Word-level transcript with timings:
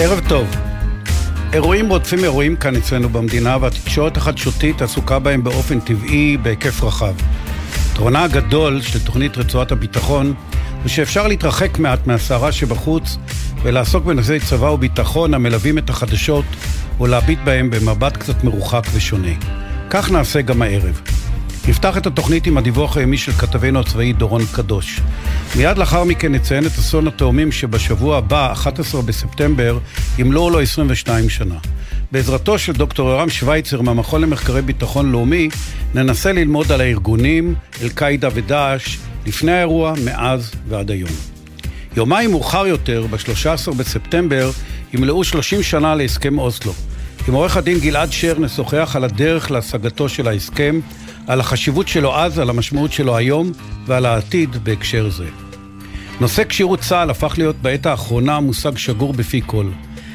ערב 0.00 0.20
טוב. 0.28 0.48
אירועים 1.52 1.88
רודפים 1.88 2.24
אירועים 2.24 2.56
כאן 2.56 2.76
אצלנו 2.76 3.08
במדינה, 3.08 3.56
והתקשורת 3.60 4.16
החדשותית 4.16 4.82
עסוקה 4.82 5.18
בהם 5.18 5.44
באופן 5.44 5.80
טבעי 5.80 6.36
בהיקף 6.36 6.82
רחב. 6.82 7.14
יתרונה 7.92 8.24
הגדול 8.24 8.82
של 8.82 9.04
תוכנית 9.04 9.38
רצועת 9.38 9.72
הביטחון 9.72 10.34
הוא 10.82 10.88
שאפשר 10.88 11.26
להתרחק 11.26 11.78
מעט 11.78 12.06
מהסערה 12.06 12.52
שבחוץ 12.52 13.16
ולעסוק 13.62 14.04
בנושאי 14.04 14.40
צבא 14.40 14.66
וביטחון 14.66 15.34
המלווים 15.34 15.78
את 15.78 15.90
החדשות 15.90 16.44
ולהביט 17.00 17.38
בהם 17.44 17.70
במבט 17.70 18.16
קצת 18.16 18.44
מרוחק 18.44 18.86
ושונה. 18.92 19.32
כך 19.90 20.10
נעשה 20.10 20.40
גם 20.40 20.62
הערב. 20.62 21.00
נפתח 21.68 21.96
את 21.96 22.06
התוכנית 22.06 22.46
עם 22.46 22.58
הדיווח 22.58 22.96
הימי 22.96 23.18
של 23.18 23.32
כתבנו 23.32 23.80
הצבאי 23.80 24.12
דורון 24.12 24.42
קדוש. 24.52 25.00
מיד 25.56 25.78
לאחר 25.78 26.04
מכן 26.04 26.34
נציין 26.34 26.66
את 26.66 26.70
אסון 26.70 27.08
התאומים 27.08 27.52
שבשבוע 27.52 28.18
הבא, 28.18 28.52
11 28.52 29.02
בספטמבר, 29.02 29.78
ימלאו 30.18 30.50
לו 30.50 30.60
22 30.60 31.28
שנה. 31.28 31.54
בעזרתו 32.12 32.58
של 32.58 32.72
דוקטור 32.72 33.10
יורם 33.10 33.30
שווייצר 33.30 33.80
מהמכון 33.80 34.20
למחקרי 34.20 34.62
ביטחון 34.62 35.12
לאומי, 35.12 35.48
ננסה 35.94 36.32
ללמוד 36.32 36.72
על 36.72 36.80
הארגונים, 36.80 37.54
אל-קאעידה 37.82 38.28
ודאעש, 38.34 38.96
לפני 39.26 39.52
האירוע, 39.52 39.94
מאז 40.04 40.50
ועד 40.68 40.90
היום. 40.90 41.10
יומיים 41.96 42.30
מאוחר 42.30 42.66
יותר, 42.66 43.06
ב-13 43.10 43.74
בספטמבר, 43.76 44.50
ימלאו 44.92 45.24
30 45.24 45.62
שנה 45.62 45.94
להסכם 45.94 46.38
אוסלו. 46.38 46.72
עם 47.28 47.34
עורך 47.34 47.56
הדין 47.56 47.78
גלעד 47.78 48.12
שר 48.12 48.38
נשוחח 48.38 48.92
על 48.96 49.04
הדרך 49.04 49.50
להשגתו 49.50 50.08
של 50.08 50.28
ההסכם, 50.28 50.80
על 51.28 51.40
החשיבות 51.40 51.88
שלו 51.88 52.16
אז, 52.16 52.38
על 52.38 52.50
המשמעות 52.50 52.92
שלו 52.92 53.16
היום 53.16 53.52
ועל 53.86 54.06
העתיד 54.06 54.56
בהקשר 54.62 55.08
זה. 55.10 55.26
נושא 56.20 56.42
כשירות 56.48 56.80
צה"ל 56.80 57.10
הפך 57.10 57.34
להיות 57.38 57.56
בעת 57.62 57.86
האחרונה 57.86 58.40
מושג 58.40 58.76
שגור 58.76 59.12
בפי 59.12 59.40
כל. 59.46 59.66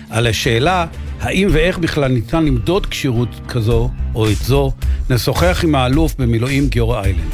על 0.10 0.28
השאלה 0.28 0.86
האם 1.20 1.48
ואיך 1.52 1.78
בכלל 1.78 2.12
ניתן 2.12 2.46
למדוד 2.46 2.86
כשירות 2.86 3.30
כזו 3.48 3.90
או 4.16 4.32
את 4.32 4.38
זו, 4.38 4.72
נשוחח 5.10 5.64
עם 5.64 5.76
האלוף 5.76 6.16
במילואים 6.20 6.68
גיורא 6.68 7.02
איילנד. 7.02 7.32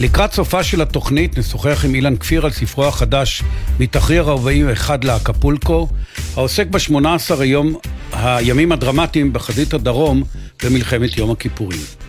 לקראת 0.00 0.32
סופה 0.32 0.62
של 0.62 0.82
התוכנית 0.82 1.38
נשוחח 1.38 1.84
עם 1.84 1.94
אילן 1.94 2.16
כפיר 2.16 2.44
על 2.44 2.50
ספרו 2.50 2.84
החדש 2.84 3.42
מתחריר 3.80 4.30
41 4.30 5.04
לאקפולקו, 5.04 5.88
העוסק 6.36 6.66
ב-18 6.66 7.40
היום, 7.40 7.74
הימים 8.12 8.72
הדרמטיים 8.72 9.32
בחזית 9.32 9.74
הדרום 9.74 10.22
במלחמת 10.64 11.18
יום 11.18 11.30
הכיפורים. 11.30 12.03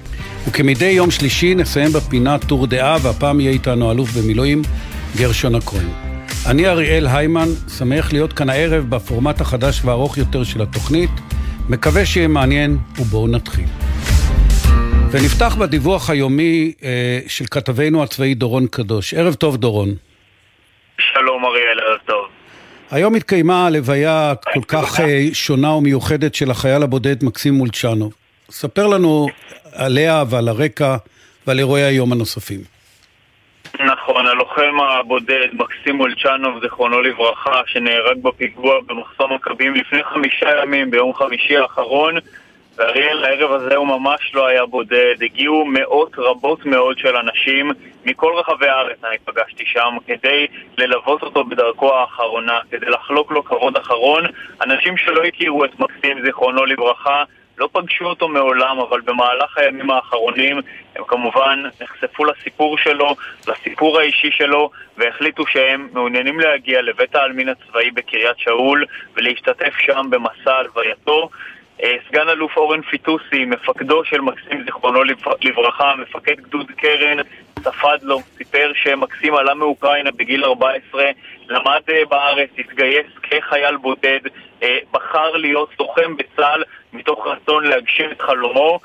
וכמדי 0.48 0.86
יום 0.86 1.12
שלישי 1.12 1.56
נסיים 1.56 1.92
בפינה 1.92 2.38
טור 2.40 2.68
דעה, 2.68 2.98
והפעם 3.02 3.40
יהיה 3.40 3.52
איתנו 3.52 3.92
אלוף 3.92 4.10
במילואים 4.12 4.62
גרשון 5.18 5.56
הכהן. 5.56 5.88
אני 6.50 6.68
אריאל 6.68 7.08
היימן, 7.08 7.48
שמח 7.78 8.14
להיות 8.14 8.34
כאן 8.34 8.50
הערב 8.50 8.90
בפורמט 8.90 9.42
החדש 9.42 9.82
והארוך 9.86 10.18
יותר 10.18 10.44
של 10.44 10.62
התוכנית. 10.62 11.10
מקווה 11.70 12.06
שיהיה 12.06 12.28
מעניין, 12.28 12.78
ובואו 13.00 13.28
נתחיל. 13.28 13.66
ונפתח 15.12 15.56
בדיווח 15.60 16.10
היומי 16.10 16.74
אה, 16.84 17.20
של 17.28 17.46
כתבנו 17.52 18.04
הצבאי 18.04 18.34
דורון 18.34 18.68
קדוש. 18.68 19.14
ערב 19.14 19.34
טוב, 19.34 19.58
דורון. 19.58 19.90
שלום 20.98 21.46
אריאל, 21.46 21.80
ערב 21.88 22.00
טוב. 22.06 22.26
היום 22.92 23.16
התקיימה 23.16 23.68
הלוויה 23.68 24.34
כל 24.54 24.62
כך 24.68 25.00
אה, 25.00 25.28
שונה 25.34 25.72
ומיוחדת 25.72 26.36
של 26.36 26.52
החייל 26.52 26.84
הבודד 26.84 27.24
מקסים 27.24 27.54
מולצ'נוב. 27.54 28.14
ספר 28.52 28.88
לנו 28.88 29.28
עליה 29.76 30.24
ועל 30.30 30.48
הרקע 30.48 30.96
ועל 31.48 31.60
אירועי 31.60 31.84
היום 31.84 32.12
הנוספים. 32.12 32.60
נכון, 33.80 34.28
הלוחם 34.28 34.80
הבודד 34.80 35.48
מקסים 35.54 35.96
מולצ'נוב, 35.96 36.62
זיכרונו 36.62 37.02
לברכה, 37.02 37.62
שנהרג 37.68 38.18
בפיגוע 38.22 38.74
במחסום 38.86 39.34
מכבים 39.34 39.74
לפני 39.74 40.04
חמישה 40.04 40.50
ימים, 40.64 40.92
ביום 40.92 41.14
חמישי 41.14 41.58
האחרון. 41.58 42.16
ואריאל, 42.78 43.26
הערב 43.26 43.52
הזה 43.52 43.76
הוא 43.76 43.88
ממש 43.88 44.32
לא 44.34 44.48
היה 44.48 44.66
בודד, 44.66 45.16
הגיעו 45.22 45.66
מאות 45.66 46.12
רבות 46.18 46.66
מאוד 46.66 46.98
של 46.98 47.16
אנשים 47.16 47.72
מכל 48.06 48.34
רחבי 48.36 48.68
הארץ, 48.68 48.98
אני 49.04 49.18
פגשתי 49.26 49.64
שם, 49.66 49.98
כדי 50.08 50.48
ללוות 50.78 51.24
אותו 51.24 51.44
בדרכו 51.44 51.94
האחרונה, 51.94 52.60
כדי 52.72 52.86
לחלוק 52.86 53.32
לו 53.32 53.46
כבוד 53.46 53.78
אחרון. 53.78 54.24
אנשים 54.62 54.98
שלא 54.98 55.24
הכירו 55.24 55.66
את 55.66 55.80
מקסים, 55.80 56.22
זיכרונו 56.26 56.66
לברכה, 56.66 57.24
לא 57.58 57.70
פגשו 57.72 58.06
אותו 58.06 58.28
מעולם, 58.28 58.80
אבל 58.80 59.02
במהלך 59.02 59.58
הימים 59.58 59.92
האחרונים 59.92 60.62
הם 60.96 61.04
כמובן 61.08 61.64
נחשפו 61.82 62.26
לסיפור 62.26 62.78
שלו, 62.78 63.16
לסיפור 63.48 64.00
האישי 64.00 64.32
שלו, 64.32 64.70
והחליטו 64.98 65.48
שהם 65.48 65.90
מעוניינים 65.94 66.40
להגיע 66.40 66.82
לבית 66.82 67.16
העלמין 67.16 67.50
הצבאי 67.50 67.92
בקריית 67.92 68.38
שאול 68.38 68.86
ולהשתתף 69.16 69.74
שם 69.80 70.08
במסע 70.10 70.54
הלווייתו. 70.54 71.30
אה, 71.84 71.96
סגן 72.10 72.30
אלוף 72.30 72.58
אורן 72.58 72.82
פיטוסי, 72.82 73.46
מפקדו 73.46 74.06
של 74.06 74.22
מקסים 74.22 74.64
זיכרונו 74.64 75.04
לברכה, 75.42 75.96
מפקד 75.96 76.36
גדוד 76.42 76.72
קרן, 76.72 77.18
ספד 77.60 77.98
לו, 78.02 78.20
סיפר 78.38 78.72
שמקסים 78.76 79.36
עלה 79.36 79.54
מאוקראינה 79.54 80.12
בגיל 80.12 80.46
14, 80.46 81.06
למד 81.48 81.82
אה, 81.90 82.06
בארץ, 82.10 82.50
התגייס 82.58 83.08
כחייל 83.24 83.78
בודד, 83.78 84.20
אה, 84.64 84.78
בחר 84.92 85.32
להיות 85.32 85.70
לוחם 85.80 86.16
בצה"ל 86.18 86.64
מתוך 86.96 87.28
רצון 87.28 87.64
להגשים 87.64 88.12
את 88.12 88.22
חלומו 88.22 88.80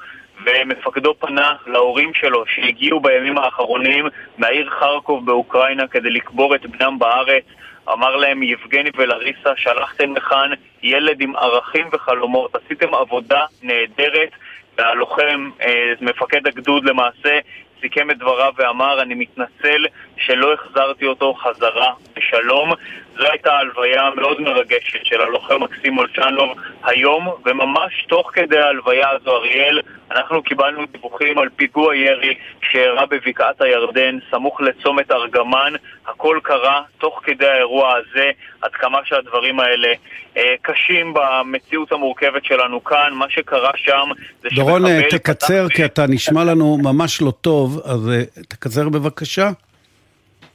ומפקדו 0.47 1.15
פנה 1.19 1.55
להורים 1.67 2.15
שלו 2.15 2.45
שהגיעו 2.47 3.01
בימים 3.01 3.39
האחרונים 3.39 4.07
מהעיר 4.39 4.71
חרקוב 4.71 5.27
באוקראינה 5.27 5.89
כדי 5.89 6.11
לקבור 6.11 6.55
את 6.55 6.67
בנם 6.67 6.99
בארץ. 6.99 7.45
אמר 7.93 8.17
להם, 8.17 8.43
יבגני 8.43 8.91
ולריסה, 8.97 9.51
שלחתם 9.57 10.17
לכאן 10.17 10.51
ילד 10.83 11.21
עם 11.21 11.37
ערכים 11.37 11.89
וחלומות, 11.93 12.55
עשיתם 12.55 12.95
עבודה 12.95 13.45
נהדרת, 13.63 14.31
והלוחם, 14.79 15.51
אה, 15.63 15.93
מפקד 16.01 16.47
הגדוד 16.47 16.85
למעשה, 16.85 17.39
סיכם 17.81 18.11
את 18.11 18.19
דבריו 18.19 18.53
ואמר, 18.57 19.03
אני 19.03 19.15
מתנצל 19.15 19.87
שלא 20.17 20.53
החזרתי 20.53 21.07
אותו 21.07 21.35
חזרה 21.35 21.93
בשלום. 22.17 22.73
זו 23.21 23.27
הייתה 23.31 23.53
הלוויה 23.53 24.11
מאוד 24.17 24.41
מרגשת 24.41 25.05
של 25.05 25.21
הלוחם 25.21 25.63
מקסים 25.63 25.93
מולצ'נוב 25.93 26.59
היום, 26.85 27.29
וממש 27.47 28.05
תוך 28.09 28.31
כדי 28.35 28.59
ההלוויה 28.59 29.09
הזו, 29.11 29.37
אריאל, 29.37 29.81
אנחנו 30.11 30.43
קיבלנו 30.43 30.87
דיווחים 30.93 31.39
על 31.39 31.49
פיגוע 31.57 31.97
ירי 31.97 32.35
שאירע 32.73 33.07
בבקעת 33.07 33.61
הירדן, 33.61 34.19
סמוך 34.31 34.61
לצומת 34.61 35.11
ארגמן. 35.11 35.73
הכל 36.07 36.39
קרה 36.43 36.83
תוך 36.99 37.21
כדי 37.25 37.47
האירוע 37.47 37.95
הזה, 37.97 38.31
עד 38.63 38.71
כמה 38.73 38.99
שהדברים 39.05 39.61
האלה 39.61 39.89
אה, 40.37 40.55
קשים 40.63 41.15
במציאות 41.15 41.93
המורכבת 41.93 42.45
שלנו 42.45 42.85
כאן. 42.85 43.11
מה 43.13 43.27
שקרה 43.29 43.71
שם 43.77 44.09
זה 44.43 44.49
דורון, 44.55 44.83
תקצר. 45.11 45.69
כי 45.69 45.85
אתה 45.85 46.07
נשמע 46.07 46.45
לנו 46.45 46.79
ממש 46.83 47.23
לא 47.23 47.31
טוב, 47.41 47.81
אז 47.85 48.11
אה, 48.11 48.43
תקצר 48.49 48.89
בבקשה. 48.89 49.51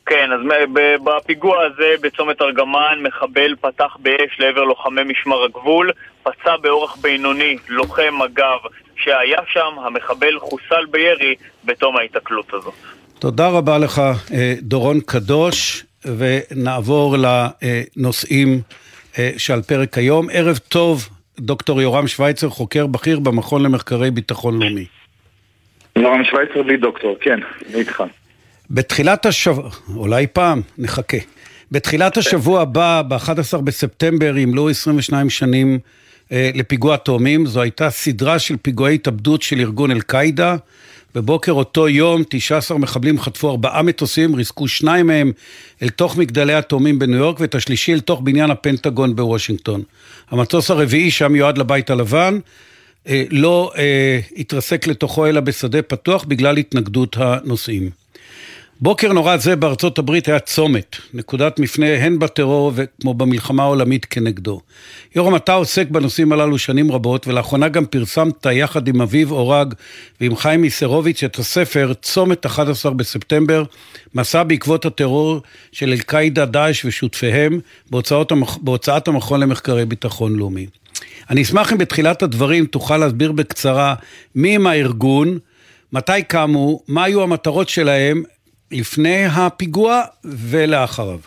כן, 0.06 0.30
אז 0.32 0.40
בפיגוע 1.04 1.64
הזה 1.64 1.94
בצומת 2.02 2.42
ארגמן 2.42 3.00
מחבל 3.02 3.56
פתח 3.62 3.98
באש 4.00 4.40
לעבר 4.40 4.64
לוחמי 4.64 5.04
משמר 5.04 5.44
הגבול, 5.44 5.92
פצע 6.24 6.58
באורח 6.62 6.96
בינוני 6.96 7.58
לוחם 7.70 8.14
מג"ב 8.24 8.68
שהיה 8.96 9.40
שם, 9.54 9.80
המחבל 9.86 10.40
חוסל 10.40 10.86
בירי 10.92 11.36
בתום 11.66 11.98
ההיתקלות 11.98 12.54
הזאת. 12.54 12.74
תודה 13.20 13.50
רבה 13.50 13.78
לך, 13.78 14.02
אה, 14.34 14.54
דורון 14.62 15.00
קדוש, 15.06 15.86
ונעבור 16.06 17.16
לנושאים 17.18 18.62
אה, 19.20 19.32
שעל 19.38 19.62
פרק 19.62 19.98
היום. 19.98 20.28
ערב 20.32 20.58
טוב, 20.58 21.10
דוקטור 21.40 21.82
יורם 21.82 22.08
שווייצר, 22.08 22.50
חוקר 22.50 22.88
בכיר 22.88 23.20
במכון 23.20 23.64
למחקרי 23.64 24.12
ביטחון 24.12 24.62
לאומי. 24.62 24.86
יורם 25.96 26.24
שווייצר 26.24 26.64
בלי 26.64 26.78
דוקטור, 26.78 27.16
כן, 27.22 27.40
אני 27.69 27.80
איתך. 27.80 28.04
בתחילת 28.69 29.25
השבוע, 29.25 29.69
אולי 29.95 30.27
פעם, 30.27 30.62
נחכה. 30.77 31.17
בתחילת 31.71 32.17
השבוע 32.17 32.62
הבא, 32.62 33.01
ב-11 33.07 33.57
בספטמבר, 33.63 34.38
ימלאו 34.38 34.69
22 34.69 35.29
שנים 35.29 35.79
אה, 36.31 36.51
לפיגוע 36.53 36.97
תאומים. 36.97 37.45
זו 37.45 37.62
הייתה 37.62 37.89
סדרה 37.89 38.39
של 38.39 38.56
פיגועי 38.62 38.95
התאבדות 38.95 39.41
של 39.41 39.59
ארגון 39.59 39.91
אל-קאעידה. 39.91 40.56
בבוקר 41.15 41.51
אותו 41.51 41.89
יום, 41.89 42.23
19 42.29 42.77
מחבלים 42.77 43.19
חטפו 43.19 43.50
ארבעה 43.50 43.81
מטוסים, 43.81 44.35
ריסקו 44.35 44.67
שניים 44.67 45.07
מהם 45.07 45.31
אל 45.81 45.89
תוך 45.89 46.17
מגדלי 46.17 46.53
התאומים 46.53 47.00
בניו 47.00 47.17
יורק, 47.17 47.39
ואת 47.39 47.56
השלישי 47.56 47.94
אל 47.94 48.00
תוך 48.00 48.21
בניין 48.23 48.51
הפנטגון 48.51 49.15
בוושינגטון. 49.15 49.83
המטוס 50.29 50.71
הרביעי, 50.71 51.12
שהיה 51.12 51.29
מיועד 51.29 51.57
לבית 51.57 51.89
הלבן, 51.89 52.39
אה, 53.07 53.23
לא 53.29 53.71
אה, 53.77 54.19
התרסק 54.38 54.88
לתוכו 54.88 55.27
אלא 55.27 55.39
בשדה 55.39 55.81
פתוח 55.81 56.23
בגלל 56.23 56.57
התנגדות 56.57 57.17
הנוסעים. 57.19 58.05
בוקר 58.81 59.13
נורא 59.13 59.38
זה 59.38 59.56
בארצות 59.56 59.98
הברית 59.98 60.27
היה 60.27 60.39
צומת, 60.39 60.95
נקודת 61.13 61.60
מפנה 61.60 61.95
הן 61.95 62.19
בטרור 62.19 62.72
וכמו 62.75 63.13
במלחמה 63.13 63.63
העולמית 63.63 64.06
כנגדו. 64.06 64.62
יורם, 65.16 65.36
אתה 65.36 65.54
עוסק 65.54 65.89
בנושאים 65.89 66.31
הללו 66.31 66.57
שנים 66.57 66.92
רבות, 66.92 67.27
ולאחרונה 67.27 67.69
גם 67.69 67.86
פרסמת 67.86 68.45
יחד 68.45 68.88
עם 68.88 69.01
אביב 69.01 69.31
אורג 69.31 69.74
ועם 70.22 70.36
חיים 70.36 70.62
מיסרוביץ' 70.62 71.24
את 71.24 71.39
הספר 71.39 71.94
צומת 72.01 72.45
11 72.45 72.94
בספטמבר, 72.94 73.63
מסע 74.16 74.44
בעקבות 74.44 74.86
הטרור 74.86 75.42
של 75.72 75.89
אל-קאעידה, 75.89 76.45
דאעש 76.45 76.86
ושותפיהם 76.86 77.60
המח... 78.31 78.57
בהוצאת 78.62 79.07
המכון 79.07 79.39
למחקרי 79.39 79.86
ביטחון 79.86 80.36
לאומי. 80.36 80.66
אני 81.30 81.42
אשמח 81.42 81.74
אם 81.74 81.77
בתחילת 81.77 82.24
הדברים 82.24 82.66
תוכל 82.66 82.98
להסביר 82.98 83.31
בקצרה 83.31 83.95
מי 84.36 84.56
הם 84.56 84.68
הארגון, 84.68 85.38
מתי 85.94 86.24
קמו, 86.27 86.80
מה 86.88 87.04
היו 87.04 87.24
המטרות 87.24 87.69
שלהם, 87.69 88.24
לפני 88.75 89.25
הפיגוע 89.25 90.01
ולאחריו. 90.24 91.19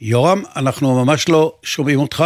יורם, 0.00 0.42
אנחנו 0.56 1.04
ממש 1.04 1.28
לא 1.28 1.58
שומעים 1.62 1.98
אותך. 1.98 2.24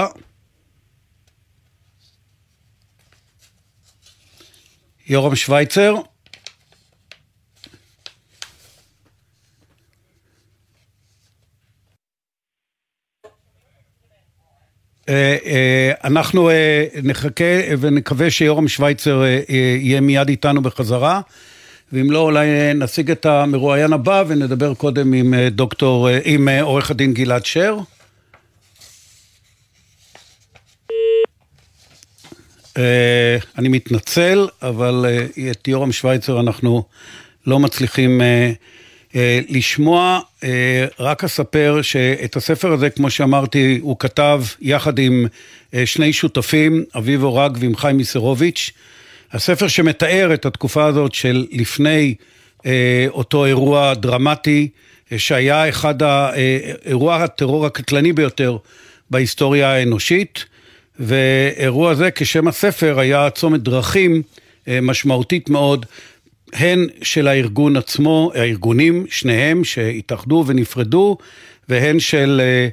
יורם 5.06 5.36
שווייצר. 5.36 5.94
אנחנו 16.04 16.50
אה, 16.50 16.84
נחכה 17.02 17.44
ונקווה 17.80 18.30
שיורם 18.30 18.68
שווייצר 18.68 19.24
יהיה 19.48 20.00
מיד 20.00 20.28
איתנו 20.28 20.62
בחזרה, 20.62 21.20
ואם 21.92 22.10
לא, 22.10 22.18
אולי 22.18 22.46
נשיג 22.74 23.10
את 23.10 23.26
המרואיין 23.26 23.92
הבא 23.92 24.24
ונדבר 24.26 24.74
קודם 24.74 25.12
עם 25.12 25.34
דוקטור, 25.50 26.08
עם 26.24 26.48
עורך 26.48 26.90
הדין 26.90 27.14
גלעד 27.14 27.46
שר. 27.46 27.78
אני 33.58 33.68
מתנצל, 33.68 34.48
אבל 34.62 35.06
את 35.50 35.68
יורם 35.68 35.92
שווייצר 35.92 36.40
אנחנו 36.40 36.82
לא 37.46 37.58
מצליחים 37.58 38.20
אה, 38.20 38.52
לשמוע, 39.48 40.20
אה, 40.44 40.86
רק 41.00 41.24
אספר 41.24 41.82
שאת 41.82 42.36
הספר 42.36 42.72
הזה, 42.72 42.90
כמו 42.90 43.10
שאמרתי, 43.10 43.78
הוא 43.82 43.96
כתב 43.98 44.42
יחד 44.60 44.98
עם 44.98 45.26
אה, 45.74 45.86
שני 45.86 46.12
שותפים, 46.12 46.84
אביב 46.96 47.22
אורג 47.22 47.56
ועם 47.60 47.76
חיים 47.76 47.96
מיסרוביץ'. 47.96 48.70
הספר 49.32 49.68
שמתאר 49.68 50.34
את 50.34 50.46
התקופה 50.46 50.84
הזאת 50.84 51.14
של 51.14 51.46
לפני 51.52 52.14
אותו 53.08 53.44
אירוע 53.44 53.94
דרמטי, 53.94 54.68
שהיה 55.16 55.68
אחד 55.68 56.02
האירוע 56.02 57.16
הטרור 57.16 57.66
הקטלני 57.66 58.12
ביותר 58.12 58.56
בהיסטוריה 59.10 59.72
האנושית. 59.72 60.44
ואירוע 60.98 61.94
זה, 61.94 62.10
כשם 62.10 62.48
הספר, 62.48 63.00
היה 63.00 63.30
צומת 63.30 63.60
דרכים 63.60 64.22
משמעותית 64.66 65.50
מאוד 65.50 65.86
הן 66.52 66.86
של 67.02 67.28
הארגון 67.28 67.76
עצמו, 67.76 68.32
הארגונים, 68.34 69.06
שניהם 69.10 69.64
שהתאחדו 69.64 70.44
ונפרדו, 70.46 71.16
והן 71.68 72.00
של 72.00 72.40
אה, 72.40 72.68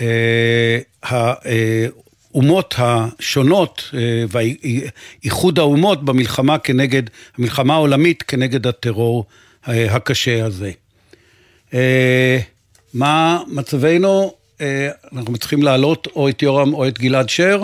אה, 0.00 0.78
האומות 1.02 2.74
השונות 2.78 3.90
אה, 3.94 4.24
ואיחוד 4.28 5.58
האומות 5.58 6.04
במלחמה 6.04 6.58
כנגד, 6.58 7.02
המלחמה 7.38 7.74
העולמית 7.74 8.22
כנגד 8.22 8.66
הטרור 8.66 9.24
אה, 9.68 9.94
הקשה 9.94 10.44
הזה. 10.44 10.70
אה, 11.74 12.38
מה 12.94 13.42
מצבנו? 13.46 14.34
אה, 14.60 14.90
אנחנו 15.12 15.38
צריכים 15.38 15.62
להעלות 15.62 16.08
או 16.16 16.28
את 16.28 16.42
יורם 16.42 16.74
או 16.74 16.88
את 16.88 16.98
גלעד 16.98 17.28
שר. 17.28 17.62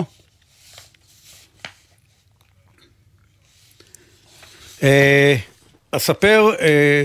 אספר, 5.91 6.50
אה, 6.61 7.05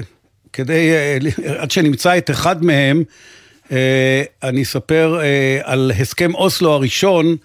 כדי, 0.54 0.92
אה, 0.92 1.18
עד 1.62 1.72
שנמצא 1.72 2.18
את 2.18 2.32
אחד 2.32 2.66
מהם, 2.66 3.04
אני 4.44 4.64
אספר 4.64 5.20
על 5.64 5.92
הסכם 6.00 6.36
אוסלו 6.36 6.72
הראשון, 6.72 7.36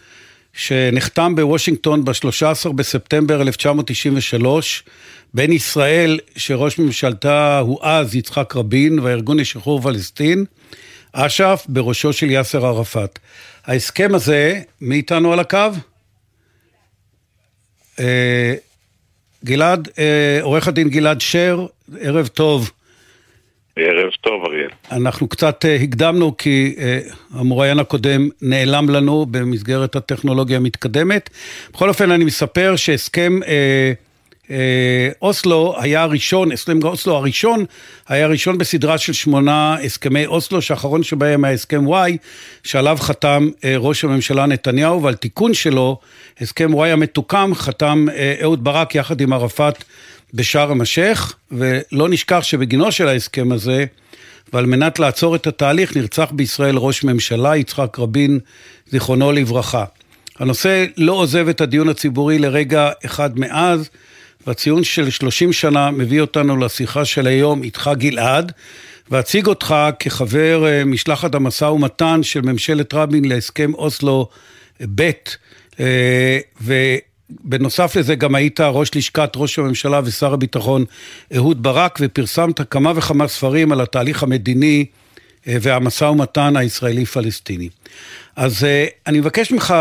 שנחתם 0.53 1.35
בוושינגטון 1.37 2.05
ב-13 2.05 2.73
בספטמבר 2.73 3.43
1993, 3.43 4.85
בין 5.35 5.53
ישראל, 5.53 6.19
שראש 6.37 6.79
ממשלתה 6.79 7.59
הוא 7.59 7.79
אז 7.83 8.15
יצחק 8.15 8.57
רבין, 8.57 8.99
והארגון 8.99 9.41
לשחרור 9.41 9.81
פלסטין, 9.83 10.45
אש"ף, 11.13 11.65
בראשו 11.69 12.13
של 12.13 12.31
יאסר 12.31 12.67
ערפאת. 12.67 13.19
ההסכם 13.65 14.15
הזה, 14.15 14.61
מי 14.81 14.95
איתנו 14.95 15.33
על 15.33 15.41
הקו? 15.41 15.71
גלעד, 19.45 19.89
אה, 19.99 20.39
עורך 20.43 20.69
הדין 20.69 20.89
גלעד 20.89 21.21
שר, 21.21 21.67
ערב 22.01 22.27
טוב. 22.27 22.71
ערב 23.77 24.11
טוב, 24.21 24.45
אריאל. 24.45 24.71
אנחנו 24.93 25.29
קצת 25.29 25.65
אה, 25.65 25.75
הקדמנו 25.75 26.37
כי 26.37 26.75
אה, 26.79 26.99
המוראיין 27.35 27.79
הקודם 27.79 28.29
נעלם 28.43 28.91
לנו 28.91 29.27
במסגרת 29.31 29.97
הטכנולוגיה 29.97 30.57
המתקדמת. 30.57 31.31
בכל 31.73 31.89
אופן, 31.89 32.11
אני 32.11 32.25
מספר 32.25 32.77
שהסכם 32.77 33.41
אוסלו 35.23 35.75
היה 35.79 36.03
הראשון, 36.03 36.53
הסכם 36.53 36.79
אוסלו 36.83 37.17
הראשון, 37.17 37.65
היה 38.09 38.25
הראשון 38.25 38.59
בסדרה 38.59 38.99
של 38.99 39.13
שמונה 39.13 39.77
הסכמי 39.85 40.27
אוסלו, 40.27 40.63
שהאחרון 40.63 41.03
שבהם 41.03 41.45
היה 41.45 41.55
הסכם 41.55 41.87
וואי, 41.87 42.17
שעליו 42.65 42.97
חתם 43.01 43.49
אה, 43.65 43.75
ראש 43.79 44.05
הממשלה 44.05 44.47
נתניהו, 44.47 45.03
ועל 45.03 45.15
תיקון 45.15 45.55
שלו, 45.55 45.99
הסכם 46.41 46.75
וואי 46.75 46.91
המתוקם, 46.93 47.51
חתם 47.55 48.07
אה, 48.13 48.35
אהוד 48.43 48.65
ברק 48.65 48.95
יחד 48.95 49.21
עם 49.21 49.33
ערפאת 49.33 49.85
בשארם 50.35 50.81
א-שייח, 50.81 51.35
ולא 51.51 52.09
נשכח 52.09 52.41
שבגינו 52.43 52.93
של 52.93 53.09
ההסכם 53.09 53.53
הזה, 53.53 53.85
ועל 54.53 54.67
מנת 54.67 54.99
לעצור 54.99 55.37
את 55.37 55.47
התהליך, 55.47 55.97
נרצח 55.97 56.29
בישראל 56.33 56.77
ראש 56.77 57.05
ממשלה, 57.05 57.57
יצחק 57.57 57.99
רבין, 57.99 58.39
זיכרונו 58.91 59.33
לברכה. 59.33 59.85
הנושא 60.39 60.87
לא 60.97 61.13
עוזב 61.13 61.49
את 61.49 61.61
הדיון 61.61 61.89
הציבורי 61.89 62.39
לרגע 62.39 62.91
אחד 63.05 63.39
מאז, 63.39 63.91
והציון 64.47 64.85
של 64.85 65.11
30 65.11 65.53
שנה 65.53 65.91
מביא 65.91 66.21
אותנו 66.21 66.57
לשיחה 66.57 67.05
של 67.05 67.27
היום 67.27 67.63
איתך 67.63 67.91
גלעד, 67.95 68.53
ואציג 69.11 69.47
אותך 69.47 69.75
כחבר 69.99 70.67
אה, 70.67 70.85
משלחת 70.85 71.35
המשא 71.35 71.65
ומתן 71.65 72.23
של 72.23 72.41
ממשלת 72.41 72.95
רבין 72.95 73.25
להסכם 73.25 73.75
אוסלו 73.75 74.29
ב', 74.95 75.11
אה, 75.81 76.39
ובנוסף 76.61 77.97
לזה 77.97 78.15
גם 78.15 78.35
היית 78.35 78.61
ראש 78.61 78.97
לשכת 78.97 79.33
ראש 79.37 79.59
הממשלה 79.59 80.01
ושר 80.05 80.33
הביטחון 80.33 80.85
אהוד 81.37 81.63
ברק, 81.63 81.99
ופרסמת 82.03 82.61
כמה 82.71 82.93
וכמה 82.97 83.29
ספרים 83.29 83.73
על 83.73 83.81
התהליך 83.81 84.23
המדיני 84.23 84.85
והמשא 85.47 86.05
ומתן 86.05 86.57
הישראלי-פלסטיני. 86.57 87.69
אז 88.37 88.67
אני 89.07 89.21
מבקש 89.21 89.53
ממך, 89.53 89.75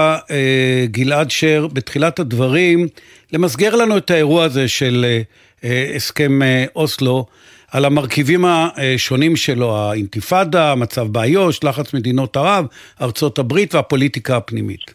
גלעד 0.91 1.31
שר, 1.31 1.67
בתחילת 1.73 2.19
הדברים, 2.19 2.87
למסגר 3.33 3.75
לנו 3.75 3.97
את 3.97 4.11
האירוע 4.11 4.43
הזה 4.43 4.67
של 4.67 5.05
אה, 5.07 5.21
אה, 5.63 5.91
הסכם 5.95 6.41
אה, 6.41 6.65
אוסלו, 6.75 7.25
על 7.71 7.85
המרכיבים 7.85 8.45
השונים 8.45 9.35
שלו, 9.35 9.77
האינתיפאדה, 9.77 10.71
המצב 10.71 11.07
באיו"ש, 11.07 11.63
לחץ 11.63 11.93
מדינות 11.93 12.37
ערב, 12.37 12.65
ארצות 13.01 13.39
הברית 13.39 13.75
והפוליטיקה 13.75 14.37
הפנימית. 14.37 14.93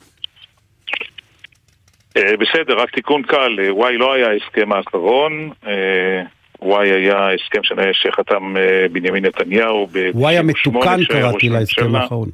בסדר, 2.14 2.74
רק 2.76 2.90
תיקון 2.90 3.22
קל, 3.22 3.56
וואי 3.70 3.96
לא 3.96 4.12
היה 4.12 4.28
ההסכם 4.28 4.72
האחרון, 4.72 5.50
וואי 6.64 6.90
היה 6.90 7.28
הסכם 7.32 7.60
שחתם 7.92 8.54
בנימין 8.92 9.24
נתניהו 9.24 9.86
ב... 9.92 10.10
וואי 10.14 10.38
המתוקן 10.38 11.04
קראתי 11.08 11.48
להסכם 11.48 11.94
האחרון. 11.94 12.28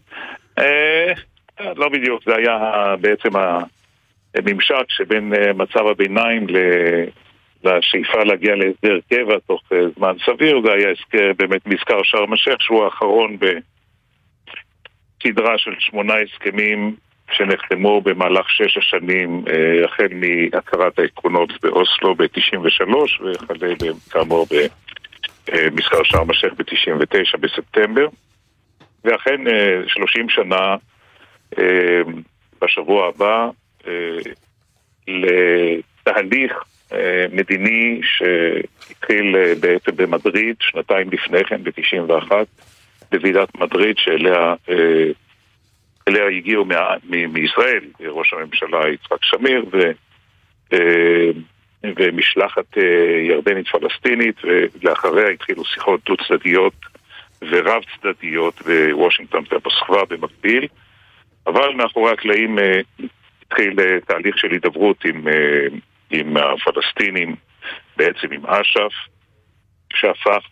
לא 1.77 1.89
בדיוק, 1.89 2.23
זה 2.25 2.37
היה 2.37 2.95
בעצם 3.01 3.29
ממשק 4.39 4.85
שבין 4.89 5.35
אה, 5.35 5.53
מצב 5.53 5.87
הביניים 5.87 6.47
לשאיפה 7.65 8.25
להגיע 8.25 8.55
להסדר 8.57 8.99
קבע 9.11 9.39
תוך 9.47 9.63
אה, 9.73 9.79
זמן 9.97 10.15
סביר, 10.27 10.61
זה 10.65 10.73
היה 10.73 10.91
הסכם 10.91 11.33
באמת 11.39 11.67
מזכר 11.67 12.03
שארם 12.03 12.33
א-שייח 12.33 12.61
שהוא 12.61 12.85
האחרון 12.85 13.37
בסדרה 15.23 15.59
של 15.59 15.75
שמונה 15.79 16.15
הסכמים 16.15 16.97
שנחתמו 17.33 18.01
במהלך 18.01 18.51
שש 18.51 18.77
השנים 18.77 19.45
אה, 19.49 19.85
החל 19.85 20.09
מהכרת 20.13 20.99
העקרונות 20.99 21.53
באוסלו 21.63 22.15
ב-93 22.15 22.95
וכלה 23.25 23.69
כאמור 24.11 24.47
במזכר 24.51 26.03
שארם 26.05 26.31
א-שייח 26.31 26.53
ב-99 26.53 27.37
בספטמבר. 27.41 28.07
ואכן 29.05 29.41
30 29.87 30.29
שנה 30.29 30.77
בשבוע 32.63 33.09
הבא 33.09 33.49
אה, 33.87 33.93
על 35.07 35.25
תהליך 36.03 36.53
מדיני 37.33 38.01
שהתחיל 38.03 39.37
בעצם 39.61 39.97
במדריד 39.97 40.57
שנתיים 40.61 41.11
לפני 41.13 41.45
כן, 41.45 41.63
ב-91, 41.65 42.33
בוועידת 43.13 43.55
מדריד 43.55 43.97
שאליה 43.99 44.55
אליה 46.09 46.27
הגיעו 46.27 46.65
מה, 46.65 46.95
מ, 47.05 47.33
מישראל 47.33 47.85
ראש 48.01 48.33
הממשלה 48.33 48.89
יצחק 48.89 49.25
שמיר 49.25 49.65
ו, 49.73 49.79
ומשלחת 51.85 52.77
ירדנית 53.29 53.69
פלסטינית 53.69 54.37
ולאחריה 54.45 55.29
התחילו 55.29 55.65
שיחות 55.65 56.01
דו 56.07 56.17
צדדיות 56.17 56.75
ורב 57.43 57.83
צדדיות 58.01 58.63
בוושינגטון 58.63 59.45
ובסחווה 59.53 60.05
במקביל. 60.05 60.67
אבל 61.47 61.75
מאחורי 61.75 62.13
הקלעים 62.13 62.59
התחיל 63.47 63.77
תהליך 64.07 64.39
של 64.39 64.51
הידברות 64.51 65.05
עם, 65.05 65.25
עם 66.11 66.37
הפלסטינים, 66.37 67.37
בעצם 67.97 68.33
עם 68.33 68.47
אש"ף, 68.47 68.93
שהפך, 69.95 70.47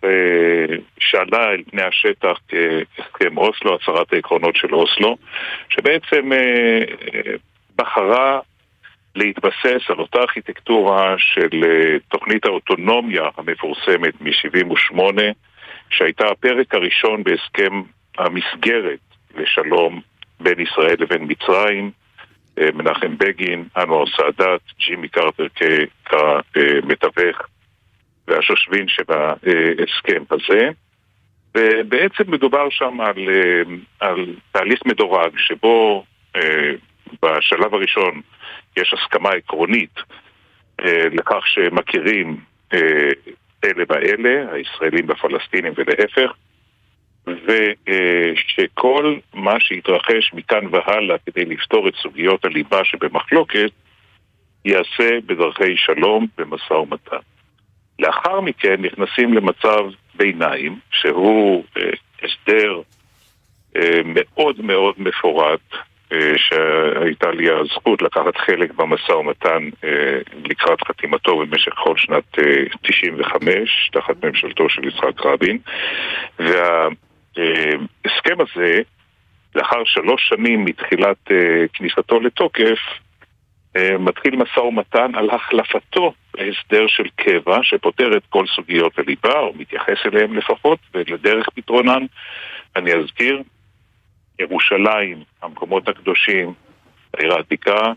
שעלה 1.00 1.50
אל 1.50 1.62
פני 1.70 1.82
השטח 1.82 2.38
כהסכם 2.48 3.38
אוסלו, 3.38 3.74
הצהרת 3.74 4.12
העקרונות 4.12 4.56
של 4.56 4.74
אוסלו, 4.74 5.16
שבעצם 5.68 6.30
בחרה 7.76 8.40
להתבסס 9.14 9.90
על 9.90 9.98
אותה 9.98 10.18
ארכיטקטורה 10.18 11.14
של 11.18 11.48
תוכנית 12.08 12.44
האוטונומיה 12.44 13.22
המפורסמת 13.36 14.20
מ-78, 14.20 15.00
שהייתה 15.90 16.28
הפרק 16.28 16.74
הראשון 16.74 17.22
בהסכם 17.22 17.82
המסגרת 18.18 18.98
לשלום 19.36 20.00
בין 20.40 20.60
ישראל 20.60 20.96
לבין 20.98 21.26
מצרים, 21.28 21.90
מנחם 22.74 23.18
בגין, 23.18 23.64
אנואר 23.76 24.04
סאדאת, 24.16 24.60
ג'ימי 24.78 25.08
קרטר 25.08 25.46
כמתווך 26.04 27.46
והשושבין 28.28 28.88
של 28.88 29.02
ההסכם 29.08 30.22
הזה. 30.30 30.68
ובעצם 31.56 32.24
מדובר 32.26 32.70
שם 32.70 33.00
על, 33.00 33.16
על 34.00 34.34
תהליך 34.52 34.80
מדורג 34.86 35.38
שבו 35.38 36.04
בשלב 37.22 37.74
הראשון 37.74 38.20
יש 38.76 38.94
הסכמה 38.94 39.30
עקרונית 39.30 39.94
לכך 40.84 41.46
שמכירים 41.46 42.36
אלה 43.64 43.84
באלה, 43.88 44.52
הישראלים 44.52 45.06
בפלסטינים 45.06 45.72
ולהפך, 45.76 46.32
ושכל 47.26 49.16
מה 49.34 49.60
שהתרחש 49.60 50.32
מכאן 50.34 50.66
והלאה 50.70 51.16
כדי 51.26 51.44
לפתור 51.44 51.88
את 51.88 51.94
סוגיות 52.02 52.44
הליבה 52.44 52.84
שבמחלוקת 52.84 53.70
ייעשה 54.64 55.18
בדרכי 55.26 55.76
שלום 55.76 56.26
במשא 56.38 56.72
ומתן. 56.72 57.37
לאחר 57.98 58.40
מכן 58.40 58.82
נכנסים 58.82 59.34
למצב 59.34 59.84
ביניים, 60.14 60.78
שהוא 60.90 61.64
אה, 61.76 61.82
הסדר 62.22 62.80
אה, 63.76 64.00
מאוד 64.04 64.60
מאוד 64.60 64.94
מפורט, 64.98 65.60
אה, 66.12 66.32
שהייתה 66.36 67.30
לי 67.30 67.50
הזכות 67.50 68.02
לקחת 68.02 68.36
חלק 68.36 68.72
במשא 68.74 69.12
ומתן 69.12 69.68
אה, 69.84 70.18
לקראת 70.44 70.82
חתימתו 70.88 71.36
במשך 71.38 71.72
כל 71.74 71.96
שנת 71.96 72.38
אה, 72.38 72.64
95, 72.82 73.90
תחת 73.92 74.24
ממשלתו 74.24 74.68
של 74.68 74.84
יצחק 74.84 75.26
רבין, 75.26 75.58
וה... 76.38 76.88
ההסכם 78.04 78.36
הזה, 78.40 78.80
לאחר 79.54 79.84
שלוש 79.84 80.28
שנים 80.28 80.64
מתחילת 80.64 81.16
uh, 81.28 81.32
כניסתו 81.72 82.20
לתוקף, 82.20 82.78
מתחיל 83.98 84.36
משא 84.36 84.60
ומתן 84.60 85.14
על 85.14 85.30
החלפתו 85.30 86.12
להסדר 86.34 86.86
של 86.86 87.08
קבע 87.16 87.58
שפותר 87.62 88.16
את 88.16 88.22
כל 88.28 88.46
סוגיות 88.46 88.98
הליבה, 88.98 89.38
או 89.38 89.52
מתייחס 89.56 90.06
אליהם 90.06 90.36
לפחות, 90.36 90.78
ולדרך 90.94 91.48
פתרונן, 91.54 92.06
אני 92.76 92.92
אזכיר, 92.94 93.42
ירושלים, 94.38 95.22
המקומות 95.42 95.88
הקדושים, 95.88 96.52
העיר 97.14 97.34
העתיקה, 97.34 97.92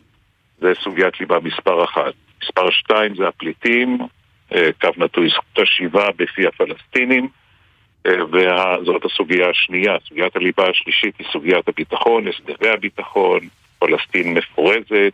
זה 0.57 0.73
סוגיית 0.83 1.19
ליבה 1.19 1.39
מספר 1.39 1.83
אחת. 1.83 2.13
מספר 2.43 2.69
שתיים 2.69 3.15
זה 3.15 3.27
הפליטים, 3.27 3.97
uh, 4.53 4.55
קו 4.81 4.89
נטוי 4.97 5.29
זכות 5.29 5.59
השיבה 5.59 6.07
בפי 6.17 6.47
הפלסטינים, 6.47 7.27
וזאת 8.07 9.05
הסוגיה 9.05 9.49
השנייה. 9.49 9.97
סוגיית 10.07 10.35
הליבה 10.35 10.69
השלישית 10.69 11.15
היא 11.19 11.27
סוגיית 11.31 11.67
הביטחון, 11.67 12.27
הסדרי 12.27 12.69
הביטחון, 12.69 13.39
פלסטין 13.79 14.33
מפורזת, 14.33 15.13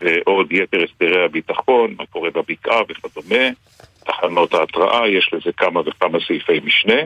ועוד 0.00 0.52
יתר 0.52 0.84
הסדרי 0.84 1.24
הביטחון, 1.24 1.94
מה 1.98 2.06
קורה 2.06 2.30
בבקעה 2.30 2.80
וכדומה, 2.88 3.44
תחנות 4.06 4.54
ההתראה, 4.54 5.08
יש 5.08 5.30
לזה 5.32 5.52
כמה 5.56 5.80
וכמה 5.80 6.18
סעיפי 6.26 6.60
משנה. 6.64 7.00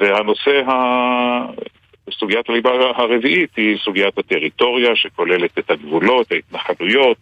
והנושא, 0.00 0.70
ה... 0.70 0.72
סוגיית 2.10 2.48
הליבה 2.48 2.70
הרביעית 2.96 3.56
היא 3.56 3.76
סוגיית 3.78 4.18
הטריטוריה, 4.18 4.96
שכוללת 4.96 5.58
את 5.58 5.70
הגבולות, 5.70 6.32
ההתנחלויות, 6.32 7.18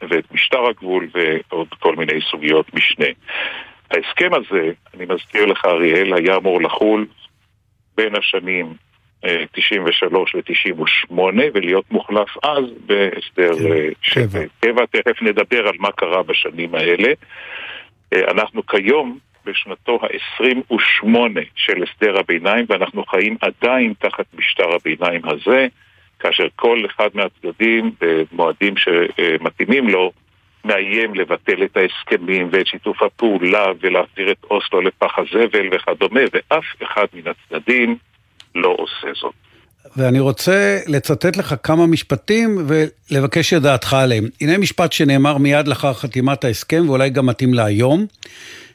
ואת 0.00 0.32
משטר 0.32 0.66
הגבול 0.66 1.08
ועוד 1.14 1.68
כל 1.78 1.96
מיני 1.96 2.20
סוגיות 2.30 2.74
משנה. 2.74 3.06
ההסכם 3.90 4.30
הזה, 4.34 4.70
אני 4.94 5.04
מזכיר 5.14 5.46
לך 5.46 5.64
אריאל, 5.64 6.14
היה 6.14 6.36
אמור 6.36 6.62
לחול 6.62 7.06
בין 7.96 8.16
השנים 8.16 8.74
93 9.52 10.34
ל-98 10.34 11.20
ולהיות 11.54 11.84
מוחלף 11.90 12.28
אז 12.42 12.64
בהסדר 12.86 13.52
של 14.02 14.26
קבע. 14.60 14.86
תכף 14.90 15.22
נדבר 15.22 15.68
על 15.68 15.74
מה 15.78 15.92
קרה 15.92 16.22
בשנים 16.22 16.74
האלה. 16.74 17.12
אנחנו 18.14 18.66
כיום 18.66 19.18
בשנתו 19.44 19.98
ה-28 20.02 21.06
של 21.56 21.82
הסדר 21.82 22.18
הביניים 22.18 22.66
ואנחנו 22.68 23.04
חיים 23.04 23.36
עדיין 23.40 23.92
תחת 23.98 24.24
משטר 24.34 24.74
הביניים 24.74 25.20
הזה 25.24 25.66
כאשר 26.18 26.46
כל 26.56 26.82
אחד 26.86 27.08
מהצדדים 27.14 27.90
במועדים 28.00 28.74
שמתאימים 28.76 29.88
לו 29.88 30.12
מאיים 30.64 31.14
לבטל 31.14 31.64
את 31.64 31.76
ההסכמים 31.76 32.48
ואת 32.52 32.66
שיתוף 32.66 33.02
הפעולה 33.02 33.66
ולהחזיר 33.80 34.30
את 34.30 34.44
אוסלו 34.50 34.80
לפח 34.80 35.18
הזבל 35.18 35.68
וכדומה, 35.72 36.20
ואף 36.32 36.64
אחד 36.82 37.06
מן 37.14 37.22
הצדדים 37.26 37.96
לא 38.54 38.76
עושה 38.78 39.20
זאת. 39.20 39.34
ואני 39.96 40.20
רוצה 40.20 40.78
לצטט 40.86 41.36
לך 41.36 41.54
כמה 41.62 41.86
משפטים 41.86 42.66
ולבקש 42.66 43.54
את 43.54 43.62
דעתך 43.62 43.94
עליהם. 43.94 44.28
הנה 44.40 44.58
משפט 44.58 44.92
שנאמר 44.92 45.38
מיד 45.38 45.68
לאחר 45.68 45.94
חתימת 45.94 46.44
ההסכם, 46.44 46.84
ואולי 46.88 47.10
גם 47.10 47.26
מתאים 47.26 47.54
להיום. 47.54 48.06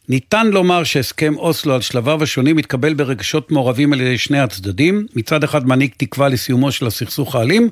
ניתן 0.09 0.47
לומר 0.47 0.83
שהסכם 0.83 1.37
אוסלו 1.37 1.73
על 1.73 1.81
שלביו 1.81 2.23
השונים 2.23 2.55
מתקבל 2.55 2.93
ברגשות 2.93 3.51
מעורבים 3.51 3.93
על 3.93 4.01
ידי 4.01 4.17
שני 4.17 4.39
הצדדים, 4.39 5.07
מצד 5.15 5.43
אחד 5.43 5.67
מעניק 5.67 5.95
תקווה 5.97 6.29
לסיומו 6.29 6.71
של 6.71 6.87
הסכסוך 6.87 7.35
האלים, 7.35 7.69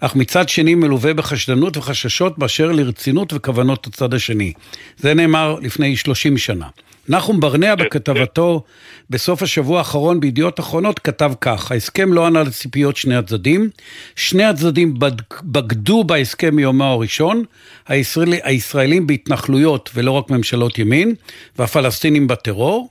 אך 0.00 0.16
מצד 0.16 0.48
שני 0.48 0.74
מלווה 0.74 1.14
בחשדנות 1.14 1.76
וחששות 1.76 2.38
באשר 2.38 2.72
לרצינות 2.72 3.32
וכוונות 3.32 3.86
הצד 3.86 4.14
השני. 4.14 4.52
זה 4.96 5.14
נאמר 5.14 5.56
לפני 5.62 5.96
30 5.96 6.38
שנה. 6.38 6.66
נחום 7.08 7.40
ברנע 7.40 7.74
בכתבתו 7.74 8.62
בסוף 9.10 9.42
השבוע 9.42 9.78
האחרון 9.78 10.20
בידיעות 10.20 10.60
אחרונות 10.60 10.98
כתב 10.98 11.32
כך: 11.40 11.72
ההסכם 11.72 12.12
לא 12.12 12.26
ענה 12.26 12.42
לציפיות 12.42 12.96
שני 12.96 13.16
הצדדים, 13.16 13.70
שני 14.16 14.44
הצדדים 14.44 14.94
בגדו 15.42 16.04
בהסכם 16.04 16.56
מיומו 16.56 16.84
הראשון, 16.84 17.44
הישראלי, 17.88 18.40
הישראלים 18.42 19.06
בהתנחלויות 19.06 19.90
ולא 19.94 20.10
רק 20.10 20.30
ממשלות 20.30 20.78
ימין, 20.78 21.14
והפלסטינים 21.58 22.26
בטרור. 22.26 22.88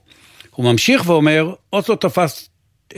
הוא 0.50 0.72
ממשיך 0.72 1.02
ואומר, 1.06 1.52
אוסלו 1.72 1.96
תפס 1.96 2.48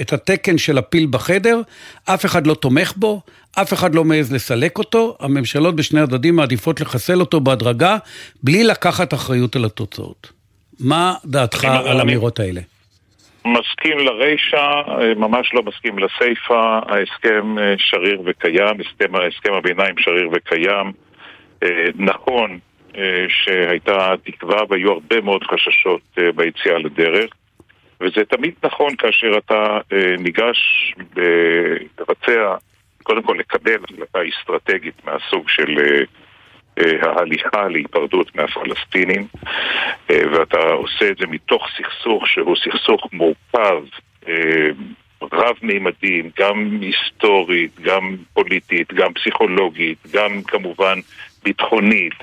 את 0.00 0.12
התקן 0.12 0.58
של 0.58 0.78
הפיל 0.78 1.06
בחדר, 1.10 1.60
אף 2.04 2.24
אחד 2.24 2.46
לא 2.46 2.54
תומך 2.54 2.92
בו, 2.96 3.20
אף 3.52 3.72
אחד 3.72 3.94
לא 3.94 4.04
מעז 4.04 4.32
לסלק 4.32 4.78
אותו, 4.78 5.16
הממשלות 5.20 5.76
בשני 5.76 6.00
הצדדים 6.00 6.36
מעדיפות 6.36 6.80
לחסל 6.80 7.20
אותו 7.20 7.40
בהדרגה, 7.40 7.96
בלי 8.42 8.64
לקחת 8.64 9.14
אחריות 9.14 9.56
על 9.56 9.64
התוצאות. 9.64 10.35
מה 10.80 11.14
דעתך 11.24 11.64
על 11.64 11.98
האמירות 12.00 12.40
האלה? 12.40 12.60
מסכים 13.44 13.98
לרישא, 13.98 14.82
ממש 15.16 15.54
לא 15.54 15.62
מסכים 15.62 15.98
לסיפא, 15.98 16.80
ההסכם 16.88 17.54
שריר 17.76 18.22
וקיים, 18.24 18.80
הסכם, 18.80 19.12
הסכם 19.14 19.52
הביניים 19.52 19.94
שריר 19.98 20.30
וקיים. 20.32 20.92
נכון 21.94 22.58
שהייתה 23.28 24.14
תקווה 24.24 24.62
והיו 24.68 24.92
הרבה 24.92 25.20
מאוד 25.20 25.42
חששות 25.44 26.18
ביציאה 26.34 26.78
לדרך, 26.78 27.30
וזה 28.00 28.24
תמיד 28.24 28.54
נכון 28.64 28.96
כאשר 28.96 29.38
אתה 29.38 29.78
ניגש 30.18 30.58
לבצע, 32.00 32.54
קודם 33.02 33.22
כל 33.22 33.36
לקבל 33.38 33.78
החלטה 33.84 34.18
אסטרטגית 34.28 34.94
מהסוג 35.04 35.48
של 35.48 35.76
ההליכה 37.02 37.68
להיפרדות 37.68 38.36
מהפלסטינים 38.36 39.26
ואתה 40.08 40.58
עושה 40.58 41.10
את 41.10 41.18
זה 41.18 41.26
מתוך 41.26 41.66
סכסוך 41.76 42.28
שהוא 42.28 42.56
סכסוך 42.56 43.08
מורכב 43.12 43.82
רב-מימדיים, 45.22 46.30
גם 46.38 46.78
היסטורית, 46.80 47.80
גם 47.80 48.16
פוליטית, 48.32 48.92
גם 48.92 49.12
פסיכולוגית, 49.12 49.98
גם 50.12 50.42
כמובן 50.42 50.98
ביטחונית 51.44 52.14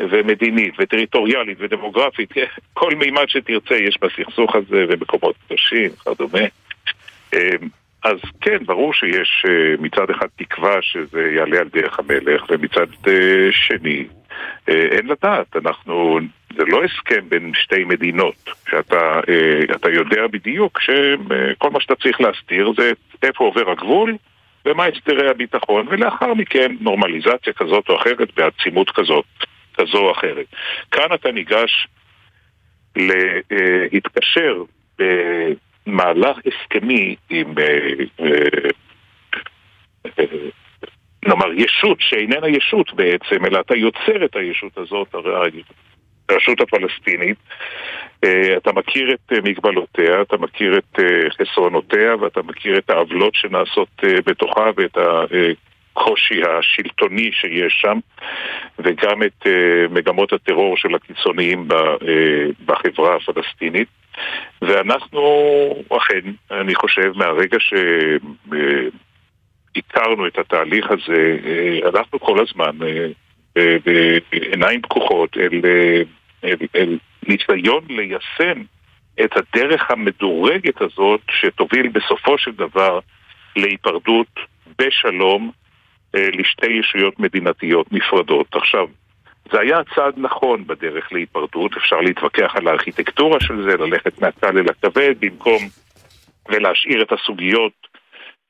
ומדינית 0.00 0.74
וטריטוריאלית 0.78 1.58
ודמוגרפית, 1.60 2.30
כל 2.74 2.94
מימד 2.94 3.28
שתרצה 3.28 3.74
יש 3.74 3.98
בסכסוך 4.02 4.56
הזה 4.56 4.84
ומקומות 4.88 5.36
קדושים 5.46 5.90
וכדומה. 5.90 6.44
אז 8.06 8.18
כן, 8.40 8.58
ברור 8.66 8.94
שיש 8.94 9.44
אה, 9.48 9.74
מצד 9.78 10.10
אחד 10.10 10.26
תקווה 10.36 10.82
שזה 10.82 11.30
יעלה 11.36 11.58
על 11.60 11.68
דרך 11.68 11.98
המלך, 11.98 12.44
ומצד 12.48 12.86
אה, 13.08 13.48
שני, 13.52 14.06
אה, 14.68 14.74
אין 14.74 15.06
לדעת, 15.06 15.56
אנחנו, 15.56 16.18
זה 16.56 16.64
לא 16.64 16.84
הסכם 16.84 17.28
בין 17.28 17.52
שתי 17.54 17.84
מדינות, 17.84 18.50
שאתה 18.70 19.90
יודע 19.92 20.26
בדיוק 20.26 20.80
שכל 20.80 21.70
מה 21.70 21.80
שאתה 21.80 21.94
צריך 21.94 22.20
להסתיר 22.20 22.72
זה 22.76 22.92
איפה 23.22 23.44
עובר 23.44 23.70
הגבול 23.70 24.16
ומה 24.66 24.84
הסדרי 24.84 25.30
הביטחון, 25.30 25.86
ולאחר 25.90 26.34
מכן 26.34 26.76
נורמליזציה 26.80 27.52
כזאת 27.52 27.88
או 27.88 27.96
אחרת 27.96 28.28
בעצימות 28.36 28.90
כזאת, 28.90 29.24
כזו 29.74 29.98
או 29.98 30.12
אחרת. 30.12 30.46
כאן 30.90 31.14
אתה 31.14 31.32
ניגש 31.32 31.88
להתקשר 33.92 34.62
מהלך 35.86 36.36
הסכמי 36.46 37.16
עם 37.30 37.54
אה, 37.58 38.24
אה, 40.18 40.24
נאמר 41.26 41.52
ישות 41.52 41.98
שאיננה 42.00 42.48
ישות 42.48 42.94
בעצם, 42.94 43.44
אלא 43.44 43.60
אתה 43.60 43.76
יוצר 43.76 44.24
את 44.24 44.36
הישות 44.36 44.78
הזאת, 44.78 45.14
הרשות 46.28 46.60
הפלסטינית, 46.60 47.36
אה, 48.24 48.56
אתה 48.56 48.72
מכיר 48.72 49.14
את 49.14 49.32
מגבלותיה, 49.44 50.22
אתה 50.22 50.36
מכיר 50.36 50.78
את 50.78 51.00
חסרונותיה 51.40 52.16
ואתה 52.20 52.42
מכיר 52.42 52.78
את 52.78 52.90
העוולות 52.90 53.34
שנעשות 53.34 53.88
בתוכה 54.02 54.70
ואת 54.76 54.98
הקושי 55.96 56.40
השלטוני 56.42 57.30
שיש 57.32 57.78
שם 57.82 57.98
וגם 58.78 59.22
את 59.22 59.46
מגמות 59.90 60.32
הטרור 60.32 60.76
של 60.76 60.94
הקיצוניים 60.94 61.68
בחברה 62.66 63.16
הפלסטינית. 63.16 63.88
ואנחנו, 64.62 65.20
אכן, 65.96 66.30
אני 66.50 66.74
חושב, 66.74 67.12
מהרגע 67.14 67.58
שהכרנו 69.76 70.26
את 70.26 70.38
התהליך 70.38 70.90
הזה, 70.90 71.38
הלכנו 71.84 72.20
כל 72.20 72.40
הזמן 72.40 72.78
אה, 73.56 73.76
בעיניים 74.30 74.82
פקוחות 74.82 75.36
אל, 75.36 75.60
אל, 76.44 76.56
אל 76.76 76.98
ניסיון 77.28 77.84
ליישם 77.88 78.62
את 79.24 79.30
הדרך 79.36 79.90
המדורגת 79.90 80.80
הזאת 80.80 81.20
שתוביל 81.30 81.88
בסופו 81.88 82.38
של 82.38 82.50
דבר 82.52 82.98
להיפרדות 83.56 84.40
בשלום 84.78 85.50
אה, 85.50 85.65
לשתי 86.32 86.70
ישויות 86.70 87.20
מדינתיות 87.20 87.92
נפרדות. 87.92 88.54
עכשיו, 88.54 88.86
זה 89.52 89.60
היה 89.60 89.78
צעד 89.94 90.14
נכון 90.16 90.66
בדרך 90.66 91.12
להיפרדות, 91.12 91.76
אפשר 91.76 92.00
להתווכח 92.00 92.52
על 92.56 92.68
הארכיטקטורה 92.68 93.40
של 93.40 93.62
זה, 93.62 93.76
ללכת 93.76 94.20
מהקל 94.20 94.58
אל 94.58 94.66
הכבד 94.68 95.14
במקום 95.20 95.62
ולהשאיר 96.48 97.02
את 97.02 97.12
הסוגיות, 97.12 97.72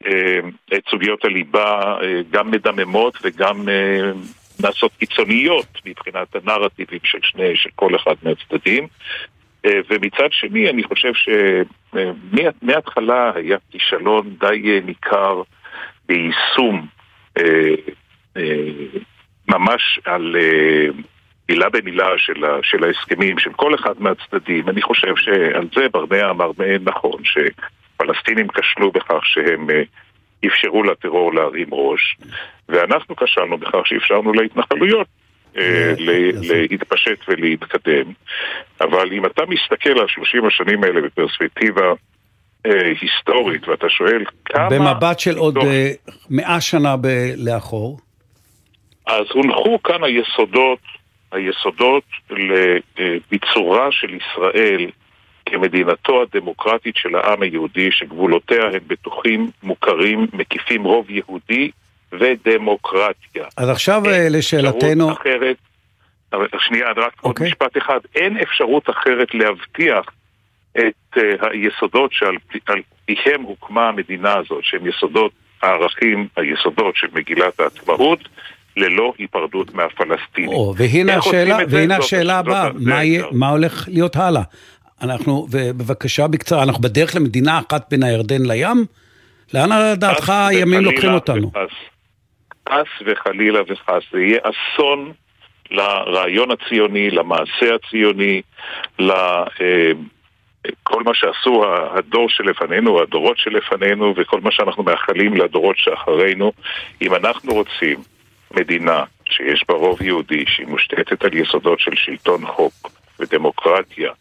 אה, 0.07 0.39
את 0.77 0.83
סוגיות 0.91 1.25
הליבה 1.25 1.99
אה, 2.03 2.21
גם 2.31 2.51
מדממות 2.51 3.19
וגם 3.23 3.69
אה, 3.69 4.11
לעשות 4.61 4.93
קיצוניות 4.99 5.67
מבחינת 5.87 6.37
הנרטיבים 6.37 7.01
של 7.05 7.19
שני, 7.23 7.57
של 7.57 7.71
כל 7.75 7.97
אחד 7.97 8.15
מהצדדים. 8.23 8.87
ומצד 9.91 10.29
שני, 10.31 10.71
אני 10.71 10.83
חושב 10.85 11.13
שמההתחלה 11.93 13.33
היה 13.35 13.57
כישלון 13.71 14.37
די 14.41 14.81
ניכר 14.85 15.43
ביישום 16.07 16.87
ממש 19.49 20.01
על 20.05 20.37
uh, 20.37 21.03
מילה 21.49 21.69
במילה 21.69 22.09
של, 22.17 22.45
ה, 22.45 22.59
של 22.63 22.85
ההסכמים 22.85 23.39
של 23.39 23.53
כל 23.53 23.75
אחד 23.75 23.95
מהצדדים. 23.99 24.69
אני 24.69 24.83
חושב 24.83 25.17
שעל 25.17 25.69
זה 25.75 25.89
ברנע 25.93 26.31
אמר 26.31 26.51
נכון, 26.85 27.23
שפלסטינים 27.25 28.49
כשלו 28.49 28.91
בכך 28.91 29.21
שהם 29.23 29.67
אפשרו 30.47 30.83
לטרור 30.83 31.35
להרים 31.35 31.69
ראש, 31.73 32.17
ואנחנו 32.69 33.17
כשלנו 33.17 33.59
בכך 33.59 33.87
שאפשרנו 33.87 34.33
להתנחלויות 34.33 35.07
להתפשט 36.71 37.29
ולהתקדם. 37.29 38.13
אבל 38.81 39.13
אם 39.13 39.27
אתה 39.27 39.43
מסתכל 39.49 40.01
על 40.01 40.09
30 40.09 40.47
השנים 40.47 40.85
האלה 40.85 41.01
בפרספקטיבה 41.01 41.93
היסטורית, 43.01 43.69
ואתה 43.69 43.89
שואל 43.89 44.25
כמה... 44.45 44.69
במבט 44.69 45.19
של 45.19 45.37
עוד 45.37 45.59
מאה 46.31 46.61
שנה 46.61 46.95
לאחור? 47.37 47.99
אז 49.07 49.27
הונחו 49.33 49.83
כאן 49.83 50.05
היסודות, 50.05 50.79
היסודות 51.33 52.05
לביצורה 52.31 53.93
של 53.93 54.15
ישראל 54.15 54.91
כמדינתו 55.47 56.23
הדמוקרטית 56.23 56.97
של 56.97 57.17
העם 57.17 57.43
היהודי, 57.43 57.89
שגבולותיה 57.93 58.65
הם 58.65 58.81
בטוחים, 58.87 59.51
מוכרים, 59.63 60.27
מקיפים 60.33 60.85
רוב 60.85 61.11
יהודי 61.11 61.71
ודמוקרטיה. 62.13 63.45
אז 63.57 63.69
עכשיו 63.69 64.03
אה, 64.07 64.29
לשאלתנו... 64.31 65.13
אחרת, 65.13 65.57
שנייה, 66.59 66.91
רק 66.91 66.97
okay. 66.97 67.21
עוד 67.21 67.31
אוקיי. 67.31 67.49
משפט 67.49 67.77
אחד. 67.77 67.99
אין 68.15 68.37
אפשרות 68.37 68.91
אחרת 68.91 69.35
להבטיח 69.35 70.07
את 70.79 71.17
uh, 71.17 71.21
היסודות 71.51 72.13
שעל 72.13 72.37
פיהם 73.07 73.43
הוקמה 73.43 73.89
המדינה 73.89 74.35
הזאת, 74.35 74.65
שהם 74.65 74.87
יסודות 74.87 75.33
הערכים, 75.63 76.29
היסודות 76.37 76.97
של 76.97 77.07
מגילת 77.13 77.61
העצמאות, 77.61 78.29
ללא 78.77 79.13
היפרדות 79.19 79.75
מהפלסטינים. 79.75 80.49
או, 80.49 80.75
והנה 80.77 81.17
השאלה, 81.17 81.59
והנה 81.69 81.97
השאלה 81.97 82.39
הבאה, 82.39 82.69
מה, 82.75 83.01
מה 83.33 83.49
הולך 83.49 83.89
להיות 83.89 84.17
הלאה? 84.17 84.43
אנחנו, 85.03 85.47
ובבקשה 85.51 86.27
בקצרה, 86.27 86.63
אנחנו 86.63 86.83
בדרך 86.83 87.17
למדינה 87.17 87.59
אחת 87.59 87.91
בין 87.91 88.03
הירדן 88.03 88.43
לים? 88.47 88.85
לאן 89.55 89.69
לדעתך 89.93 90.33
הימים 90.49 90.81
לוקחים 90.81 91.15
אותנו? 91.15 91.51
חס 92.69 92.87
וחלילה 93.07 93.61
וחס, 93.69 94.03
זה 94.13 94.21
יהיה 94.21 94.39
אסון 94.43 95.13
לרעיון 95.71 96.49
הציוני, 96.51 97.11
למעשה 97.11 97.75
הציוני, 97.75 98.43
ל... 98.99 99.11
אה, 99.11 99.93
כל 100.83 101.03
מה 101.03 101.15
שעשו 101.15 101.65
הדור 101.95 102.29
שלפנינו, 102.29 103.03
הדורות 103.03 103.39
שלפנינו, 103.39 104.15
וכל 104.17 104.41
מה 104.41 104.51
שאנחנו 104.51 104.83
מאחלים 104.83 105.37
לדורות 105.37 105.77
שאחרינו, 105.79 106.53
אם 107.03 107.15
אנחנו 107.15 107.55
רוצים 107.55 107.99
מדינה 108.55 109.05
שיש 109.29 109.65
בה 109.69 109.75
רוב 109.75 110.03
יהודי, 110.03 110.45
שהיא 110.47 110.67
מושתתת 110.67 111.25
על 111.25 111.35
יסודות 111.35 111.81
של 111.81 111.95
שלטון 111.95 112.47
חוק 112.47 112.91
ודמוקרטיה, 113.21 114.13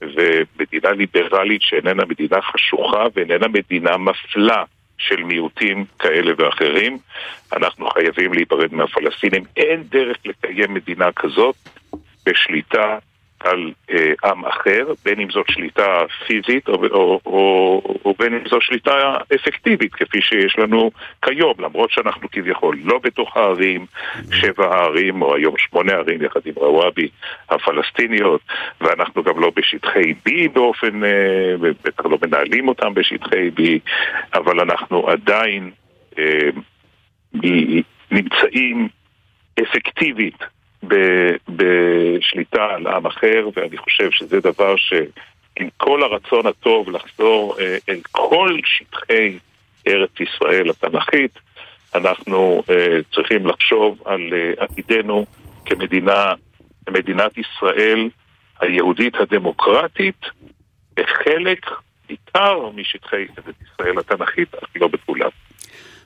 ומדינה 0.00 0.90
ליברלית 0.90 1.62
שאיננה 1.62 2.04
מדינה 2.04 2.42
חשוכה 2.42 3.06
ואיננה 3.14 3.48
מדינה 3.48 3.96
מפלה 3.96 4.64
של 4.98 5.22
מיעוטים 5.22 5.84
כאלה 5.98 6.32
ואחרים, 6.38 6.98
אנחנו 7.52 7.90
חייבים 7.90 8.32
להיפרד 8.32 8.74
מהפלסטינים. 8.74 9.44
אין 9.56 9.82
דרך 9.82 10.16
לקיים 10.24 10.74
מדינה 10.74 11.12
כזאת 11.12 11.56
בשליטה 12.26 12.98
על 13.40 13.72
אה, 13.90 14.12
עם 14.24 14.44
אחר, 14.44 14.86
בין 15.04 15.20
אם 15.20 15.30
זאת 15.30 15.46
שליטה 15.48 16.02
פיזית 16.26 16.68
או, 16.68 16.74
או, 16.74 17.20
או, 17.26 17.82
או 18.04 18.14
בין 18.18 18.34
אם 18.34 18.48
זו 18.48 18.60
שליטה 18.60 19.16
אפקטיבית, 19.34 19.94
כפי 19.94 20.22
שיש 20.22 20.58
לנו 20.58 20.90
כיום, 21.22 21.54
למרות 21.58 21.90
שאנחנו 21.90 22.28
כביכול 22.30 22.76
לא 22.84 23.00
בתוך 23.02 23.36
הערים, 23.36 23.86
שבע 24.32 24.76
הערים, 24.76 25.22
או 25.22 25.36
היום 25.36 25.54
שמונה 25.58 25.92
ערים 25.92 26.22
יחד 26.22 26.40
עם 26.44 26.54
רוואבי 26.56 27.08
הפלסטיניות, 27.50 28.40
ואנחנו 28.80 29.22
גם 29.22 29.40
לא 29.40 29.52
בשטחי 29.56 30.14
B 30.28 30.30
באופן, 30.52 31.04
אה, 31.04 31.56
בטח 31.60 32.06
לא 32.06 32.18
מנהלים 32.22 32.68
אותם 32.68 32.94
בשטחי 32.94 33.50
B, 33.56 33.62
אבל 34.34 34.60
אנחנו 34.60 35.08
עדיין 35.08 35.70
אה, 36.18 36.50
נמצאים 38.10 38.88
אפקטיבית 39.62 40.38
בשליטה 41.48 42.64
על 42.64 42.86
עם 42.86 43.06
אחר, 43.06 43.48
ואני 43.56 43.76
חושב 43.76 44.10
שזה 44.10 44.40
דבר 44.40 44.76
שעם 44.76 45.68
כל 45.76 46.02
הרצון 46.02 46.46
הטוב 46.46 46.90
לחזור 46.90 47.56
אה, 47.60 47.76
אל 47.88 48.00
כל 48.10 48.58
שטחי 48.64 49.38
ארץ 49.88 50.20
ישראל 50.20 50.70
התנ"כית, 50.70 51.38
אנחנו 51.94 52.62
אה, 52.70 52.98
צריכים 53.14 53.46
לחשוב 53.46 54.02
על 54.04 54.20
אה, 54.32 54.64
עתידנו 54.64 55.26
כמדינה, 55.64 56.34
כמדינת 56.86 57.38
ישראל 57.38 58.08
היהודית 58.60 59.14
הדמוקרטית, 59.14 60.26
בחלק 60.96 61.66
ניכר 62.10 62.70
משטחי 62.74 63.16
ארץ 63.16 63.54
ישראל 63.62 63.98
התנ"כית, 63.98 64.54
אך 64.54 64.68
לא 64.76 64.88
בכולם. 64.88 65.30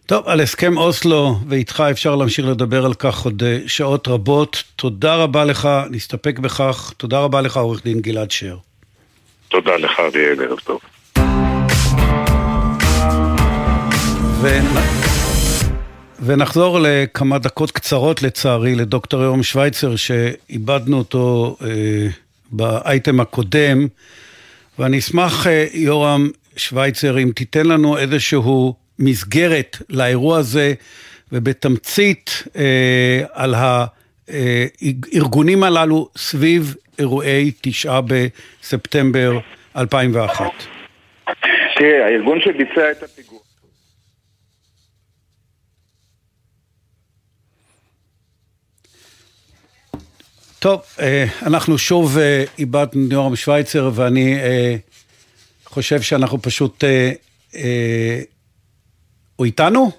טוב, 0.07 0.29
על 0.29 0.41
הסכם 0.41 0.77
אוסלו 0.77 1.37
ואיתך 1.49 1.85
אפשר 1.91 2.17
להמשיך 2.17 2.47
לדבר 2.47 2.85
על 2.85 2.95
כך 2.95 3.25
עוד 3.25 3.43
אה, 3.43 3.59
שעות 3.67 4.09
רבות. 4.09 4.63
תודה 4.77 5.15
רבה 5.15 5.45
לך, 5.45 5.69
נסתפק 5.91 6.39
בכך. 6.39 6.93
תודה 6.97 7.21
רבה 7.21 7.41
לך, 7.41 7.57
עורך 7.57 7.85
דין 7.85 8.01
גלעד 8.01 8.31
שר. 8.31 8.57
תודה 9.49 9.77
לך, 9.77 10.01
אריאל, 10.01 10.43
ערב 10.43 10.59
טוב. 10.59 10.81
ו... 14.41 14.59
ונחזור 16.25 16.79
לכמה 16.83 17.39
דקות 17.39 17.71
קצרות 17.71 18.23
לצערי 18.23 18.75
לדוקטור 18.75 19.23
יורם 19.23 19.43
שווייצר 19.43 19.97
שאיבדנו 19.97 20.99
אותו 20.99 21.57
אה, 21.63 22.09
באייטם 22.51 23.21
הקודם 23.21 23.87
ואני 24.79 24.99
אשמח 24.99 25.47
אה, 25.47 25.67
יורם 25.73 26.31
שווייצר 26.57 27.19
אם 27.19 27.31
תיתן 27.35 27.67
לנו 27.67 27.99
איזשהו 27.99 28.75
מסגרת 28.99 29.77
לאירוע 29.89 30.39
הזה 30.39 30.75
ובתמצית 31.33 32.43
אה, 32.57 33.23
על 33.33 33.55
הארגונים 34.29 35.63
הללו 35.63 36.09
סביב 36.17 36.75
אירועי 36.99 37.53
תשעה 37.61 38.01
בספטמבר 38.01 39.39
2001. 39.77 40.45
תראה, 41.77 42.07
הארגון 42.07 42.41
שביצע 42.41 42.91
את 42.91 43.03
הפיגוע 43.03 43.39
טוב, 50.65 50.83
אה, 51.01 51.25
אנחנו 51.47 51.79
שוב 51.79 52.19
אה, 52.19 52.45
איבדנו 52.59 53.07
יורם 53.11 53.37
שווייצר 53.37 53.91
ואני 53.95 54.35
אה, 54.35 54.77
חושב 55.65 56.01
שאנחנו 56.03 56.43
פשוט... 56.43 56.85
הוא 59.37 59.47
איתנו? 59.47 59.91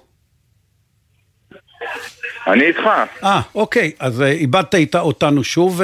אני 2.46 2.64
איתך. 2.64 2.90
אה, 3.24 3.40
אוקיי, 3.54 3.92
אז 4.00 4.22
איבדת 4.22 4.74
איתה 4.74 5.00
אותנו 5.00 5.44
שוב, 5.44 5.80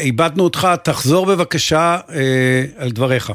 איבדנו 0.00 0.44
אותך, 0.44 0.68
תחזור 0.84 1.26
בבקשה 1.26 1.96
על 2.78 2.90
דבריך. 2.90 3.32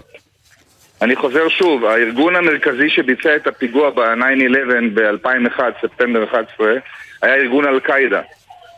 אני 1.02 1.16
חוזר 1.16 1.50
שוב, 1.50 1.86
הארגון 1.86 2.36
המרכזי 2.36 2.90
שביצע 2.90 3.36
את 3.36 3.48
הפיגוע 3.48 3.90
ב-9-11 3.90 4.94
ב-2001, 4.94 5.60
ספטמבר 5.82 6.24
11, 6.24 6.74
היה 7.22 7.36
ארגון 7.36 7.68
אל-קאעידה. 7.68 8.22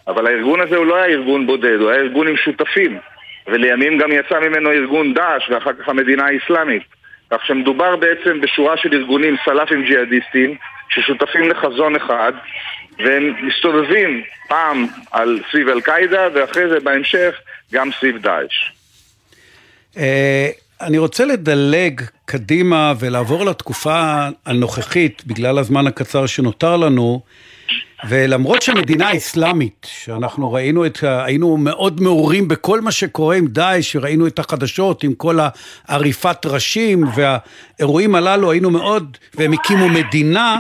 אבל 0.08 0.28
הארגון 0.28 0.62
הזה 0.62 0.76
הוא 0.76 0.86
לא 0.86 0.96
היה 0.96 1.06
ארגון 1.06 1.48
בודד, 1.48 1.80
הוא 1.80 1.90
היה 1.90 2.02
ארגון 2.02 2.28
עם 2.28 2.38
שותפים 2.38 3.00
ולימים 3.48 3.98
גם 3.98 4.12
יצא 4.12 4.40
ממנו 4.40 4.72
ארגון 4.72 5.14
דאעש 5.14 5.50
ואחר 5.50 5.74
כך 5.74 5.90
המדינה 5.90 6.26
האסלאמית 6.26 6.84
כך 7.32 7.46
שמדובר 7.46 7.96
בעצם 7.96 8.42
בשורה 8.42 8.78
של 8.78 8.94
ארגונים 8.94 9.36
סלאפים 9.46 9.86
ג'יהאדיסטים 9.86 10.56
ששותפים 10.90 11.50
לחזון 11.50 11.96
אחד 11.96 12.34
והם 13.00 13.34
מסתובבים 13.48 14.24
פעם 14.48 14.86
על 15.12 15.40
סביב 15.52 15.68
אל-קאעידה 15.68 16.28
ואחרי 16.34 16.70
זה 16.70 16.80
בהמשך 16.80 17.36
גם 17.74 17.90
סביב 18.00 18.18
דאעש. 18.18 18.72
אה, 19.98 20.50
אני 20.82 20.98
רוצה 20.98 21.26
לדלג 21.26 22.02
קדימה 22.26 22.94
ולעבור 23.00 23.46
לתקופה 23.46 24.28
הנוכחית 24.46 25.24
בגלל 25.26 25.58
הזמן 25.58 25.88
הקצר 25.88 26.26
שנותר 26.26 26.78
לנו 26.78 27.22
ולמרות 28.10 28.62
שמדינה 28.62 29.18
אסלאמית, 29.18 29.88
שאנחנו 30.04 30.54
ראינו 30.54 30.86
את, 30.86 30.98
היינו 31.04 31.58
מאוד 31.58 32.02
מעורים 32.02 32.48
בכל 32.48 32.82
מה 32.82 32.92
שקורה 32.92 33.36
עם 33.36 33.48
דאעש, 33.48 33.92
שראינו 33.92 34.28
את 34.28 34.40
החדשות 34.40 35.04
עם 35.04 35.14
כל 35.14 35.40
העריפת 35.88 36.46
ראשים 36.46 37.04
והאירועים 37.16 38.16
הללו, 38.16 38.52
היינו 38.52 38.70
מאוד, 38.70 39.18
והם 39.36 39.54
הקימו 39.54 39.90
מדינה, 39.90 40.60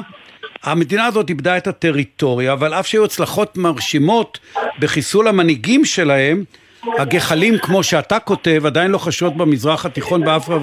המדינה 0.63 1.05
הזאת 1.05 1.29
איבדה 1.29 1.57
את 1.57 1.67
הטריטוריה, 1.67 2.53
אבל 2.53 2.73
אף 2.73 2.87
שהיו 2.87 3.05
הצלחות 3.05 3.57
מרשימות 3.57 4.39
בחיסול 4.79 5.27
המנהיגים 5.27 5.85
שלהם, 5.85 6.43
הגחלים, 6.99 7.57
כמו 7.57 7.83
שאתה 7.83 8.19
כותב, 8.19 8.63
עדיין 8.65 8.91
לוחשות 8.91 9.37
במזרח 9.37 9.85
התיכון 9.85 10.25
באפר... 10.25 10.59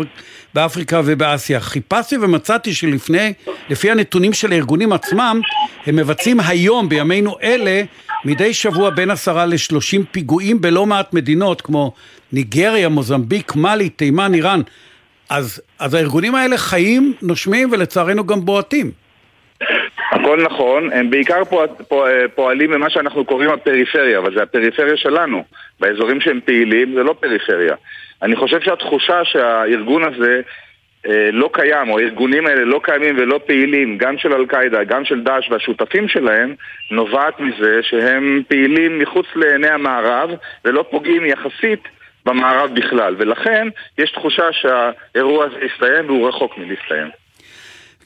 באפריקה 0.54 1.00
ובאסיה. 1.04 1.60
חיפשתי 1.60 2.16
ומצאתי 2.16 2.74
שלפני, 2.74 3.32
לפי 3.70 3.90
הנתונים 3.90 4.32
של 4.32 4.52
הארגונים 4.52 4.92
עצמם, 4.92 5.40
הם 5.86 5.96
מבצעים 5.96 6.40
היום, 6.40 6.88
בימינו 6.88 7.36
אלה, 7.42 7.82
מדי 8.24 8.54
שבוע 8.54 8.90
בין 8.90 9.10
עשרה 9.10 9.46
לשלושים 9.46 10.04
פיגועים 10.10 10.60
בלא 10.60 10.86
מעט 10.86 11.14
מדינות, 11.14 11.60
כמו 11.60 11.92
ניגריה, 12.32 12.88
מוזמביק, 12.88 13.54
מאלי, 13.54 13.88
תימן, 13.88 14.34
איראן. 14.34 14.60
אז, 15.28 15.60
אז 15.78 15.94
הארגונים 15.94 16.34
האלה 16.34 16.58
חיים, 16.58 17.14
נושמים 17.22 17.68
ולצערנו 17.72 18.26
גם 18.26 18.44
בועטים. 18.44 18.90
הכל 20.14 20.42
נכון, 20.42 20.92
הם 20.92 21.10
בעיקר 21.10 21.42
פועלים 22.34 22.70
במה 22.70 22.90
שאנחנו 22.90 23.24
קוראים 23.24 23.50
הפריפריה, 23.50 24.18
אבל 24.18 24.34
זה 24.34 24.42
הפריפריה 24.42 24.96
שלנו. 24.96 25.44
באזורים 25.80 26.20
שהם 26.20 26.40
פעילים 26.44 26.94
זה 26.94 27.02
לא 27.02 27.14
פריפריה. 27.20 27.74
אני 28.22 28.36
חושב 28.36 28.60
שהתחושה 28.60 29.24
שהארגון 29.24 30.04
הזה 30.04 30.40
אה, 31.06 31.30
לא 31.32 31.50
קיים, 31.52 31.90
או 31.90 31.98
הארגונים 31.98 32.46
האלה 32.46 32.64
לא 32.64 32.80
קיימים 32.82 33.14
ולא 33.18 33.40
פעילים, 33.46 33.98
גם 33.98 34.18
של 34.18 34.34
אל-קאעידה, 34.34 34.84
גם 34.84 35.04
של 35.04 35.20
דאעש 35.20 35.50
והשותפים 35.50 36.08
שלהם, 36.08 36.54
נובעת 36.90 37.40
מזה 37.40 37.80
שהם 37.82 38.42
פעילים 38.48 38.98
מחוץ 38.98 39.26
לעיני 39.36 39.68
המערב 39.68 40.30
ולא 40.64 40.84
פוגעים 40.90 41.26
יחסית 41.26 41.88
במערב 42.26 42.70
בכלל. 42.74 43.14
ולכן 43.18 43.68
יש 43.98 44.12
תחושה 44.12 44.52
שהאירוע 44.52 45.44
הזה 45.44 45.56
הסתיים 45.64 46.06
והוא 46.06 46.28
רחוק 46.28 46.58
מלהסתיים. 46.58 47.23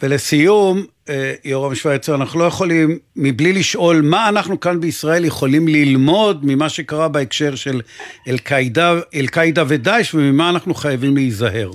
ולסיום, 0.03 0.85
אה, 1.09 1.33
יורם 1.45 1.75
שווייצר, 1.75 2.15
אנחנו 2.15 2.41
לא 2.41 2.45
יכולים, 2.45 2.99
מבלי 3.17 3.53
לשאול 3.53 3.97
מה 4.03 4.29
אנחנו 4.29 4.61
כאן 4.61 4.81
בישראל 4.81 5.25
יכולים 5.25 5.69
ללמוד 5.69 6.41
ממה 6.43 6.69
שקרה 6.69 7.09
בהקשר 7.09 7.55
של 7.55 7.81
אל-קאעידה 8.29 8.95
אל 9.15 9.27
ודאעש 9.69 10.15
וממה 10.15 10.51
אנחנו 10.51 10.75
חייבים 10.75 11.15
להיזהר. 11.15 11.71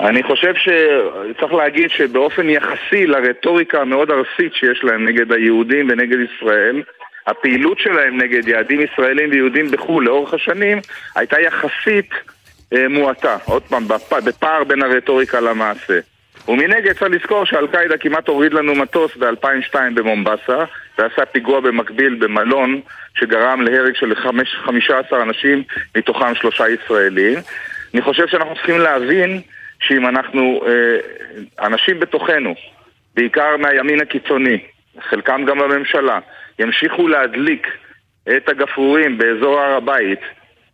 אני 0.00 0.22
חושב 0.22 0.52
שצריך 0.54 1.52
להגיד 1.52 1.90
שבאופן 1.90 2.48
יחסי 2.50 3.06
לרטוריקה 3.06 3.80
המאוד 3.80 4.10
ארסית 4.10 4.54
שיש 4.54 4.84
להם 4.84 5.08
נגד 5.08 5.32
היהודים 5.32 5.88
ונגד 5.90 6.16
ישראל, 6.18 6.82
הפעילות 7.26 7.78
שלהם 7.78 8.20
נגד 8.20 8.48
יעדים 8.48 8.80
ישראלים 8.80 9.30
ויהודים 9.30 9.70
בחו"ל 9.70 10.04
לאורך 10.04 10.34
השנים 10.34 10.78
הייתה 11.16 11.40
יחסית 11.40 12.10
אה, 12.72 12.88
מועטה. 12.88 13.36
עוד 13.44 13.62
פעם, 13.62 13.88
בפער 14.24 14.64
בין 14.64 14.82
הרטוריקה 14.82 15.40
למעשה. 15.40 15.98
ומנגד 16.48 16.92
צריך 16.92 17.12
לזכור 17.12 17.44
שאל-קאעידה 17.44 17.96
כמעט 17.96 18.28
הוריד 18.28 18.54
לנו 18.54 18.74
מטוס 18.74 19.16
ב-2002 19.16 19.76
במומבסה 19.94 20.64
ועשה 20.98 21.26
פיגוע 21.26 21.60
במקביל 21.60 22.14
במלון 22.14 22.80
שגרם 23.14 23.60
להרג 23.60 23.94
של 23.96 24.14
15 24.14 25.22
אנשים, 25.22 25.62
מתוכם 25.96 26.34
שלושה 26.34 26.64
ישראלים. 26.68 27.38
אני 27.94 28.02
חושב 28.02 28.26
שאנחנו 28.26 28.54
צריכים 28.54 28.80
להבין 28.80 29.40
שאם 29.80 30.06
אנחנו, 30.06 30.60
אה, 30.66 31.66
אנשים 31.66 32.00
בתוכנו, 32.00 32.54
בעיקר 33.14 33.56
מהימין 33.56 34.00
הקיצוני, 34.00 34.58
חלקם 35.00 35.44
גם 35.44 35.58
בממשלה, 35.58 36.18
ימשיכו 36.58 37.08
להדליק 37.08 37.66
את 38.36 38.48
הגפרורים 38.48 39.18
באזור 39.18 39.60
הר 39.60 39.76
הבית, 39.76 40.20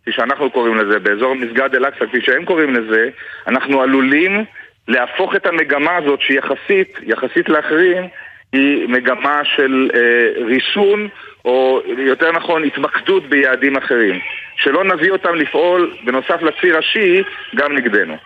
כפי 0.03 0.13
שאנחנו 0.13 0.51
קוראים 0.51 0.77
לזה, 0.77 0.99
באזור 0.99 1.35
מסגד 1.35 1.75
אל-אקצא, 1.75 2.07
כפי 2.07 2.21
שהם 2.21 2.45
קוראים 2.45 2.75
לזה, 2.75 3.09
אנחנו 3.47 3.83
עלולים 3.83 4.45
להפוך 4.89 5.35
את 5.37 5.47
המגמה 5.47 5.97
הזאת 5.97 6.21
שהיא 6.21 6.39
יחסית, 6.39 6.99
יחסית 7.03 7.49
לאחרים, 7.49 8.09
היא 8.53 8.89
מגמה 8.89 9.41
של 9.45 9.91
אה, 9.95 10.45
ריסון, 10.45 11.09
או 11.45 11.81
יותר 11.99 12.33
נכון 12.33 12.65
התמקדות 12.65 13.29
ביעדים 13.29 13.77
אחרים. 13.77 14.19
שלא 14.57 14.85
נביא 14.85 15.11
אותם 15.11 15.35
לפעול, 15.35 15.95
בנוסף 16.05 16.43
לציר 16.43 16.79
השיעי, 16.79 17.23
גם 17.57 17.77
נגדנו. 17.77 18.17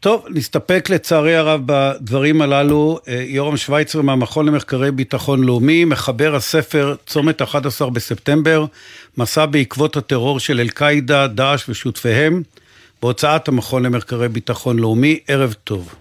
טוב, 0.00 0.26
נסתפק 0.30 0.90
לצערי 0.90 1.36
הרב 1.36 1.60
בדברים 1.66 2.42
הללו. 2.42 2.98
אה, 3.08 3.22
יורם 3.26 3.56
שווייצר 3.56 4.02
מהמכון 4.02 4.46
למחקרי 4.46 4.90
ביטחון 4.90 5.44
לאומי, 5.44 5.84
מחבר 5.84 6.34
הספר 6.34 6.94
צומת 7.06 7.42
11 7.42 7.90
בספטמבר, 7.90 8.64
מסע 9.18 9.46
בעקבות 9.46 9.96
הטרור 9.96 10.40
של 10.40 10.60
אל-קאעידה, 10.60 11.26
דאעש 11.26 11.68
ושותפיהם. 11.68 12.42
בהוצאת 13.02 13.48
המכון 13.48 13.82
למחקרי 13.82 14.28
ביטחון 14.28 14.78
לאומי. 14.78 15.18
ערב 15.28 15.54
טוב. 15.64 15.94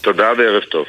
תודה 0.00 0.32
וערב 0.38 0.62
טוב. 0.70 0.84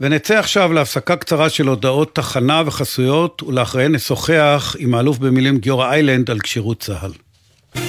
ונצא 0.00 0.38
עכשיו 0.38 0.72
להפסקה 0.72 1.16
קצרה 1.16 1.50
של 1.50 1.66
הודעות 1.66 2.14
תחנה 2.14 2.62
וחסויות, 2.66 3.42
ולאחריהן 3.42 3.94
נשוחח 3.94 4.76
עם 4.78 4.94
האלוף 4.94 5.18
במילים 5.18 5.58
גיורא 5.58 5.90
איילנד 5.90 6.30
על 6.30 6.38
כשירות 6.40 6.80
צה"ל. 6.80 7.12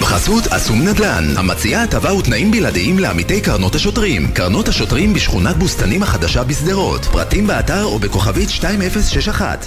בחסות 0.00 0.46
אסום 0.46 0.88
נדל"ן, 0.88 1.24
המציעה 1.36 1.82
הטבה 1.82 2.14
ותנאים 2.14 2.50
בלעדיים 2.50 2.98
לעמיתי 2.98 3.40
קרנות 3.40 3.74
השוטרים. 3.74 4.32
קרנות 4.34 4.68
השוטרים 4.68 5.14
בשכונת 5.14 5.56
בוסתנים 5.56 6.02
החדשה 6.02 6.44
בשדרות. 6.44 7.04
פרטים 7.04 7.46
באתר 7.46 7.84
או 7.84 7.98
בכוכבית 7.98 8.48
2061. 8.48 9.66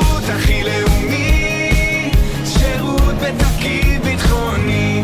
שירות, 0.25 0.39
הכי 0.39 0.63
לאומי, 0.63 2.11
שירות 2.45 3.13
בתפקיד 3.15 4.03
ביטחוני. 4.03 5.03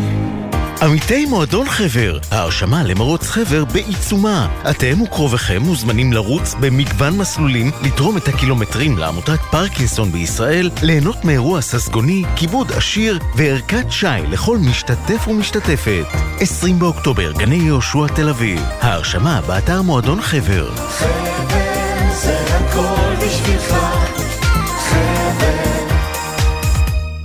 עמיתי 0.82 1.26
מועדון 1.26 1.68
חבר, 1.68 2.18
ההרשמה 2.30 2.82
למרוץ 2.82 3.28
חבר 3.28 3.64
בעיצומה. 3.64 4.48
אתם 4.70 5.00
וקרוביכם 5.00 5.62
מוזמנים 5.62 6.12
לרוץ 6.12 6.54
במגוון 6.60 7.18
מסלולים, 7.18 7.70
לתרום 7.82 8.16
את 8.16 8.28
הקילומטרים 8.28 8.98
לעמותת 8.98 9.40
פרקינסון 9.50 10.12
בישראל, 10.12 10.70
ליהנות 10.82 11.24
מאירוע 11.24 11.60
ססגוני, 11.60 12.24
כיבוד 12.36 12.72
עשיר 12.72 13.18
וערכת 13.36 13.86
שי 13.90 14.06
לכל 14.30 14.58
משתתף 14.58 15.28
ומשתתפת. 15.28 16.04
20 16.40 16.78
באוקטובר, 16.78 17.32
גני 17.32 17.56
יהושע 17.56 18.06
תל 18.14 18.28
אביב. 18.28 18.60
ההרשמה 18.80 19.40
באתר 19.46 19.82
מועדון 19.82 20.22
חבר. 20.22 20.76
חבר 20.76 21.78
זה 22.22 22.56
הכל 22.56 23.26
בשבילך. 23.26 23.77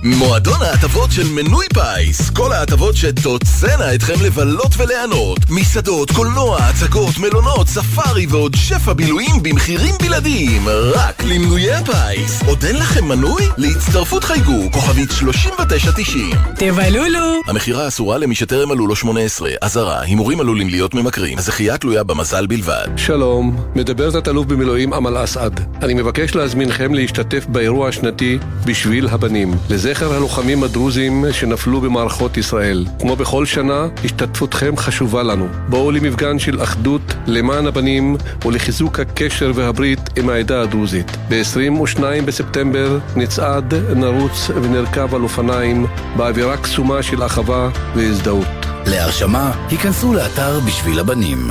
מועדון 0.04 0.62
ההטבות 0.62 1.12
של 1.12 1.28
מנוי 1.28 1.66
פיס. 1.74 2.30
כל 2.30 2.52
ההטבות 2.52 2.96
שתוצאנה 2.96 3.94
אתכם 3.94 4.24
לבלות 4.24 4.72
וליהנות. 4.76 5.38
מסעדות, 5.50 6.10
קולנוע, 6.10 6.58
הצגות, 6.58 7.18
מלונות, 7.18 7.68
ספארי 7.68 8.26
ועוד 8.26 8.54
שפע 8.54 8.92
בילויים 8.92 9.42
במחירים 9.42 9.94
בלעדיים. 10.02 10.68
רק 10.68 11.24
למנויי 11.24 11.72
הפיס. 11.74 12.42
עוד 12.46 12.64
אין 12.64 12.76
לכם 12.76 13.04
מנוי? 13.04 13.42
להצטרפות 13.56 14.24
חייגו. 14.24 14.72
כוכבית 14.72 15.10
3990 15.10 16.30
תבלולו! 16.56 17.40
המכירה 17.46 17.88
אסורה 17.88 18.18
למי 18.18 18.34
שטרם 18.34 18.68
מלאו 18.68 18.86
לו 18.86 18.96
18 18.96 19.50
אזהרה, 19.60 20.00
הימורים 20.00 20.40
עלולים 20.40 20.68
להיות 20.68 20.94
ממכרים. 20.94 21.38
הזכייה 21.38 21.78
תלויה 21.78 22.02
במזל 22.02 22.46
בלבד. 22.46 22.86
שלום, 22.96 23.56
מדבר 23.74 24.10
תת-אלוף 24.20 24.46
במילואים 24.46 24.94
אמל 24.94 25.24
אסעד. 25.24 25.60
אני 25.82 25.94
מבקש 25.94 26.34
להזמינכם 26.34 26.94
להשתתף 26.94 27.46
באירוע 27.48 27.88
השנתי 27.88 28.38
בשביל 28.64 29.08
הבנים, 29.08 29.54
לזכר 29.94 30.14
הלוחמים 30.14 30.62
הדרוזים 30.62 31.24
שנפלו 31.32 31.80
במערכות 31.80 32.36
ישראל. 32.36 32.84
כמו 33.00 33.16
בכל 33.16 33.46
שנה, 33.46 33.86
השתתפותכם 34.04 34.76
חשובה 34.76 35.22
לנו. 35.22 35.48
בואו 35.68 35.90
למפגן 35.90 36.38
של 36.38 36.62
אחדות 36.62 37.14
למען 37.26 37.66
הבנים 37.66 38.16
ולחיזוק 38.44 39.00
הקשר 39.00 39.52
והברית 39.54 40.00
עם 40.16 40.28
העדה 40.28 40.62
הדרוזית. 40.62 41.16
ב-22 41.28 42.00
בספטמבר 42.24 42.98
נצעד, 43.16 43.74
נרוץ 43.74 44.50
ונרכב 44.62 45.14
על 45.14 45.22
אופניים 45.22 45.86
באווירה 46.16 46.56
קסומה 46.56 47.02
של 47.02 47.22
אחווה 47.22 47.70
והזדהות. 47.96 48.66
להרשמה, 48.86 49.52
היכנסו 49.70 50.14
לאתר 50.14 50.60
בשביל 50.60 50.98
הבנים 50.98 51.48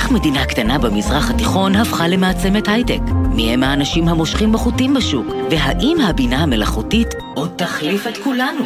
איך 0.00 0.10
מדינה 0.10 0.46
קטנה 0.46 0.78
במזרח 0.78 1.30
התיכון 1.30 1.76
הפכה 1.76 2.08
למעצמת 2.08 2.68
הייטק? 2.68 3.00
מי 3.12 3.52
הם 3.52 3.62
האנשים 3.62 4.08
המושכים 4.08 4.52
בחוטים 4.52 4.94
בשוק? 4.94 5.26
והאם 5.50 6.00
הבינה 6.00 6.42
המלאכותית 6.42 7.08
עוד 7.34 7.50
תחליף 7.56 8.06
את 8.06 8.16
כולנו? 8.24 8.64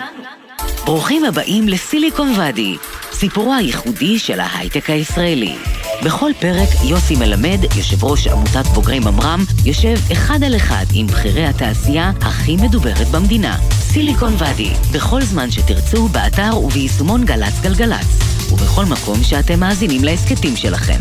ברוכים 0.85 1.25
הבאים 1.25 1.69
לסיליקון 1.69 2.33
ואדי, 2.37 2.77
סיפורו 3.13 3.55
הייחודי 3.55 4.19
של 4.19 4.41
ההייטק 4.41 4.91
הישראלי. 4.91 5.57
בכל 6.05 6.31
פרק 6.41 6.69
יוסי 6.85 7.17
מלמד, 7.17 7.59
יושב 7.77 8.05
ראש 8.05 8.27
עמותת 8.27 8.67
בוגרי 8.75 8.99
ממר"ם, 8.99 9.45
יושב 9.65 9.97
אחד 10.13 10.45
על 10.45 10.57
אחד 10.57 10.85
עם 10.93 11.07
בכירי 11.07 11.47
התעשייה 11.47 12.13
הכי 12.21 12.57
מדוברת 12.57 13.09
במדינה. 13.09 13.57
סיליקון 13.71 14.35
ואדי, 14.39 14.71
בכל 14.93 15.23
זמן 15.23 15.51
שתרצו, 15.51 16.09
באתר 16.09 16.59
וביישומון 16.59 17.25
גל"צ 17.25 17.61
גלגלצ, 17.63 18.34
ובכל 18.55 18.85
מקום 18.85 19.23
שאתם 19.23 19.61
מאזינים 19.61 20.05
להסכתים 20.05 20.57
שלכם. 20.57 20.99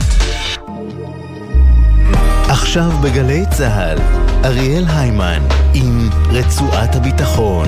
עכשיו 2.50 2.90
בגלי 3.04 3.44
צה"ל, 3.58 3.98
אריאל 4.46 4.84
היימן 4.88 5.40
עם 5.74 6.10
רצועת 6.32 6.96
הביטחון. 6.96 7.68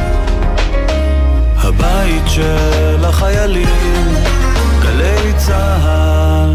הבית 1.57 2.23
של 2.35 3.05
החיילים, 3.05 4.05
גלי 4.81 5.33
צהל. 5.37 6.51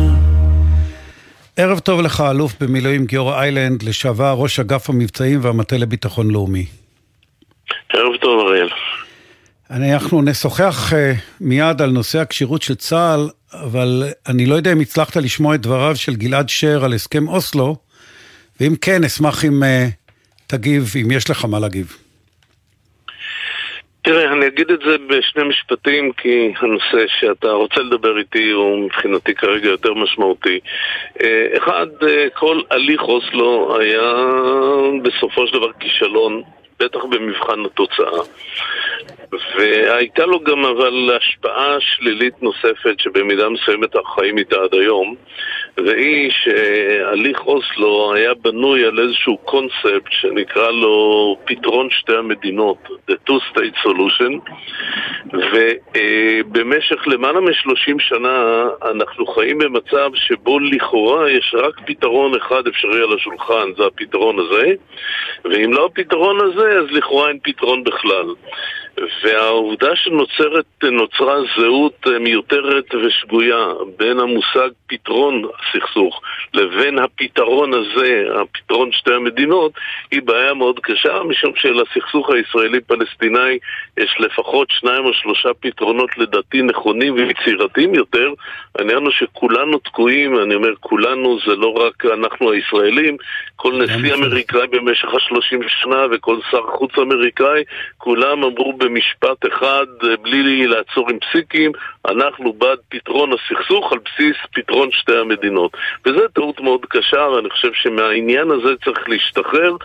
ערב 1.56 1.78
טוב 1.78 2.00
לך, 2.00 2.22
אלוף 2.30 2.52
במילואים 2.60 3.04
גיורא 3.04 3.40
איילנד, 3.40 3.82
לשעבר 3.82 4.34
ראש 4.38 4.60
אגף 4.60 4.90
המבצעים 4.90 5.38
והמטה 5.42 5.76
לביטחון 5.76 6.30
לאומי. 6.30 6.66
ערב 7.92 8.16
טוב, 8.20 8.46
אריאל. 8.46 8.68
אנחנו 9.70 10.22
נשוחח 10.22 10.92
uh, 10.92 10.94
מיד 11.40 11.82
על 11.82 11.90
נושא 11.90 12.18
הכשירות 12.18 12.62
של 12.62 12.74
צה"ל, 12.74 13.20
אבל 13.52 14.02
אני 14.28 14.46
לא 14.46 14.54
יודע 14.54 14.72
אם 14.72 14.80
הצלחת 14.80 15.16
לשמוע 15.16 15.54
את 15.54 15.60
דבריו 15.60 15.96
של 15.96 16.14
גלעד 16.14 16.48
שר 16.48 16.84
על 16.84 16.92
הסכם 16.92 17.28
אוסלו, 17.28 17.76
ואם 18.60 18.72
כן, 18.80 19.04
אשמח 19.04 19.44
אם 19.44 19.62
uh, 19.62 19.66
תגיב, 20.46 20.84
אם 21.02 21.10
יש 21.10 21.30
לך 21.30 21.44
מה 21.44 21.58
להגיב. 21.58 21.96
תראה, 24.02 24.32
אני 24.32 24.46
אגיד 24.46 24.70
את 24.70 24.80
זה 24.86 24.96
בשני 25.08 25.44
משפטים, 25.44 26.12
כי 26.12 26.52
הנושא 26.60 27.06
שאתה 27.20 27.50
רוצה 27.50 27.80
לדבר 27.80 28.18
איתי 28.18 28.50
הוא 28.50 28.84
מבחינתי 28.84 29.34
כרגע 29.34 29.68
יותר 29.68 29.94
משמעותי. 29.94 30.60
אה, 31.22 31.46
אחד, 31.58 31.86
אה, 32.08 32.26
כל 32.34 32.60
הליך 32.70 33.02
אוסלו 33.02 33.78
היה 33.80 34.12
בסופו 35.02 35.46
של 35.46 35.58
דבר 35.58 35.72
כישלון, 35.80 36.42
בטח 36.80 37.04
במבחן 37.04 37.64
התוצאה. 37.64 38.22
והייתה 39.56 40.26
לו 40.26 40.40
גם 40.40 40.64
אבל 40.64 41.10
השפעה 41.16 41.76
שלילית 41.80 42.42
נוספת 42.42 42.94
שבמידה 42.98 43.48
מסוימת 43.48 43.96
אנחנו 43.96 44.10
חיים 44.10 44.38
איתה 44.38 44.56
עד 44.56 44.74
היום 44.74 45.14
והיא 45.76 46.30
שהליך 46.30 47.46
אוסלו 47.46 48.14
היה 48.14 48.34
בנוי 48.34 48.84
על 48.84 48.98
איזשהו 49.00 49.36
קונספט 49.38 50.10
שנקרא 50.10 50.70
לו 50.70 51.36
פתרון 51.44 51.88
שתי 51.90 52.16
המדינות, 52.16 52.76
The 53.10 53.14
Two 53.28 53.40
State 53.52 53.86
Solution 53.86 54.50
ובמשך 55.32 57.08
למעלה 57.08 57.40
מ-30 57.40 57.94
שנה 57.98 58.66
אנחנו 58.90 59.26
חיים 59.26 59.58
במצב 59.58 60.10
שבו 60.14 60.58
לכאורה 60.58 61.30
יש 61.30 61.54
רק 61.58 61.74
פתרון 61.86 62.34
אחד 62.34 62.66
אפשרי 62.66 63.02
על 63.02 63.14
השולחן, 63.16 63.68
זה 63.76 63.86
הפתרון 63.86 64.38
הזה 64.38 64.72
ואם 65.44 65.72
לא 65.72 65.86
הפתרון 65.86 66.38
הזה 66.40 66.69
אז 66.78 66.84
לכאורה 66.90 67.28
אין 67.28 67.38
פתרון 67.42 67.84
בכלל 67.84 68.34
והעובדה 69.24 69.96
שנוצרת, 69.96 70.64
נוצרה 70.82 71.36
זהות 71.56 72.06
מיותרת 72.20 72.94
ושגויה 72.94 73.66
בין 73.96 74.20
המושג 74.20 74.68
פתרון 74.86 75.42
הסכסוך 75.58 76.20
לבין 76.54 76.98
הפתרון 76.98 77.70
הזה, 77.74 78.24
הפתרון 78.40 78.92
שתי 78.92 79.14
המדינות, 79.14 79.72
היא 80.10 80.22
בעיה 80.22 80.54
מאוד 80.54 80.80
קשה, 80.82 81.22
משום 81.22 81.52
שלסכסוך 81.56 82.30
הישראלי-פלסטיני 82.30 83.58
יש 83.98 84.16
לפחות 84.18 84.68
שניים 84.70 85.04
או 85.04 85.12
שלושה 85.12 85.48
פתרונות 85.60 86.18
לדעתי 86.18 86.62
נכונים 86.62 87.14
ויצירתיים 87.14 87.94
יותר. 87.94 88.32
העניין 88.78 88.98
הוא 88.98 89.10
שכולנו 89.10 89.78
תקועים, 89.78 90.38
אני 90.38 90.54
אומר 90.54 90.74
כולנו 90.80 91.38
זה 91.46 91.56
לא 91.56 91.68
רק 91.68 92.04
אנחנו 92.04 92.52
הישראלים, 92.52 93.16
כל 93.56 93.72
נשיא 93.82 94.14
אמריקאי 94.14 94.66
במשך 94.66 95.14
השלושים 95.14 95.60
שנה 95.68 96.06
וכל 96.10 96.36
שר 96.50 96.62
חוץ 96.62 96.98
אמריקאי, 96.98 97.64
כולם 97.98 98.44
אמרו 98.44 98.72
במשפט 98.90 99.46
אחד, 99.52 99.86
בלי 100.22 100.66
לעצור 100.66 101.10
עם 101.10 101.18
פסיקים, 101.18 101.72
אנחנו 102.08 102.52
בעד 102.52 102.78
פתרון 102.88 103.30
הסכסוך 103.32 103.92
על 103.92 103.98
בסיס 103.98 104.36
פתרון 104.54 104.88
שתי 104.92 105.16
המדינות. 105.16 105.76
וזו 106.06 106.28
טעות 106.28 106.60
מאוד 106.60 106.86
קשה, 106.88 107.28
ואני 107.28 107.50
חושב 107.50 107.72
שמהעניין 107.74 108.50
הזה 108.50 108.68
צריך 108.84 109.08
להשתחרר. 109.08 109.76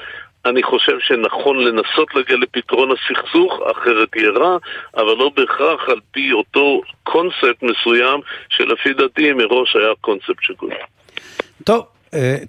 אני 0.45 0.63
חושב 0.63 0.99
שנכון 0.99 1.59
לנסות 1.59 2.15
להגיע 2.15 2.37
לפתרון 2.37 2.89
הסכסוך, 2.91 3.59
אחרת 3.71 4.15
יהיה 4.15 4.29
רע, 4.29 4.57
אבל 4.95 5.17
לא 5.17 5.31
בהכרח 5.35 5.89
על 5.89 5.99
פי 6.11 6.33
אותו 6.33 6.81
קונספט 7.03 7.63
מסוים, 7.63 8.19
שלפי 8.49 8.93
דעתי 8.93 9.33
מראש 9.33 9.75
היה 9.75 9.93
קונספט 10.01 10.41
שגוי. 10.41 10.73
טוב, 11.63 11.85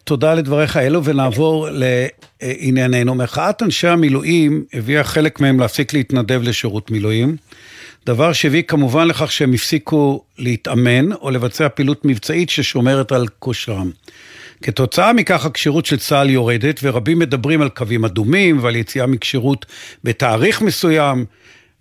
תודה 0.04 0.34
לדבריך 0.34 0.76
אלו, 0.76 1.04
ונעבור 1.04 1.68
לענייננו. 1.70 3.14
מחאת 3.14 3.62
אנשי 3.62 3.88
המילואים 3.88 4.64
הביאה 4.72 5.04
חלק 5.04 5.40
מהם 5.40 5.60
להפסיק 5.60 5.92
להתנדב 5.92 6.40
לשירות 6.42 6.90
מילואים, 6.90 7.36
דבר 8.06 8.32
שהביא 8.32 8.62
כמובן 8.62 9.08
לכך 9.08 9.32
שהם 9.32 9.52
הפסיקו 9.52 10.24
להתאמן 10.38 11.12
או 11.12 11.30
לבצע 11.30 11.68
פעילות 11.68 12.04
מבצעית 12.04 12.50
ששומרת 12.50 13.12
על 13.12 13.26
כושרם. 13.38 13.90
כתוצאה 14.62 15.12
מכך 15.12 15.44
הכשירות 15.44 15.86
של 15.86 15.96
צה"ל 15.96 16.30
יורדת, 16.30 16.80
ורבים 16.82 17.18
מדברים 17.18 17.62
על 17.62 17.68
קווים 17.68 18.04
אדומים 18.04 18.58
ועל 18.62 18.76
יציאה 18.76 19.06
מכשירות 19.06 19.66
בתאריך 20.04 20.62
מסוים, 20.62 21.24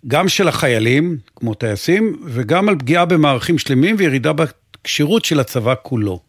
גם 0.08 0.28
של 0.28 0.48
החיילים, 0.48 1.16
כמו 1.36 1.54
טייסים, 1.54 2.16
וגם 2.24 2.68
על 2.68 2.76
פגיעה 2.78 3.04
במערכים 3.04 3.58
שלמים 3.58 3.96
וירידה 3.98 4.32
בכשירות 4.32 5.24
של 5.24 5.40
הצבא 5.40 5.74
כולו. 5.82 6.20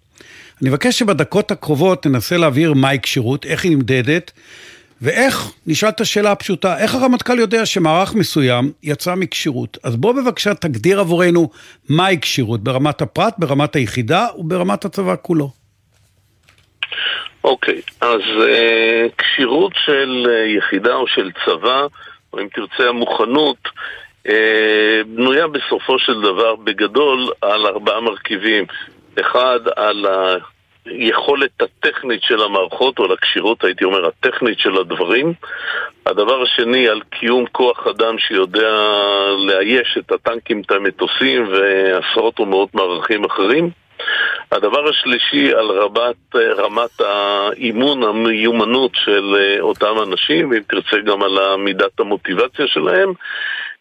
אני 0.62 0.70
מבקש 0.70 1.00
שבדקות 1.00 1.52
הקרובות 1.52 2.06
ננסה 2.06 2.38
להבהיר 2.38 2.74
מהי 2.74 3.00
כשירות, 3.02 3.46
איך 3.46 3.64
היא 3.64 3.72
נמדדת, 3.72 4.32
ואיך, 5.02 5.52
נשאל 5.68 5.90
את 5.90 6.02
השאלה 6.02 6.32
הפשוטה, 6.32 6.78
איך 6.78 6.96
הרמטכ"ל 6.96 7.40
יודע 7.40 7.66
שמערך 7.66 8.16
מסוים 8.16 8.72
יצא 8.84 9.16
מכשירות? 9.16 9.78
אז 9.84 9.96
בוא 9.96 10.14
בבקשה 10.14 10.54
תגדיר 10.54 11.00
עבורנו 11.00 11.50
מהי 11.90 12.18
כשירות, 12.22 12.64
ברמת 12.64 13.02
הפרט, 13.02 13.34
ברמת 13.38 13.76
היחידה 13.76 14.28
וברמת 14.38 14.86
הצבא 14.86 15.16
כולו. 15.22 15.50
אוקיי, 17.44 17.82
אז 18.02 18.22
אה, 18.50 19.06
כשירות 19.18 19.74
של 19.86 20.28
אה, 20.30 20.58
יחידה 20.58 20.96
או 20.96 21.08
של 21.08 21.32
צבא, 21.46 21.88
או 22.34 22.40
אם 22.40 22.48
תרצה 22.54 22.90
המוכנות, 22.90 23.58
אה, 24.30 25.02
בנויה 25.08 25.48
בסופו 25.48 26.00
של 26.00 26.22
דבר 26.22 26.56
בגדול 26.56 27.32
על 27.42 27.66
ארבעה 27.66 28.02
מרכיבים. 28.02 28.66
אחד, 29.20 29.60
על 29.76 30.06
היכולת 30.86 31.62
הטכנית 31.62 32.24
של 32.24 32.42
המערכות, 32.42 33.00
או 33.00 33.06
על 33.06 33.12
הכשירות, 33.12 33.64
הייתי 33.64 33.86
אומר, 33.86 34.06
הטכנית 34.08 34.60
של 34.60 34.78
הדברים. 34.78 35.34
הדבר 36.06 36.42
השני, 36.42 36.88
על 36.90 37.02
קיום 37.10 37.46
כוח 37.52 37.88
אדם 37.88 38.20
שיודע 38.20 38.76
לאייש 39.38 39.98
את 39.98 40.12
הטנקים, 40.12 40.62
את 40.62 40.72
המטוסים 40.72 41.48
ועשרות 41.52 42.40
ומאות 42.40 42.76
מערכים 42.76 43.26
אחרים. 43.26 43.70
הדבר 44.52 44.90
השלישי 44.90 45.54
על 45.54 45.72
רמת, 45.72 46.36
רמת 46.58 47.02
האימון, 47.02 48.04
המיומנות 48.04 48.92
של 48.94 49.36
אותם 49.60 49.96
אנשים, 50.08 50.52
ואם 50.52 50.62
תרצה 50.68 50.98
גם 51.06 51.24
על 51.24 51.56
מידת 51.58 52.00
המוטיבציה 52.00 52.68
שלהם. 52.68 53.14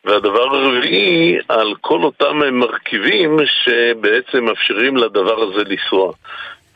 והדבר 0.06 0.56
הרביעי, 0.56 1.38
על 1.48 1.74
כל 1.80 2.02
אותם 2.02 2.38
מרכיבים 2.52 3.36
שבעצם 3.46 4.44
מאפשרים 4.44 4.96
לדבר 4.96 5.42
הזה 5.42 5.62
לנסוע. 5.64 6.12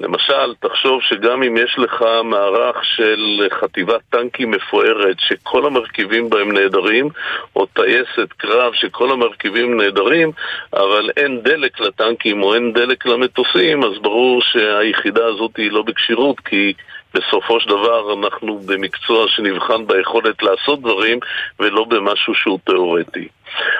למשל, 0.00 0.54
תחשוב 0.60 1.02
שגם 1.02 1.42
אם 1.42 1.56
יש 1.56 1.78
לך 1.78 2.04
מערך 2.24 2.84
של 2.84 3.48
חטיבת 3.50 4.00
טנקים 4.10 4.50
מפוארת 4.50 5.16
שכל 5.18 5.66
המרכיבים 5.66 6.30
בהם 6.30 6.52
נהדרים, 6.52 7.08
או 7.56 7.66
טייסת 7.66 8.32
קרב 8.36 8.72
שכל 8.74 9.10
המרכיבים 9.10 9.76
נהדרים, 9.76 10.32
אבל 10.72 11.10
אין 11.16 11.40
דלק 11.42 11.80
לטנקים 11.80 12.42
או 12.42 12.54
אין 12.54 12.72
דלק 12.72 13.06
למטוסים, 13.06 13.84
אז 13.84 13.98
ברור 14.02 14.42
שהיחידה 14.42 15.26
הזאת 15.26 15.56
היא 15.56 15.72
לא 15.72 15.82
בכשירות, 15.82 16.40
כי 16.40 16.72
בסופו 17.14 17.60
של 17.60 17.68
דבר 17.68 18.12
אנחנו 18.12 18.58
במקצוע 18.58 19.28
שנבחן 19.28 19.86
ביכולת 19.86 20.42
לעשות 20.42 20.80
דברים 20.80 21.18
ולא 21.60 21.84
במשהו 21.84 22.34
שהוא 22.34 22.58
תיאורטי. 22.64 23.28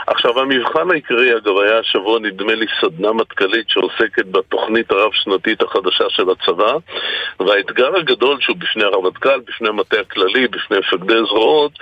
עכשיו 0.06 0.40
המבחן 0.40 0.90
העיקרי 0.90 1.36
אגב 1.36 1.58
היה 1.58 1.78
השבוע 1.78 2.18
נדמה 2.18 2.54
לי 2.54 2.66
סדנה 2.80 3.12
מטכ"לית 3.12 3.70
שעוסקת 3.70 4.26
בתוכנית 4.26 4.90
הרב-שנתית 4.90 5.62
החדשה 5.62 6.04
של 6.08 6.30
הצבא 6.30 6.76
והאתגר 7.40 7.96
הגדול 7.96 8.40
שהוא 8.40 8.56
בפני 8.56 8.84
הרמטכ"ל, 8.84 9.40
בפני 9.40 9.68
המטה 9.68 10.00
הכללי, 10.00 10.48
בפני 10.48 10.78
מפקדי 10.78 11.18
זרועות 11.28 11.72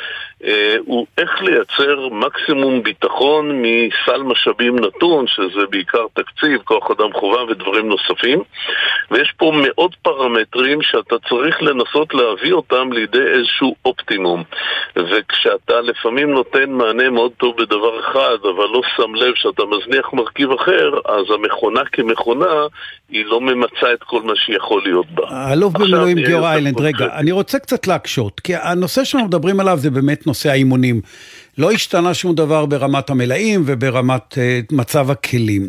אה, 0.44 0.77
הוא 0.87 1.07
איך 1.18 1.42
לייצר 1.42 2.09
מקסימום 2.09 2.83
ביטחון 2.83 3.62
מסל 3.62 4.22
משאבים 4.22 4.79
נתון 4.79 5.27
שזה 5.27 5.66
בעיקר 5.70 6.07
תקציב, 6.12 6.62
כוח 6.64 6.90
אדם 6.90 7.12
חובה 7.12 7.42
ודברים 7.42 7.88
נוספים. 7.88 8.42
ויש 9.11 9.33
פה 9.37 9.53
מאות 9.55 9.94
פרמטרים 10.03 10.83
שאתה 10.83 11.16
צריך 11.29 11.62
לנסות 11.62 12.14
להביא 12.14 12.53
אותם 12.53 12.92
לידי 12.92 13.27
איזשהו 13.27 13.74
אופטימום. 13.85 14.44
וכשאתה 14.96 15.81
לפעמים 15.81 16.31
נותן 16.31 16.70
מענה 16.70 17.11
מאוד 17.11 17.33
טוב 17.37 17.57
בדבר 17.57 17.78
דבר 17.79 18.01
אחד, 18.01 18.38
אבל 18.43 18.64
לא 18.73 18.81
שם 18.97 19.14
לב 19.14 19.33
שאתה 19.35 19.62
מזניח 19.64 20.12
מרכיב 20.12 20.51
אחר, 20.51 20.91
אז 21.05 21.25
המכונה 21.35 21.81
כמכונה, 21.93 22.67
היא 23.09 23.25
לא 23.25 23.41
ממצה 23.41 23.93
את 23.95 24.03
כל 24.03 24.23
מה 24.23 24.33
שיכול 24.37 24.83
להיות 24.85 25.07
בה. 25.14 25.23
האלוף 25.29 25.73
במילואים 25.73 26.19
גיאור 26.19 26.47
איילנד, 26.47 26.81
רגע, 26.81 27.07
אני 27.14 27.33
רוצה 27.33 27.59
קצת 27.59 27.87
להקשות, 27.87 28.41
כי 28.41 28.57
הנושא 28.57 29.05
שאנחנו 29.05 29.29
מדברים 29.29 29.61
עליו 29.61 29.79
זה 29.79 29.91
באמת 29.91 30.27
נושא 30.27 30.51
האימונים. 30.51 31.01
לא 31.59 31.71
השתנה 31.71 32.14
שום 32.14 32.35
דבר 32.35 32.67
ברמת 32.67 33.11
המלאים 33.11 33.62
וברמת 33.67 34.33
uh, 34.33 34.37
מצב 34.77 35.11
הכלים. 35.11 35.69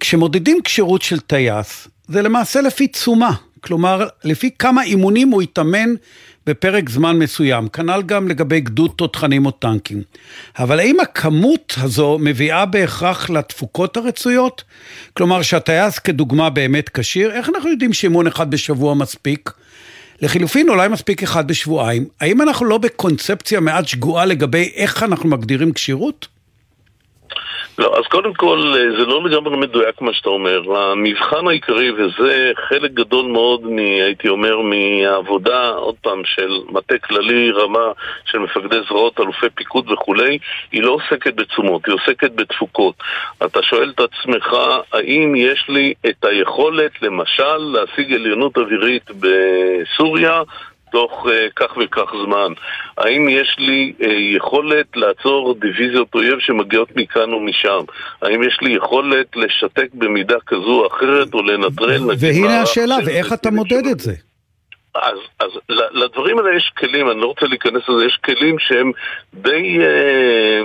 כשמודדים 0.00 0.62
כשירות 0.64 1.02
של 1.02 1.20
טייס, 1.20 1.88
זה 2.06 2.22
למעשה 2.22 2.60
לפי 2.60 2.86
תשומה. 2.86 3.30
כלומר, 3.60 4.06
לפי 4.24 4.50
כמה 4.58 4.82
אימונים 4.82 5.28
הוא 5.28 5.42
התאמן 5.42 5.94
בפרק 6.46 6.90
זמן 6.90 7.18
מסוים, 7.18 7.68
כנ"ל 7.68 8.02
גם 8.06 8.28
לגבי 8.28 8.60
גדוד 8.60 8.90
תותחנים 8.96 9.46
או 9.46 9.50
טנקים. 9.50 10.02
אבל 10.58 10.80
האם 10.80 11.00
הכמות 11.00 11.74
הזו 11.76 12.18
מביאה 12.20 12.66
בהכרח 12.66 13.30
לתפוקות 13.30 13.96
הרצויות? 13.96 14.64
כלומר, 15.14 15.42
שהטייס 15.42 15.98
כדוגמה 15.98 16.50
באמת 16.50 16.88
כשיר, 16.88 17.32
איך 17.32 17.48
אנחנו 17.48 17.70
יודעים 17.70 17.92
שאימון 17.92 18.26
אחד 18.26 18.50
בשבוע 18.50 18.94
מספיק? 18.94 19.50
לחילופין, 20.22 20.68
אולי 20.68 20.88
מספיק 20.88 21.22
אחד 21.22 21.48
בשבועיים. 21.48 22.06
האם 22.20 22.42
אנחנו 22.42 22.66
לא 22.66 22.78
בקונספציה 22.78 23.60
מעט 23.60 23.88
שגועה 23.88 24.24
לגבי 24.24 24.72
איך 24.74 25.02
אנחנו 25.02 25.28
מגדירים 25.28 25.72
כשירות? 25.72 26.31
לא, 27.78 27.94
אז 27.98 28.04
קודם 28.06 28.34
כל, 28.34 28.58
אה, 28.76 28.98
זה 28.98 29.06
לא 29.06 29.24
לגמרי 29.24 29.56
מדויק 29.56 30.00
מה 30.00 30.12
שאתה 30.12 30.28
אומר. 30.28 30.76
המבחן 30.76 31.48
העיקרי, 31.48 31.90
וזה 31.92 32.52
חלק 32.68 32.90
גדול 32.90 33.26
מאוד, 33.26 33.66
מ, 33.66 33.78
הייתי 33.78 34.28
אומר, 34.28 34.56
מהעבודה, 34.60 35.68
עוד 35.68 35.94
פעם, 36.00 36.22
של 36.24 36.58
מטה 36.68 36.98
כללי, 36.98 37.50
רמה 37.50 37.92
של 38.24 38.38
מפקדי 38.38 38.76
זרועות, 38.88 39.20
אלופי 39.20 39.46
פיקוד 39.54 39.90
וכולי, 39.90 40.38
היא 40.72 40.82
לא 40.82 40.90
עוסקת 40.90 41.34
בתשומות, 41.34 41.86
היא 41.86 41.94
עוסקת 41.94 42.32
בתפוקות. 42.34 42.94
אתה 43.44 43.62
שואל 43.62 43.92
את 43.94 44.00
עצמך, 44.00 44.56
האם 44.92 45.34
יש 45.36 45.64
לי 45.68 45.94
את 46.06 46.24
היכולת, 46.24 47.02
למשל, 47.02 47.56
להשיג 47.56 48.12
עליונות 48.12 48.56
אווירית 48.56 49.10
בסוריה, 49.20 50.42
תוך 50.92 51.26
uh, 51.26 51.30
כך 51.56 51.76
וכך 51.76 52.12
זמן? 52.24 52.52
האם 52.98 53.28
יש 53.28 53.56
לי 53.58 53.92
uh, 53.98 54.04
יכולת 54.36 54.86
לעצור 54.96 55.54
דיוויזיות 55.60 56.14
אויב 56.14 56.38
שמגיעות 56.40 56.88
מכאן 56.96 57.34
ומשם? 57.34 57.80
האם 58.22 58.42
יש 58.42 58.58
לי 58.62 58.72
יכולת 58.72 59.26
לשתק 59.36 59.88
במידה 59.94 60.36
כזו 60.46 60.80
או 60.80 60.86
אחרת 60.86 61.34
או 61.34 61.42
לנטרל? 61.42 62.00
והנה 62.18 62.62
השאלה, 62.62 62.96
ואיך 63.06 63.32
אתה 63.32 63.50
מודד 63.50 63.86
את 63.86 64.00
זה? 64.00 64.31
אז, 64.94 65.18
אז 65.40 65.50
לדברים 65.70 66.38
האלה 66.38 66.56
יש 66.56 66.72
כלים, 66.78 67.10
אני 67.10 67.20
לא 67.20 67.26
רוצה 67.26 67.46
להיכנס 67.46 67.88
לזה, 67.88 68.04
יש 68.06 68.18
כלים 68.24 68.58
שהם 68.58 68.92
די, 69.34 69.78
אה, 69.80 70.60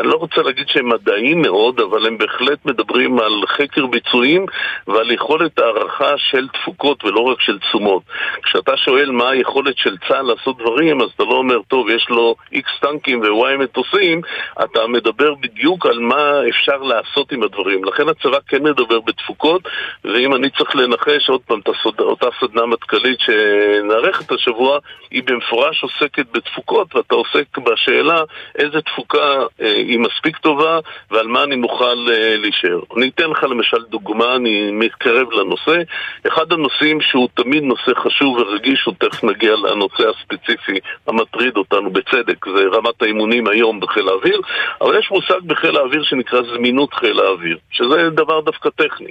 אני 0.00 0.06
לא 0.08 0.16
רוצה 0.16 0.42
להגיד 0.42 0.68
שהם 0.68 0.88
מדעיים 0.88 1.42
מאוד, 1.42 1.80
אבל 1.80 2.06
הם 2.06 2.18
בהחלט 2.18 2.58
מדברים 2.64 3.18
על 3.18 3.46
חקר 3.46 3.86
ביצועים 3.86 4.46
ועל 4.86 5.10
יכולת 5.10 5.58
הערכה 5.58 6.18
של 6.18 6.48
תפוקות 6.48 7.04
ולא 7.04 7.20
רק 7.20 7.40
של 7.40 7.58
תשומות. 7.58 8.02
כשאתה 8.42 8.76
שואל 8.76 9.10
מה 9.10 9.30
היכולת 9.30 9.78
של 9.78 9.96
צה"ל 10.08 10.22
לעשות 10.22 10.58
דברים, 10.58 11.00
אז 11.00 11.08
אתה 11.14 11.24
לא 11.24 11.34
אומר, 11.34 11.58
טוב, 11.68 11.88
יש 11.90 12.06
לו 12.10 12.34
איקס 12.52 12.70
טנקים 12.80 13.20
ווואי 13.20 13.56
מטוסים, 13.56 14.20
אתה 14.64 14.86
מדבר 14.86 15.34
בדיוק 15.34 15.86
על 15.86 15.98
מה 15.98 16.40
אפשר 16.48 16.76
לעשות 16.76 17.32
עם 17.32 17.42
הדברים. 17.42 17.84
לכן 17.84 18.08
הצבא 18.08 18.38
כן 18.48 18.62
מדבר 18.62 19.00
בתפוקות, 19.00 19.62
ואם 20.04 20.34
אני 20.34 20.50
צריך 20.50 20.76
לנחש 20.76 21.28
עוד 21.28 21.40
פעם 21.46 21.60
את 21.60 21.68
אותה 22.00 22.26
סדנה 22.40 22.66
מטכ"לית 22.66 23.20
ש... 23.20 23.30
שנערכת 23.46 24.32
השבוע 24.32 24.78
היא 25.10 25.22
במפורש 25.26 25.82
עוסקת 25.82 26.26
בתפוקות 26.32 26.96
ואתה 26.96 27.14
עוסק 27.14 27.58
בשאלה 27.58 28.22
איזה 28.58 28.80
תפוקה 28.80 29.42
אה, 29.60 29.72
היא 29.72 29.98
מספיק 29.98 30.36
טובה 30.36 30.78
ועל 31.10 31.26
מה 31.26 31.44
אני 31.44 31.56
מוכן 31.56 31.98
אה, 32.12 32.36
להישאר. 32.36 32.80
אני 32.96 33.08
אתן 33.08 33.30
לך 33.30 33.42
למשל 33.42 33.82
דוגמה, 33.88 34.36
אני 34.36 34.70
מתקרב 34.72 35.32
לנושא. 35.32 35.82
אחד 36.28 36.52
הנושאים 36.52 37.00
שהוא 37.00 37.28
תמיד 37.34 37.62
נושא 37.62 37.94
חשוב 37.94 38.36
ורגיש, 38.36 38.84
הוא 38.84 38.94
תכף 38.98 39.24
נגיע 39.24 39.52
לנושא 39.56 40.04
הספציפי 40.08 40.78
המטריד 41.06 41.56
אותנו 41.56 41.90
בצדק, 41.90 42.46
זה 42.46 42.62
רמת 42.72 43.02
האימונים 43.02 43.46
היום 43.46 43.80
בחיל 43.80 44.08
האוויר, 44.08 44.40
אבל 44.80 44.98
יש 44.98 45.10
מושג 45.10 45.40
בחיל 45.46 45.76
האוויר 45.76 46.02
שנקרא 46.02 46.40
זמינות 46.54 46.94
חיל 46.94 47.20
האוויר, 47.20 47.58
שזה 47.70 48.10
דבר 48.10 48.40
דווקא 48.40 48.68
טכני. 48.68 49.10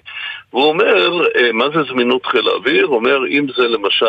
והוא 0.53 0.65
אומר, 0.65 1.21
אה, 1.35 1.51
מה 1.53 1.65
זה 1.69 1.83
זמינות 1.89 2.25
חיל 2.25 2.47
האוויר? 2.47 2.85
הוא 2.85 2.95
אומר, 2.95 3.19
אם 3.27 3.45
זה 3.57 3.67
למשל 3.67 4.05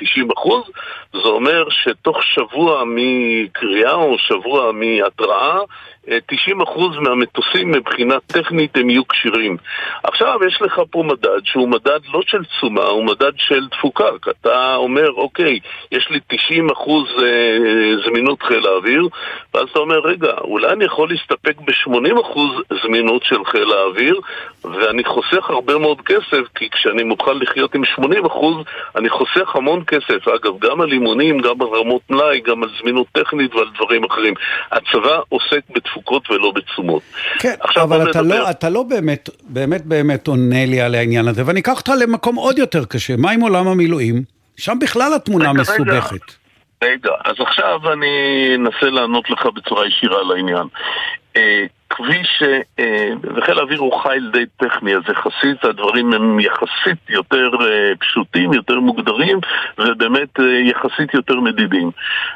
90 0.00 0.28
אחוז, 0.38 0.64
זה 1.12 1.28
אומר 1.28 1.64
שתוך 1.70 2.18
שבוע 2.22 2.82
מקריאה 2.86 3.94
או 3.94 4.18
שבוע 4.18 4.72
מהתראה 4.72 5.56
אה, 5.56 5.62
90% 6.06 7.00
מהמטוסים 7.00 7.70
מבחינה 7.70 8.14
טכנית 8.26 8.76
הם 8.76 8.90
יהיו 8.90 9.08
כשירים. 9.08 9.56
עכשיו 10.02 10.38
יש 10.46 10.62
לך 10.62 10.80
פה 10.90 11.02
מדד 11.02 11.44
שהוא 11.44 11.68
מדד 11.68 12.00
לא 12.12 12.20
של 12.26 12.44
תשומה, 12.44 12.84
הוא 12.84 13.04
מדד 13.04 13.32
של 13.36 13.68
תפוקה. 13.68 14.08
אתה 14.30 14.76
אומר, 14.76 15.10
אוקיי, 15.10 15.58
יש 15.92 16.08
לי 16.10 16.20
90% 16.32 16.34
אה, 17.22 17.26
זמינות 18.04 18.42
חיל 18.42 18.66
האוויר, 18.66 19.08
ואז 19.54 19.68
אתה 19.70 19.78
אומר, 19.78 19.98
רגע, 19.98 20.32
אולי 20.40 20.72
אני 20.72 20.84
יכול 20.84 21.08
להסתפק 21.08 21.56
ב-80% 21.60 22.38
זמינות 22.82 23.22
של 23.24 23.44
חיל 23.44 23.72
האוויר, 23.72 24.20
ואני 24.64 25.04
חוסך 25.04 25.50
הרבה 25.50 25.78
מאוד 25.78 26.00
כסף, 26.00 26.42
כי 26.54 26.70
כשאני 26.70 27.02
מוכן 27.02 27.38
לחיות 27.38 27.74
עם 27.74 27.82
80% 27.84 27.96
אני 28.96 29.08
חוסך 29.08 29.56
המון 29.56 29.84
כסף. 29.84 30.28
אגב, 30.28 30.58
גם 30.58 30.80
על 30.80 30.92
אימונים, 30.92 31.38
גם 31.38 31.62
על 31.62 31.68
רמות 31.68 32.02
מלאי, 32.10 32.40
גם 32.40 32.62
על 32.62 32.68
זמינות 32.80 33.06
טכנית 33.12 33.54
ועל 33.54 33.68
דברים 33.74 34.04
אחרים. 34.04 34.34
הצבא 34.72 35.20
עוסק 35.28 35.60
בתפוקות 35.96 36.30
ולא 36.30 36.52
בתשומות. 36.54 37.02
כן, 37.38 37.54
עכשיו 37.60 37.82
אבל 37.84 38.10
אתה 38.10 38.22
נדבר- 38.22 38.38
לא, 38.38 38.50
אתה 38.50 38.68
לא 38.70 38.82
באמת, 38.82 39.28
באמת 39.48 39.84
באמת 39.86 40.26
עונה 40.28 40.66
לי 40.66 40.80
על 40.80 40.94
העניין 40.94 41.28
הזה, 41.28 41.42
ואני 41.46 41.60
אקח 41.60 41.78
אותך 41.78 41.92
למקום 42.00 42.36
עוד 42.36 42.58
יותר 42.58 42.84
קשה, 42.84 43.16
מה 43.16 43.30
עם 43.30 43.40
עולם 43.40 43.68
המילואים? 43.68 44.22
שם 44.56 44.78
בכלל 44.80 45.14
התמונה 45.14 45.50
רגע, 45.50 45.60
מסובכת. 45.60 46.34
רגע, 46.84 47.10
אז 47.24 47.34
עכשיו 47.38 47.92
אני 47.92 48.06
אנסה 48.56 48.86
לענות 48.90 49.30
לך 49.30 49.46
בצורה 49.54 49.86
ישירה 49.86 50.18
על 50.20 50.32
העניין. 50.36 50.66
כביש, 51.96 52.42
אה, 52.78 53.10
וחיל 53.36 53.58
האוויר 53.58 53.80
הוא 53.80 54.00
חיל 54.02 54.30
די 54.32 54.44
טכני, 54.56 54.96
אז 54.96 55.02
יחסית 55.08 55.64
הדברים 55.64 56.12
הם 56.12 56.40
יחסית 56.40 56.98
יותר 57.08 57.50
אה, 57.60 57.92
פשוטים, 58.00 58.52
יותר 58.52 58.80
מוגדרים, 58.80 59.38
ובאמת 59.78 60.40
אה, 60.40 60.44
יחסית 60.44 61.14
יותר 61.14 61.40
מדידים. 61.40 61.90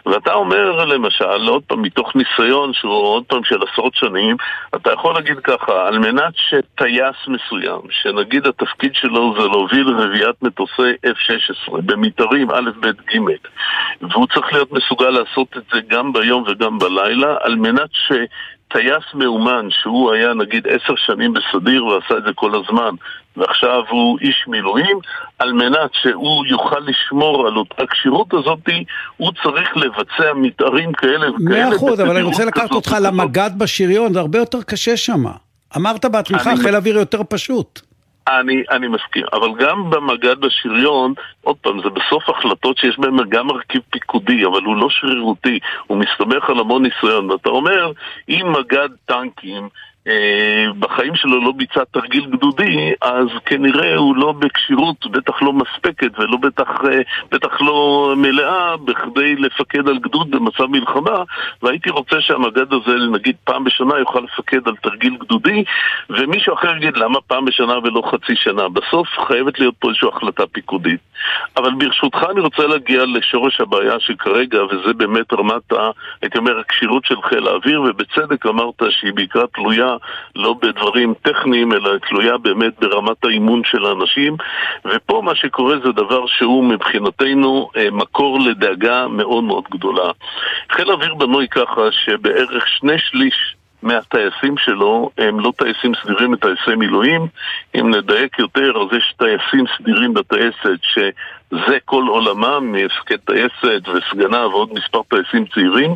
ואתה 0.07 0.33
אומר 0.33 0.85
למשל, 0.85 1.49
עוד 1.49 1.63
פעם, 1.67 1.83
מתוך 1.83 2.13
ניסיון 2.17 2.73
שהוא 2.73 2.93
עוד 2.93 3.25
פעם 3.25 3.45
של 3.45 3.59
עשרות 3.73 3.95
שנים, 3.95 4.37
אתה 4.75 4.93
יכול 4.93 5.15
להגיד 5.15 5.39
ככה, 5.39 5.89
על 5.89 5.99
מנת 5.99 6.35
שטייס 6.37 7.17
מסוים, 7.29 7.81
שנגיד 7.91 8.47
התפקיד 8.47 8.95
שלו 8.95 9.35
זה 9.39 9.49
להוביל 9.49 9.89
רביעיית 9.89 10.43
מטוסי 10.43 10.93
F-16 11.07 11.81
במתארים 11.85 12.51
א', 12.51 12.71
ב', 12.81 12.87
ג', 12.87 13.19
והוא 14.01 14.27
צריך 14.27 14.53
להיות 14.53 14.73
מסוגל 14.73 15.11
לעשות 15.11 15.57
את 15.57 15.63
זה 15.73 15.81
גם 15.89 16.13
ביום 16.13 16.45
וגם 16.47 16.79
בלילה, 16.79 17.37
על 17.41 17.57
מנת 17.57 17.91
ש... 17.93 18.13
טייס 18.73 19.05
מאומן 19.15 19.67
שהוא 19.71 20.13
היה 20.13 20.35
נגיד 20.35 20.67
עשר 20.67 20.95
שנים 20.97 21.33
בסדיר 21.33 21.87
ועשה 21.87 22.17
את 22.19 22.23
זה 22.23 22.31
כל 22.35 22.51
הזמן 22.55 22.95
ועכשיו 23.37 23.83
הוא 23.89 24.19
איש 24.21 24.45
מילואים 24.49 24.99
על 25.39 25.53
מנת 25.53 25.91
שהוא 26.03 26.47
יוכל 26.47 26.79
לשמור 26.79 27.47
על 27.47 27.57
אותה 27.57 27.87
כשירות 27.91 28.35
הזאת 28.35 28.69
הוא 29.17 29.33
צריך 29.43 29.77
לבצע 29.77 30.33
מתארים 30.37 30.93
כאלה 30.93 31.31
וכאלה 31.31 31.69
מאה 31.69 31.77
אחוז, 31.77 32.01
אבל 32.01 32.17
אני 32.17 32.23
רוצה 32.23 32.45
לקחת 32.45 32.71
אותך. 32.71 32.97
למג"ד 33.01 33.51
בשריון, 33.59 34.13
זה 34.13 34.21
הרבה 34.21 34.39
יותר 34.39 34.63
קשה 34.63 34.97
שם. 34.97 35.25
אמרת 35.77 36.05
בעצמך, 36.05 36.51
חיל 36.63 36.77
אוויר 36.77 36.97
יותר 36.99 37.21
פשוט. 37.29 37.90
אני, 38.29 38.63
אני 38.71 38.89
מסכים, 38.89 39.25
אבל 39.33 39.49
גם 39.59 39.91
במג"ד 39.91 40.41
בשריון, 40.41 41.15
עוד 41.43 41.57
פעם, 41.57 41.83
זה 41.83 41.89
בסוף 41.89 42.29
החלטות 42.29 42.79
שיש 42.79 42.99
בהן 42.99 43.17
גם 43.29 43.47
מרכיב 43.47 43.83
פיקודי, 43.91 44.45
אבל 44.45 44.63
הוא 44.63 44.77
לא 44.77 44.87
שרירותי, 44.91 45.59
הוא 45.87 45.99
מסתמך 45.99 46.51
על 46.51 46.61
המון 46.61 46.83
ניסיון. 46.83 47.31
ואתה 47.31 47.49
אומר, 47.49 47.93
אם 48.29 48.53
מג"ד 48.59 48.89
טנקים 49.07 49.69
בחיים 50.79 51.17
שלו 51.17 51.45
לא 51.45 51.53
ביצע 51.53 51.85
תרגיל 51.91 52.27
גדודי, 52.27 52.93
אז 53.01 53.29
כנראה 53.47 53.97
הוא 53.97 54.17
לא 54.17 54.33
בכשירות, 54.33 55.07
בטח 55.11 55.43
לא 55.43 55.53
מספקת 55.53 56.19
ולא 56.19 56.37
בטח, 56.37 56.69
אה, 56.69 57.01
בטח 57.31 57.61
לא 57.61 58.13
מלאה, 58.17 58.77
בכדי 58.77 59.37
לפקד 59.37 59.89
על 59.89 59.99
גדוד 59.99 60.31
במצב 60.31 60.67
מלחמה, 60.67 61.23
והייתי 61.63 61.91
רוצה 61.91 62.21
שהמג"ד 62.21 62.73
הזה, 62.73 62.97
נגיד 63.13 63.37
פעם 63.45 63.65
בשנה, 63.65 63.99
יוכל 63.99 64.21
לפקד 64.21 64.69
על 64.69 64.75
תרגיל 64.83 65.17
גדודי, 65.21 65.65
ומישהו 66.11 66.55
אחר 66.55 66.77
יגיד 66.77 66.97
למה 66.97 67.19
פעם 67.27 67.45
בשנה 67.45 67.79
ולא 67.79 68.03
חצי 68.11 68.37
שנה. 68.37 68.69
בסוף 68.69 69.09
חייבת 69.27 69.59
להיות 69.59 69.75
פה 69.79 69.89
איזושהי 69.89 70.09
החלטה 70.09 70.47
פיקודית. 70.47 71.01
אבל 71.57 71.71
ברשותך 71.79 72.27
אני 72.31 72.41
רוצה 72.41 72.67
להגיע 72.67 73.05
לשורש 73.07 73.61
הבעיה 73.61 74.01
שכרגע, 74.01 74.65
וזה 74.65 74.93
באמת 74.97 75.33
רמת, 75.33 75.73
הייתי 76.23 76.39
אומר, 76.39 76.59
הכשירות 76.59 77.05
של 77.05 77.23
חיל 77.23 77.49
האוויר, 77.49 77.83
ובצדק 77.83 78.47
אמרת 78.47 78.83
שהיא 78.91 79.13
בעיקר 79.15 79.47
תלויה 79.55 79.97
לא 80.37 80.55
בדברים 80.63 81.15
טכניים, 81.23 81.73
אלא 81.73 81.91
תלויה 82.09 82.39
באמת 82.39 82.81
ברמת 82.81 83.25
האימון 83.25 83.63
של 83.65 83.85
האנשים, 83.85 84.37
ופה 84.85 85.23
מה 85.25 85.35
שקורה 85.35 85.77
זה 85.85 85.93
דבר 85.93 86.27
שהוא 86.27 86.65
מבחינתנו 86.65 87.71
אה, 87.77 87.91
מקור 87.91 88.41
לדאגה 88.41 89.09
מאוד 89.09 89.45
מאוד 89.45 89.65
גדולה. 89.71 90.11
חיל 90.73 90.91
האוויר 90.91 91.15
בנוי 91.15 91.49
ככה 91.49 91.83
שבערך 91.91 92.69
שני 92.69 92.99
שליש 92.99 93.57
מהטייסים 93.83 94.57
שלו 94.57 95.11
הם 95.19 95.41
לא 95.41 95.53
טייסים 95.59 95.93
סדירים, 96.03 96.33
הם 96.33 96.37
טייסי 96.37 96.75
מילואים. 96.77 97.27
אם 97.75 97.95
נדייק 97.95 98.39
יותר, 98.39 98.73
אז 98.77 98.97
יש 98.99 99.15
טייסים 99.19 99.65
סדירים 99.79 100.15
בטייסת 100.15 100.81
שזה 101.51 101.79
כל 101.85 102.05
עולמם, 102.09 102.73
מפקד 102.73 103.17
טייסת 103.17 103.89
וסגנה 103.89 104.47
ועוד 104.47 104.73
מספר 104.75 105.01
טייסים 105.09 105.45
צעירים. 105.55 105.95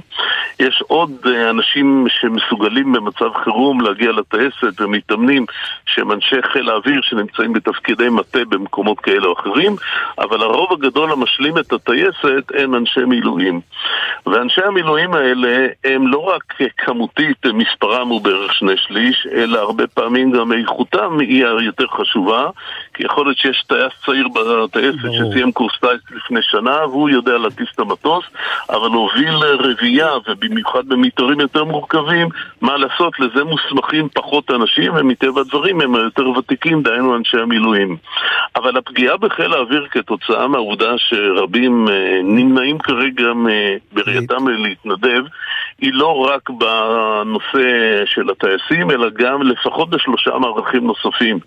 יש 0.61 0.83
עוד 0.87 1.11
אה, 1.27 1.51
אנשים 1.51 2.07
שמסוגלים 2.09 2.93
במצב 2.93 3.35
חירום 3.45 3.81
להגיע 3.81 4.13
לטייסת 4.13 4.81
ומתאמנים 4.81 5.47
שהם 5.87 6.13
אנשי 6.13 6.43
חיל 6.53 6.71
האוויר 6.71 7.01
שנמצאים 7.03 7.53
בתפקידי 7.53 8.09
מטה 8.09 8.45
במקומות 8.49 9.01
כאלה 9.01 9.27
או 9.27 9.33
אחרים, 9.33 9.77
אבל 10.19 10.43
הרוב 10.43 10.73
הגדול 10.73 11.13
המשלים 11.13 11.59
את 11.59 11.73
הטייסת 11.73 12.53
הם 12.59 12.75
אנשי 12.75 13.05
מילואים. 13.05 13.61
ואנשי 14.27 14.63
המילואים 14.63 15.15
האלה 15.15 15.67
הם 15.85 16.07
לא 16.09 16.19
רק 16.19 16.55
כמותית, 16.79 17.47
מספרם 17.47 18.09
הוא 18.09 18.21
בערך 18.21 18.55
שני 18.55 18.77
שליש, 18.77 19.27
אלא 19.33 19.59
הרבה 19.59 19.87
פעמים 19.87 20.33
גם 20.33 20.53
איכותם 20.53 21.19
היא 21.21 21.47
היותר 21.47 21.87
חשובה, 21.87 22.47
יכול 23.01 23.27
להיות 23.27 23.39
שיש 23.39 23.65
טייס 23.69 23.93
צעיר 24.07 24.29
בטייסת 24.29 24.99
שסיים 24.99 25.53
קורס 25.53 25.73
טייס 25.81 26.01
לפני 26.17 26.41
שנה 26.43 26.87
והוא 26.87 27.11
יודע 27.11 27.39
להטיס 27.39 27.69
את 27.75 27.81
המטוס, 27.81 28.25
אבל 28.71 28.89
להוביל 28.89 29.35
אה, 29.35 29.55
רביעייה 29.59 30.11
ובמיוחד 30.29 30.87
במתארים 30.89 31.41
יותר 31.41 31.65
מורכבים, 31.65 32.29
מה 32.61 32.77
לעשות, 32.77 33.21
לזה 33.21 33.45
מוסמכים 33.45 34.09
פחות 34.15 34.51
אנשים 34.51 34.93
ומטבע 34.97 35.41
הדברים 35.41 35.81
הם 35.81 35.95
היותר 35.95 36.29
ותיקים, 36.29 36.83
דהיינו 36.83 37.17
אנשי 37.17 37.39
המילואים. 37.39 37.97
אבל 38.57 38.77
הפגיעה 38.77 39.17
בחיל 39.17 39.53
האוויר 39.53 39.87
כתוצאה 39.91 40.49
מהעובדה 40.49 40.95
שרבים 40.97 41.89
אה, 41.89 42.21
נמנעים 42.23 42.79
כרגע 42.79 43.33
בראייתם 43.93 44.49
להתנדב, 44.49 45.25
היא 45.81 45.91
לא 45.95 46.27
רק 46.29 46.51
בנושא 46.51 48.03
של 48.07 48.31
הטייסים, 48.31 48.91
אלא 48.91 49.09
גם 49.11 49.43
לפחות 49.43 49.91
בשלושה 49.91 50.39
מערכים 50.39 50.87
נוספים. 50.87 51.39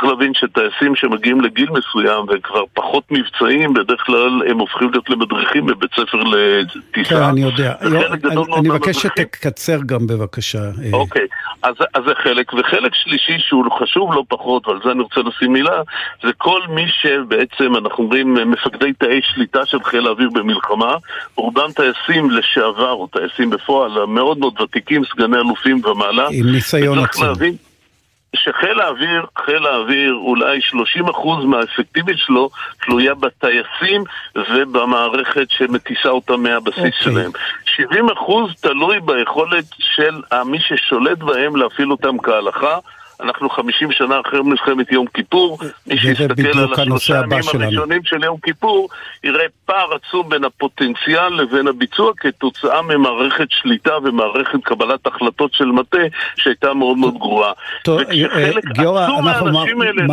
צריך 0.00 0.04
להבין 0.12 0.32
שטייסים 0.34 0.96
שמגיעים 0.96 1.40
לגיל 1.40 1.68
מסוים 1.70 2.24
והם 2.28 2.40
כבר 2.42 2.62
פחות 2.74 3.04
מבצעיים, 3.10 3.74
בדרך 3.74 4.00
כלל 4.06 4.42
הם 4.48 4.58
הופכים 4.58 4.90
להיות 4.90 5.10
למדריכים 5.10 5.66
בבית 5.66 5.90
ספר 5.94 6.18
לטיסה. 6.24 7.08
כן, 7.10 7.22
אני 7.22 7.40
יודע. 7.42 7.74
וחלק 7.80 8.24
אני- 8.24 8.34
אני 8.58 8.68
מבקש 8.68 8.96
שתקצר 8.96 9.78
גם 9.86 10.06
בבקשה. 10.06 10.58
אה, 10.58 10.90
אוקיי, 10.92 11.26
אז, 11.62 11.74
אז 11.94 12.02
זה 12.06 12.12
חלק, 12.22 12.52
וחלק 12.52 12.92
שלישי 12.94 13.38
שהוא 13.38 13.64
חשוב 13.80 14.12
לא 14.12 14.24
פחות, 14.28 14.68
ועל 14.68 14.78
זה 14.84 14.90
אני 14.90 15.00
רוצה 15.02 15.20
לשים 15.20 15.52
מילה, 15.52 15.82
זה 16.22 16.30
כל 16.38 16.60
מי 16.68 16.84
שבעצם, 17.02 17.76
אנחנו 17.76 18.04
אומרים, 18.04 18.50
מפקדי 18.50 18.92
תאי 18.92 19.20
שליטה 19.22 19.66
של 19.66 19.78
חיל 19.84 20.06
האוויר 20.06 20.30
במלחמה, 20.32 20.94
רובם 21.36 21.68
טייסים 21.76 22.30
לשעבר, 22.30 22.92
או 22.92 23.06
טייסים 23.06 23.50
בפועל, 23.50 24.04
מאוד 24.04 24.38
מאוד 24.38 24.60
ותיקים, 24.60 25.02
סגני 25.04 25.36
אלופים 25.36 25.80
ומעלה. 25.84 26.26
עם 26.30 26.46
ניסיון 26.46 26.98
עצום. 26.98 27.28
שחיל 28.36 28.80
האוויר, 28.80 29.26
חיל 29.44 29.66
האוויר, 29.66 30.14
אולי 30.14 30.58
30% 31.04 31.44
מהאפקטיבית 31.44 32.18
שלו 32.18 32.50
תלויה 32.84 33.14
בטייסים 33.14 34.04
ובמערכת 34.36 35.50
שמטיסה 35.50 36.08
אותם 36.08 36.42
מהבסיס 36.42 36.76
אוקיי. 36.78 36.92
שלהם. 37.00 37.30
70% 37.76 38.60
תלוי 38.60 39.00
ביכולת 39.00 39.64
של 39.78 40.20
מי 40.46 40.58
ששולט 40.60 41.18
בהם 41.18 41.56
להפעיל 41.56 41.90
אותם 41.90 42.18
כהלכה. 42.18 42.78
אנחנו 43.20 43.50
50 43.50 43.92
שנה 43.92 44.20
אחרי 44.26 44.40
מלחמת 44.42 44.92
יום 44.92 45.06
כיפור, 45.14 45.58
מי 45.86 45.98
שיסתכל 45.98 46.58
על 46.58 46.72
השלושה 46.72 47.14
ימים. 47.14 47.32
הראשונים 47.32 48.00
של 48.04 48.24
יום 48.24 48.36
כיפור, 48.42 48.88
יראה 49.24 49.44
פער 49.64 49.94
עצום 49.94 50.28
בין 50.28 50.44
הפוטנציאל 50.44 51.28
לבין 51.28 51.68
הביצוע 51.68 52.12
כתוצאה 52.16 52.82
ממערכת 52.82 53.46
שליטה 53.50 53.92
ומערכת 54.04 54.58
קבלת 54.64 55.06
החלטות 55.06 55.52
של 55.54 55.64
מטה 55.64 55.98
שהייתה 56.36 56.74
מאוד 56.74 56.98
מאוד 56.98 57.18
גרועה. 57.18 57.52
אה, 57.88 58.50
גיורא, 58.72 59.06
אנחנו 59.06 59.46
לא 59.46 59.56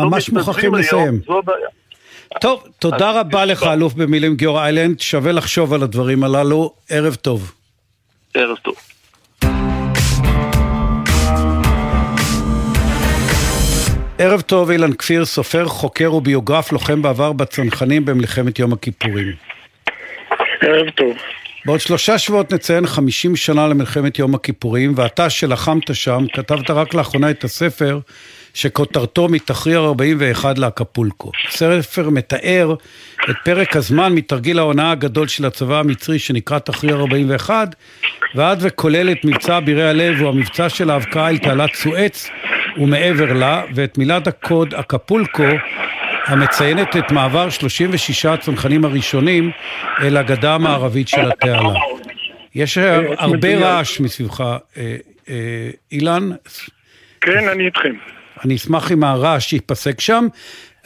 ממש 0.04 0.30
מתנדבים 0.30 0.38
מוכרחים 0.38 0.74
לסיים. 0.74 1.20
טוב, 2.40 2.64
תודה 2.78 3.20
רבה 3.20 3.44
לך, 3.44 3.62
אלוף 3.62 3.94
במילים 3.94 4.36
גיורא 4.36 4.62
איילנד, 4.62 5.00
שווה 5.00 5.32
לחשוב 5.32 5.74
על 5.74 5.82
הדברים 5.82 6.24
הללו, 6.24 6.74
ערב 6.90 7.14
טוב. 7.14 7.52
ערב 8.34 8.56
טוב. 8.56 8.74
ערב 14.18 14.40
טוב, 14.40 14.70
אילן 14.70 14.92
כפיר, 14.92 15.24
סופר, 15.24 15.64
חוקר 15.66 16.14
וביוגרף, 16.14 16.72
לוחם 16.72 17.02
בעבר 17.02 17.32
בצנחנים 17.32 18.04
במלחמת 18.04 18.58
יום 18.58 18.72
הכיפורים. 18.72 19.32
ערב 20.60 20.90
טוב. 20.90 21.16
בעוד 21.66 21.80
שלושה 21.80 22.18
שבועות 22.18 22.52
נציין 22.52 22.86
50 22.86 23.36
שנה 23.36 23.68
למלחמת 23.68 24.18
יום 24.18 24.34
הכיפורים, 24.34 24.92
ואתה 24.96 25.30
שלחמת 25.30 25.94
שם, 25.94 26.24
כתבת 26.32 26.70
רק 26.70 26.94
לאחרונה 26.94 27.30
את 27.30 27.44
הספר 27.44 27.98
שכותרתו 28.54 29.28
מתחריר 29.28 29.84
41 29.84 30.58
לאקפולקו. 30.58 31.30
הספר 31.48 32.10
מתאר 32.10 32.74
את 33.30 33.36
פרק 33.44 33.76
הזמן 33.76 34.12
מתרגיל 34.12 34.58
ההונאה 34.58 34.90
הגדול 34.90 35.28
של 35.28 35.44
הצבא 35.44 35.78
המצרי 35.78 36.18
שנקרא 36.18 36.58
תחריר 36.58 37.00
41, 37.00 37.74
ועד 38.34 38.58
וכולל 38.60 39.12
את 39.12 39.24
מבצע 39.24 39.58
אבירי 39.58 39.88
הלב, 39.88 40.20
הוא 40.20 40.28
המבצע 40.28 40.68
של 40.68 40.90
ההבקעה 40.90 41.28
אל 41.28 41.38
תעלת 41.38 41.74
סואץ 41.74 42.30
ומעבר 42.76 43.32
לה, 43.32 43.62
ואת 43.74 43.98
מילת 43.98 44.26
הקוד 44.26 44.74
אקפולקו, 44.74 45.44
המציינת 46.26 46.96
את 46.96 47.12
מעבר 47.12 47.50
36 47.50 48.26
הצנחנים 48.26 48.84
הראשונים 48.84 49.50
אל 50.00 50.16
הגדה 50.16 50.54
המערבית 50.54 51.08
של 51.08 51.30
התעלה. 51.30 51.74
יש 52.54 52.78
הרבה 53.18 53.56
רעש 53.56 54.00
מסביבך, 54.00 54.40
אה, 54.40 54.96
אה, 55.28 55.70
אילן. 55.92 56.30
כן, 57.20 57.48
אני 57.48 57.66
איתכם. 57.66 58.13
אני 58.44 58.54
אשמח 58.56 58.92
אם 58.92 59.04
הרעש 59.04 59.52
ייפסק 59.52 60.00
שם. 60.00 60.26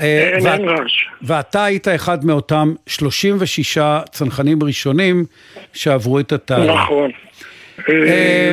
אה, 0.01 0.31
אין, 0.35 0.47
ואת- 0.47 0.61
אין 0.61 0.69
רעש. 0.69 0.93
ואתה 1.23 1.65
היית 1.65 1.89
אחד 1.89 2.25
מאותם 2.25 2.75
36 2.87 3.79
צנחנים 4.11 4.63
ראשונים 4.63 5.25
שעברו 5.73 6.21
את 6.21 6.33
התעלה. 6.33 6.75
נכון. 6.83 7.11
אה, 7.89 8.53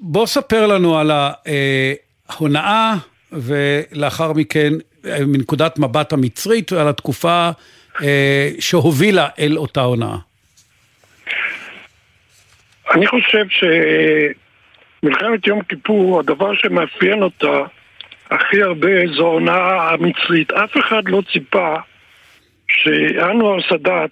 בוא 0.00 0.26
ספר 0.26 0.66
לנו 0.66 0.98
על 0.98 1.10
ההונאה, 2.28 2.94
ולאחר 3.32 4.32
מכן, 4.32 4.72
אה, 5.06 5.18
מנקודת 5.26 5.78
מבט 5.78 6.12
המצרית, 6.12 6.72
על 6.72 6.88
התקופה 6.88 7.50
שהובילה 8.60 9.28
אל 9.38 9.58
אותה 9.58 9.80
הונאה. 9.80 10.16
אני 12.94 13.06
חושב 13.06 13.44
שמלחמת 15.02 15.46
יום 15.46 15.62
כיפור, 15.62 16.20
הדבר 16.20 16.54
שמאפיין 16.54 17.22
אותה 17.22 17.60
הכי 18.30 18.62
הרבה 18.62 19.06
זו 19.16 19.26
ההונאה 19.26 19.90
המצרית. 19.90 20.52
אף 20.52 20.76
אחד 20.76 21.08
לא 21.08 21.22
ציפה 21.32 21.76
שאנואר 22.68 23.56
סאדאת, 23.68 24.10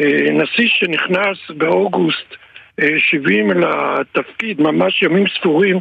אה, 0.00 0.30
נשיא 0.32 0.68
שנכנס 0.68 1.38
באוגוסט 1.50 2.36
אה, 2.80 2.86
70 2.98 3.50
לתפקיד, 3.50 4.60
ממש 4.60 5.02
ימים 5.02 5.24
ספורים 5.38 5.80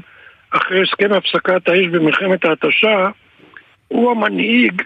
אחרי 0.52 0.82
הסכם 0.82 1.14
הפסקת 1.14 1.70
האש 1.70 1.88
במלחמת 1.88 2.46
ההתשה, 2.46 3.10
הוא 3.88 4.12
המנהיג 4.12 4.82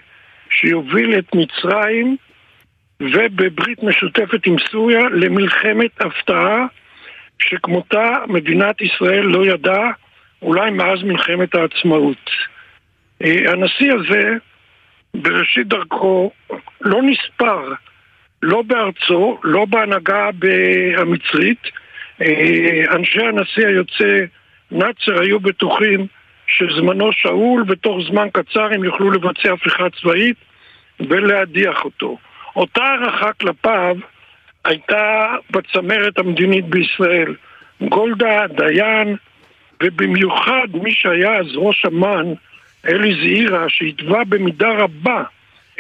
שיוביל 0.50 1.20
את 1.20 1.36
מצרים 1.36 2.18
ובברית 3.02 3.84
משותפת 3.84 4.46
עם 4.46 4.56
סוריה 4.72 5.02
למלחמת 5.10 6.02
הפתעה 6.02 6.66
שכמותה 7.40 8.18
מדינת 8.28 8.82
ישראל 8.82 9.22
לא 9.22 9.46
ידעה 9.46 9.92
אולי 10.42 10.72
מאז 10.72 11.04
מלחמת 11.04 11.56
העצמאות. 11.56 12.30
אה, 13.24 13.52
הנשיא 13.52 13.94
הזה 13.94 14.38
בראשית 15.14 15.68
דרכו 15.68 16.32
לא 16.82 17.02
נספר 17.04 17.74
לא 18.44 18.62
בארצו, 18.62 19.40
לא 19.44 19.66
בהנהגה 19.66 20.30
המצרית. 20.98 21.62
אה, 22.22 22.96
אנשי 22.96 23.22
הנשיא 23.22 23.68
היוצא 23.68 24.26
נאצר 24.72 25.22
היו 25.22 25.40
בטוחים 25.40 26.08
שזמנו 26.48 27.14
שאול 27.14 27.64
ותוך 27.68 27.98
זמן 28.10 28.28
קצר 28.34 28.74
הם 28.74 28.84
יוכלו 28.84 29.12
לבצע 29.12 29.54
הפיכה 29.54 29.90
צבאית 29.90 30.38
ולהדיח 31.00 31.86
אותו. 31.86 32.18
אותה 32.56 32.84
הערכה 32.84 33.34
כלפיו 33.34 33.96
הייתה 34.66 35.36
בצמרת 35.52 36.18
המדינית 36.20 36.66
בישראל. 36.66 37.36
גולדה, 37.82 38.48
דיין, 38.48 39.16
ובמיוחד 39.84 40.68
מי 40.74 40.92
שהיה 40.92 41.36
אז 41.36 41.48
ראש 41.56 41.86
אמ"ן, 41.86 42.34
אלי 42.88 43.16
זעירה, 43.16 43.70
שהתווה 43.70 44.24
במידה 44.24 44.70
רבה 44.70 45.24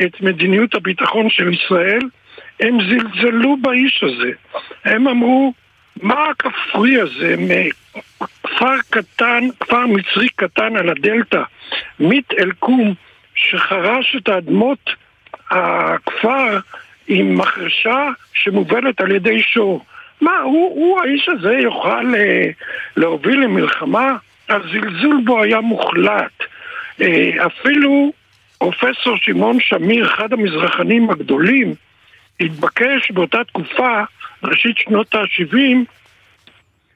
את 0.05 0.21
מדיניות 0.21 0.75
הביטחון 0.75 1.29
של 1.29 1.53
ישראל, 1.53 2.01
הם 2.59 2.77
זלזלו 2.89 3.57
באיש 3.61 4.03
הזה. 4.03 4.31
הם 4.85 5.07
אמרו, 5.07 5.53
מה 6.01 6.25
הכפרי 6.29 7.01
הזה 7.01 7.35
מכפר 7.37 8.75
קטן, 8.89 9.43
כפר 9.59 9.87
מצרי 9.87 10.29
קטן 10.29 10.75
על 10.75 10.89
הדלתא, 10.89 11.41
מיט 11.99 12.33
אל-קום, 12.39 12.93
שחרש 13.35 14.15
את 14.15 14.29
האדמות 14.29 14.89
הכפר 15.49 16.59
עם 17.07 17.37
מחרשה 17.37 18.09
שמובלת 18.33 19.01
על 19.01 19.11
ידי 19.11 19.41
שור. 19.41 19.85
מה, 20.21 20.39
הוא, 20.39 20.75
הוא 20.75 21.01
האיש 21.01 21.29
הזה 21.29 21.53
יוכל 21.53 22.15
אה, 22.15 22.49
להוביל 22.97 23.39
למלחמה? 23.39 24.15
הזלזול 24.49 25.21
בו 25.25 25.43
היה 25.43 25.61
מוחלט. 25.61 26.43
אה, 27.01 27.45
אפילו 27.45 28.11
פרופסור 28.57 29.17
שמעון 29.17 29.57
שמיר, 29.59 30.05
אחד 30.05 30.33
המזרחנים 30.33 31.09
הגדולים, 31.09 31.73
התבקש 32.39 33.11
באותה 33.11 33.43
תקופה, 33.43 34.03
ראשית 34.43 34.77
שנות 34.77 35.15
ה-70, 35.15 35.77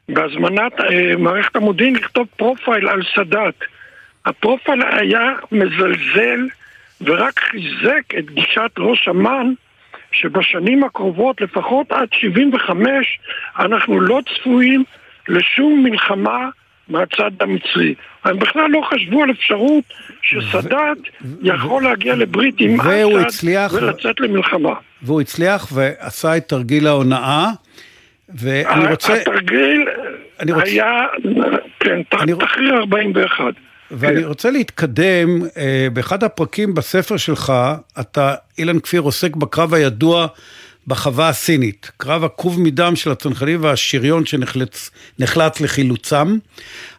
בהזמנת 0.10 0.80
אה, 0.80 1.16
מערכת 1.18 1.56
המודיעין 1.56 1.96
לכתוב 1.96 2.28
פרופייל 2.38 2.88
על 2.88 3.02
סאדאת. 3.16 3.56
הפרופייל 4.26 4.82
היה 4.82 5.34
מזלזל 5.52 6.48
ורק 7.02 7.40
חיזק 7.40 8.16
את 8.20 8.32
גישת 8.32 8.72
ראש 8.78 9.08
אמ"ן 9.08 9.54
שבשנים 10.12 10.84
הקרובות, 10.84 11.42
לפחות 11.42 11.92
עד 11.92 12.08
75, 12.12 13.20
אנחנו 13.60 14.02
לא 14.02 14.20
צפויים 14.36 14.84
לשום 15.28 15.84
מלחמה 15.84 16.50
מהצד 16.90 17.32
המצרי. 17.40 17.94
הם 18.24 18.40
בכלל 18.40 18.70
לא 18.70 18.82
חשבו 18.94 19.24
על 19.24 19.32
אפשרות 19.32 19.84
שסאדאת 20.22 20.98
יכול 21.42 21.84
להגיע 21.84 22.16
לברית 22.16 22.56
עם 22.60 22.82
אסד 22.82 22.90
הצליח- 23.28 23.74
ולצאת 23.74 24.20
למלחמה. 24.20 24.74
והוא 25.02 25.22
הצליח 25.22 25.68
ועשה 25.74 26.38
את 26.38 26.48
תרגיל 26.50 26.88
ההונאה, 26.88 27.48
ואני 28.36 28.92
רוצה... 28.92 29.14
התרגיל 29.14 29.86
אני 30.40 30.52
רוצה- 30.52 30.66
היה, 30.66 30.92
כן, 31.80 32.02
תחריר 32.40 32.78
41. 32.78 33.44
ואני 33.92 34.26
רוצה 34.26 34.52
להתקדם, 34.52 35.42
אה, 35.58 35.88
באחד 35.94 36.24
הפרקים 36.24 36.74
בספר 36.74 37.18
שלך, 37.18 37.54
אתה, 38.00 38.36
אילן 38.58 38.80
כפיר, 38.80 39.02
עוסק 39.02 39.36
בקרב 39.36 39.74
הידוע 39.74 40.28
בחווה 40.88 41.30
הסינית, 41.30 41.92
קרב 41.98 42.24
עקוב 42.24 42.62
מדם 42.62 42.96
של 42.96 43.12
הצנחנים 43.12 43.64
והשריון 43.64 44.26
שנחלץ 44.26 44.90
נחלץ 45.20 45.62
לחילוצם. 45.62 46.38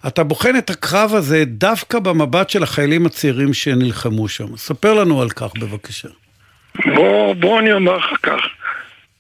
אתה 0.07 0.25
בוחן 0.25 0.57
את 0.57 0.71
הקרב 0.71 1.15
הזה 1.15 1.45
דווקא 1.47 1.99
במבט 1.99 2.51
של 2.51 2.63
החיילים 2.63 3.07
הצעירים 3.07 3.55
שנלחמו 3.55 4.29
שם. 4.29 4.57
ספר 4.57 4.95
לנו 4.95 5.23
על 5.23 5.31
כך 5.31 5.57
בבקשה. 5.61 6.09
בוא, 6.95 7.35
בוא 7.35 7.59
אני 7.61 7.73
אומר 7.73 7.97
לך 7.97 8.05
כך, 8.23 8.41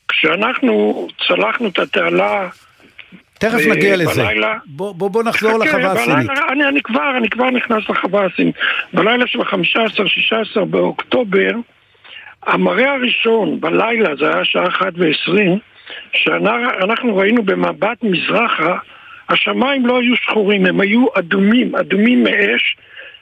כשאנחנו 0.08 1.08
צלחנו 1.28 1.68
את 1.68 1.78
התעלה 1.78 2.48
תכף 3.38 3.54
ב- 3.66 3.70
נגיע 3.70 3.96
לזה. 3.96 4.22
בלילה- 4.24 4.54
בוא, 4.66 4.94
בוא, 4.94 5.10
בוא 5.10 5.22
נחזור 5.22 5.50
חכה, 5.52 5.64
לחווה 5.64 5.94
בלילה- 5.94 6.12
הסינית. 6.18 6.30
אני, 6.52 6.68
אני, 6.68 6.82
כבר, 6.82 7.16
אני 7.18 7.30
כבר 7.30 7.50
נכנס 7.50 7.82
לחווה 7.88 8.26
הסינית. 8.26 8.54
בלילה 8.92 9.26
של 9.26 9.40
ה-15-16 9.40 10.64
באוקטובר, 10.64 11.50
המראה 12.42 12.92
הראשון 12.92 13.60
בלילה, 13.60 14.16
זה 14.16 14.34
היה 14.34 14.44
שעה 14.44 14.68
1 14.68 14.92
ו-20, 14.96 15.58
שאנחנו 16.12 17.16
ראינו 17.16 17.42
במבט 17.42 18.02
מזרחה, 18.02 18.78
השמיים 19.28 19.86
לא 19.86 20.00
היו 20.00 20.16
שחורים, 20.16 20.66
הם 20.66 20.80
היו 20.80 21.06
אדומים, 21.18 21.76
אדומים 21.76 22.24
מאש 22.24 22.76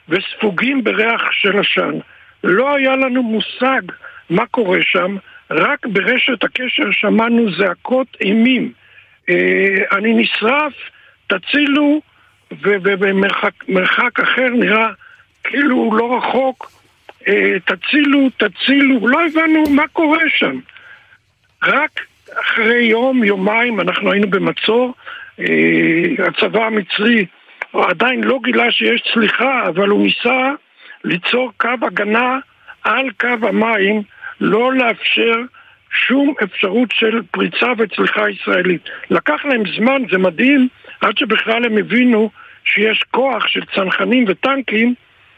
וספוגים 0.09 0.83
בריח 0.83 1.21
של 1.31 1.59
עשן. 1.59 1.99
לא 2.43 2.75
היה 2.75 2.95
לנו 2.95 3.23
מושג 3.23 3.81
מה 4.29 4.45
קורה 4.45 4.79
שם, 4.81 5.17
רק 5.51 5.85
ברשת 5.85 6.43
הקשר 6.43 6.91
שמענו 6.91 7.51
זעקות 7.51 8.07
אימים. 8.21 8.71
אה, 9.29 9.75
אני 9.91 10.13
נשרף, 10.13 10.73
תצילו, 11.27 12.01
ובמרחק 12.61 13.69
מרחק 13.69 14.19
אחר 14.19 14.49
נראה 14.49 14.89
כאילו 15.43 15.97
לא 15.97 16.17
רחוק, 16.17 16.71
תצילו, 17.65 18.29
תצילו, 18.37 19.07
לא 19.07 19.25
הבנו 19.25 19.63
מה 19.69 19.87
קורה 19.87 20.23
שם. 20.37 20.59
רק 21.63 22.01
אחרי 22.41 22.85
יום, 22.85 23.23
יומיים, 23.23 23.79
אנחנו 23.79 24.11
היינו 24.11 24.29
במצור, 24.29 24.93
אה, 25.39 26.25
הצבא 26.27 26.65
המצרי 26.65 27.25
עדיין 27.73 28.23
לא 28.23 28.39
גילה 28.43 28.71
שיש 28.71 29.03
צליחה, 29.13 29.67
אבל 29.67 29.87
הוא 29.89 30.03
ניסה 30.03 30.51
ליצור 31.03 31.51
קו 31.57 31.69
הגנה 31.81 32.39
על 32.83 33.09
קו 33.19 33.47
המים, 33.47 34.01
לא 34.41 34.73
לאפשר 34.73 35.35
שום 35.91 36.33
אפשרות 36.43 36.89
של 36.91 37.21
פריצה 37.31 37.71
וצליחה 37.77 38.29
ישראלית. 38.29 38.81
לקח 39.09 39.45
להם 39.45 39.63
זמן, 39.77 40.01
זה 40.11 40.17
מדהים, 40.17 40.67
עד 41.01 41.17
שבכלל 41.17 41.65
הם 41.65 41.77
הבינו 41.77 42.29
שיש 42.65 43.03
כוח 43.11 43.47
של 43.47 43.65
צנחנים 43.75 44.25
וטנקים 44.27 44.93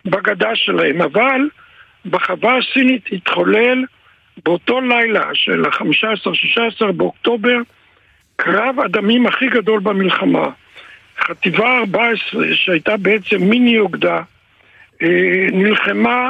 בגדה 0.06 0.56
שלהם. 0.56 1.02
אבל 1.02 1.42
בחווה 2.06 2.58
הסינית 2.58 3.04
התחולל 3.12 3.86
באותו 4.46 4.82
לילה 4.82 5.30
של 5.34 5.66
ה-15-16 5.66 6.92
באוקטובר 6.92 7.58
קרב 8.36 8.80
הדמים 8.80 9.28
הכי 9.28 9.48
גדול 9.48 9.80
במלחמה. 9.80 10.48
חטיבה 11.20 11.78
14, 11.78 12.46
שהייתה 12.54 12.98
בעצם 12.98 13.38
מיני 13.38 13.80
אוגדה, 13.80 14.22
אה, 15.02 15.48
נלחמה 15.52 16.30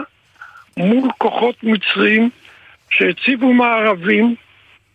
מול 0.77 1.09
כוחות 1.17 1.63
מצרים 1.63 2.29
שהציבו 2.89 3.53
מערבים 3.53 4.35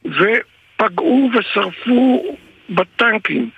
ופגעו 0.04 1.30
ושרפו 1.34 2.36
בטנקים. 2.70 3.50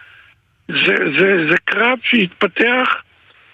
זה, 0.69 0.95
זה, 1.19 1.47
זה 1.51 1.57
קרב 1.65 1.99
שהתפתח 2.03 3.03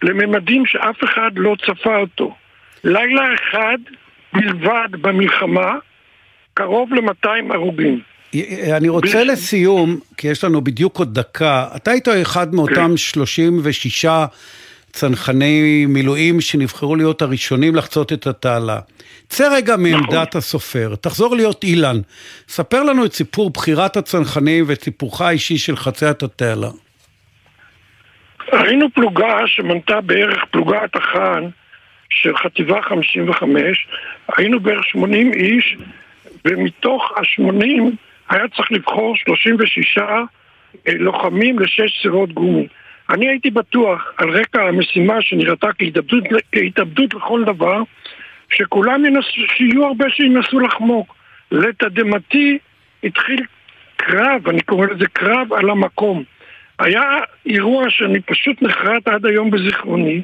לממדים 0.02 0.66
שאף 0.66 1.04
אחד 1.04 1.30
לא 1.36 1.56
צפה 1.66 1.96
אותו. 1.96 2.34
לילה 2.84 3.22
אחד 3.34 3.78
בלבד 4.32 4.88
במלחמה, 5.00 5.74
קרוב 6.54 6.94
ל-200 6.94 7.28
הרוגים. 7.54 8.00
אני 8.76 8.88
רוצה 8.88 9.18
בלי- 9.18 9.24
לסיום, 9.24 9.98
כי 10.16 10.28
יש 10.28 10.44
לנו 10.44 10.60
בדיוק 10.60 10.98
עוד 10.98 11.14
דקה, 11.14 11.66
אתה 11.76 11.90
היית 11.90 12.08
אחד 12.22 12.54
מאותם 12.54 12.96
36 12.96 14.06
צנחני 14.92 15.86
מילואים 15.88 16.40
שנבחרו 16.40 16.96
להיות 16.96 17.22
הראשונים 17.22 17.74
לחצות 17.74 18.12
את 18.12 18.26
התעלה. 18.26 18.78
צא 19.28 19.48
רגע 19.56 19.76
מעמדת 19.76 20.34
הסופר, 20.34 20.94
תחזור 21.00 21.36
להיות 21.36 21.64
אילן. 21.64 21.96
ספר 22.48 22.82
לנו 22.82 23.04
את 23.04 23.12
סיפור 23.12 23.50
בחירת 23.50 23.96
הצנחנים 23.96 24.64
ואת 24.68 24.82
סיפורך 24.84 25.20
האישי 25.20 25.58
של 25.58 25.76
חציית 25.76 26.22
התעלה. 26.22 26.68
היינו 28.52 28.86
פלוגה 28.94 29.36
שמנתה 29.46 30.00
בערך 30.00 30.44
פלוגת 30.50 30.96
החאן 30.96 31.48
של 32.14 32.36
חטיבה 32.36 32.82
55, 32.82 33.86
היינו 34.36 34.60
בערך 34.60 34.84
80 34.84 35.32
איש, 35.32 35.76
ומתוך 36.44 37.12
ה-80 37.16 37.82
היה 38.28 38.48
צריך 38.48 38.72
לבחור 38.72 39.16
36 39.16 39.98
אה, 39.98 40.22
לוחמים 40.86 41.58
לשש 41.58 42.02
סירות 42.02 42.32
גומי. 42.32 42.66
אני 43.10 43.28
הייתי 43.28 43.50
בטוח, 43.50 44.12
על 44.16 44.30
רקע 44.30 44.62
המשימה 44.62 45.22
שנראתה 45.22 45.72
כהתאבדות, 45.78 46.24
כהתאבדות 46.52 47.14
לכל 47.14 47.44
דבר, 47.44 47.82
שכולם 48.50 49.04
ינסו, 49.04 49.40
שיהיו 49.56 49.84
הרבה 49.86 50.10
שינסו 50.10 50.60
לחמוק. 50.60 51.14
לתדהמתי 51.52 52.58
התחיל 53.04 53.40
קרב, 53.96 54.48
אני 54.48 54.60
קורא 54.60 54.86
לזה 54.86 55.04
קרב 55.12 55.52
על 55.52 55.70
המקום. 55.70 56.22
היה 56.78 57.02
אירוע 57.46 57.84
שאני 57.88 58.20
פשוט 58.20 58.62
נחרט 58.62 59.08
עד 59.08 59.26
היום 59.26 59.50
בזיכרוני. 59.50 60.22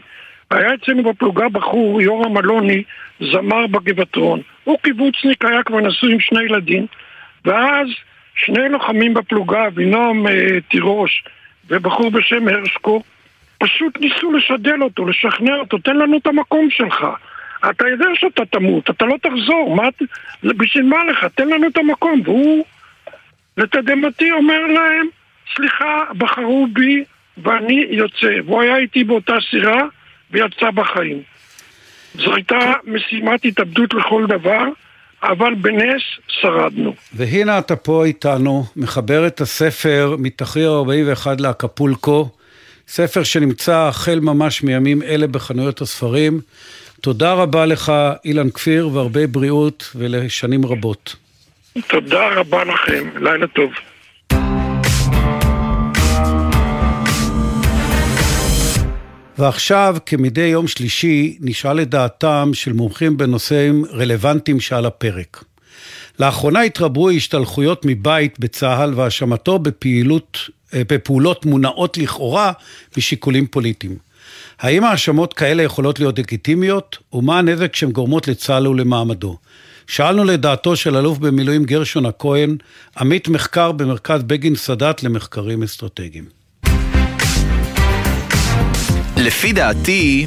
היה 0.50 0.74
אצלנו 0.74 1.02
בפלוגה 1.02 1.48
בחור, 1.48 2.02
יורם 2.02 2.38
אלוני, 2.38 2.82
זמר 3.20 3.66
בגבעתרון. 3.66 4.40
הוא 4.64 4.78
קיבוצניק, 4.82 5.44
היה 5.44 5.62
כבר 5.62 5.80
נשוי 5.80 6.12
עם 6.12 6.20
שני 6.20 6.42
ילדים, 6.42 6.86
ואז 7.44 7.88
שני 8.34 8.68
לוחמים 8.68 9.14
בפלוגה, 9.14 9.66
אבינועם 9.66 10.26
אה, 10.26 10.60
תירוש 10.68 11.24
ובחור 11.70 12.10
בשם 12.10 12.48
הרשקו, 12.48 13.02
פשוט 13.58 14.00
ניסו 14.00 14.32
לשדל 14.32 14.82
אותו, 14.82 15.06
לשכנע 15.06 15.56
אותו, 15.56 15.78
תן 15.78 15.96
לנו 15.96 16.18
את 16.18 16.26
המקום 16.26 16.70
שלך. 16.70 17.06
אתה 17.70 17.88
יודע 17.88 18.06
שאתה 18.14 18.44
תמות, 18.44 18.90
אתה 18.90 19.04
לא 19.04 19.16
תחזור, 19.22 19.76
מה, 19.76 19.88
בשביל 20.42 20.84
מה 20.84 21.04
לך? 21.04 21.24
תן 21.34 21.48
לנו 21.48 21.66
את 21.66 21.76
המקום. 21.76 22.20
והוא, 22.24 22.64
לתדהמתי, 23.56 24.32
אומר 24.32 24.66
להם, 24.66 25.06
סליחה, 25.56 26.04
בחרו 26.18 26.66
בי 26.72 27.04
ואני 27.38 27.86
יוצא. 27.90 28.34
והוא 28.44 28.62
היה 28.62 28.76
איתי 28.76 29.04
באותה 29.04 29.34
סירה 29.50 29.82
ויצא 30.30 30.70
בחיים. 30.70 31.22
זו 32.14 32.34
הייתה 32.34 32.72
משימת 32.84 33.44
התאבדות 33.44 33.94
לכל 33.94 34.26
דבר, 34.28 34.64
אבל 35.22 35.54
בנס 35.54 36.02
שרדנו. 36.28 36.94
והנה 37.12 37.58
אתה 37.58 37.76
פה 37.76 38.04
איתנו, 38.04 38.64
מחבר 38.76 39.26
את 39.26 39.40
הספר 39.40 40.16
מתחריר 40.18 40.70
41 40.70 41.40
לאקפולקו, 41.40 42.28
ספר 42.88 43.22
שנמצא 43.22 43.76
החל 43.76 44.20
ממש 44.20 44.62
מימים 44.62 45.02
אלה 45.02 45.26
בחנויות 45.26 45.80
הספרים. 45.80 46.40
תודה 47.00 47.32
רבה 47.32 47.66
לך, 47.66 47.92
אילן 48.24 48.50
כפיר, 48.50 48.88
והרבה 48.88 49.26
בריאות 49.26 49.90
ולשנים 49.94 50.66
רבות. 50.66 51.16
תודה 51.86 52.28
רבה 52.28 52.64
לכם, 52.64 53.08
לילה 53.20 53.46
טוב. 53.46 53.70
ועכשיו, 59.38 59.96
כמדי 60.06 60.46
יום 60.46 60.68
שלישי, 60.68 61.36
נשאל 61.40 61.80
את 61.80 61.90
דעתם 61.90 62.50
של 62.54 62.72
מומחים 62.72 63.16
בנושאים 63.16 63.84
רלוונטיים 63.92 64.60
שעל 64.60 64.86
הפרק. 64.86 65.44
לאחרונה 66.20 66.60
התרבו 66.60 67.10
השתלחויות 67.10 67.82
מבית 67.84 68.38
בצה"ל 68.38 68.94
והאשמתו 68.94 69.58
בפעילות, 69.58 70.38
אה, 70.74 70.82
בפעולות 70.88 71.46
מונעות 71.46 71.98
לכאורה 71.98 72.52
משיקולים 72.96 73.46
פוליטיים. 73.46 73.96
האם 74.58 74.84
האשמות 74.84 75.34
כאלה 75.34 75.62
יכולות 75.62 75.98
להיות 75.98 76.18
לגיטימיות, 76.18 76.98
ומה 77.12 77.38
הנזק 77.38 77.76
שהן 77.76 77.90
גורמות 77.90 78.28
לצה"ל 78.28 78.68
ולמעמדו? 78.68 79.36
שאלנו 79.86 80.24
לדעתו 80.24 80.76
של 80.76 80.96
אלוף 80.96 81.18
במילואים 81.18 81.64
גרשון 81.64 82.06
הכהן, 82.06 82.56
עמית 82.98 83.28
מחקר 83.28 83.72
במרכז 83.72 84.22
בגין 84.22 84.54
סאדאת 84.54 85.02
למחקרים 85.02 85.62
אסטרטגיים. 85.62 86.37
לפי 89.28 89.52
דעתי... 89.52 90.26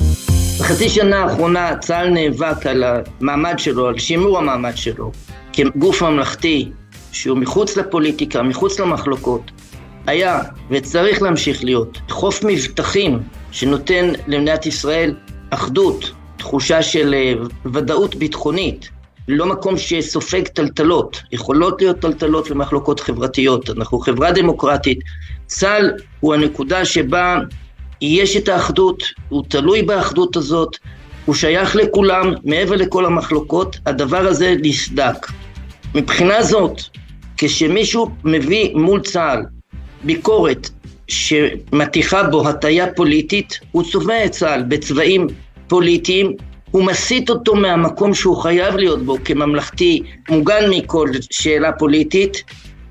בחצי 0.59 0.89
שנה 0.89 1.23
האחרונה 1.23 1.77
צה"ל 1.77 2.09
נאבק 2.09 2.65
על 2.65 2.83
המעמד 2.83 3.53
שלו, 3.57 3.87
על 3.87 3.97
שימור 3.97 4.37
המעמד 4.37 4.77
שלו, 4.77 5.11
כגוף 5.53 6.01
ממלכתי 6.01 6.71
שהוא 7.11 7.37
מחוץ 7.37 7.77
לפוליטיקה, 7.77 8.41
מחוץ 8.41 8.79
למחלוקות. 8.79 9.51
היה 10.07 10.39
וצריך 10.69 11.21
להמשיך 11.21 11.63
להיות 11.63 11.97
חוף 12.09 12.43
מבטחים 12.43 13.19
שנותן 13.51 14.11
למדינת 14.27 14.65
ישראל 14.65 15.15
אחדות, 15.49 16.11
תחושה 16.37 16.81
של 16.83 17.13
אה, 17.13 17.33
ודאות 17.73 18.15
ביטחונית, 18.15 18.89
לא 19.27 19.45
מקום 19.45 19.77
שסופג 19.77 20.47
טלטלות, 20.47 21.21
יכולות 21.31 21.81
להיות 21.81 21.99
טלטלות 21.99 22.51
ומחלוקות 22.51 22.99
חברתיות, 22.99 23.69
אנחנו 23.69 23.99
חברה 23.99 24.31
דמוקרטית, 24.31 24.99
צה"ל 25.47 25.91
הוא 26.19 26.33
הנקודה 26.33 26.85
שבה 26.85 27.37
יש 28.01 28.37
את 28.37 28.49
האחדות, 28.49 29.03
הוא 29.29 29.43
תלוי 29.47 29.81
באחדות 29.81 30.35
הזאת, 30.35 30.77
הוא 31.25 31.35
שייך 31.35 31.75
לכולם, 31.75 32.33
מעבר 32.43 32.75
לכל 32.75 33.05
המחלוקות, 33.05 33.77
הדבר 33.85 34.27
הזה 34.27 34.55
נסדק. 34.61 35.27
מבחינה 35.95 36.43
זאת, 36.43 36.81
כשמישהו 37.37 38.09
מביא 38.23 38.75
מול 38.75 39.01
צה"ל 39.01 39.43
ביקורת 40.03 40.69
שמטיחה 41.07 42.23
בו 42.23 42.49
הטיה 42.49 42.93
פוליטית, 42.95 43.59
הוא 43.71 43.83
צובע 43.91 44.25
את 44.25 44.31
צה"ל 44.31 44.63
בצבעים 44.63 45.27
פוליטיים, 45.67 46.35
הוא 46.71 46.83
מסיט 46.83 47.29
אותו 47.29 47.55
מהמקום 47.55 48.13
שהוא 48.13 48.37
חייב 48.37 48.75
להיות 48.75 49.01
בו 49.01 49.17
כממלכתי, 49.25 50.01
מוגן 50.29 50.69
מכל 50.69 51.09
שאלה 51.31 51.71
פוליטית, 51.71 52.43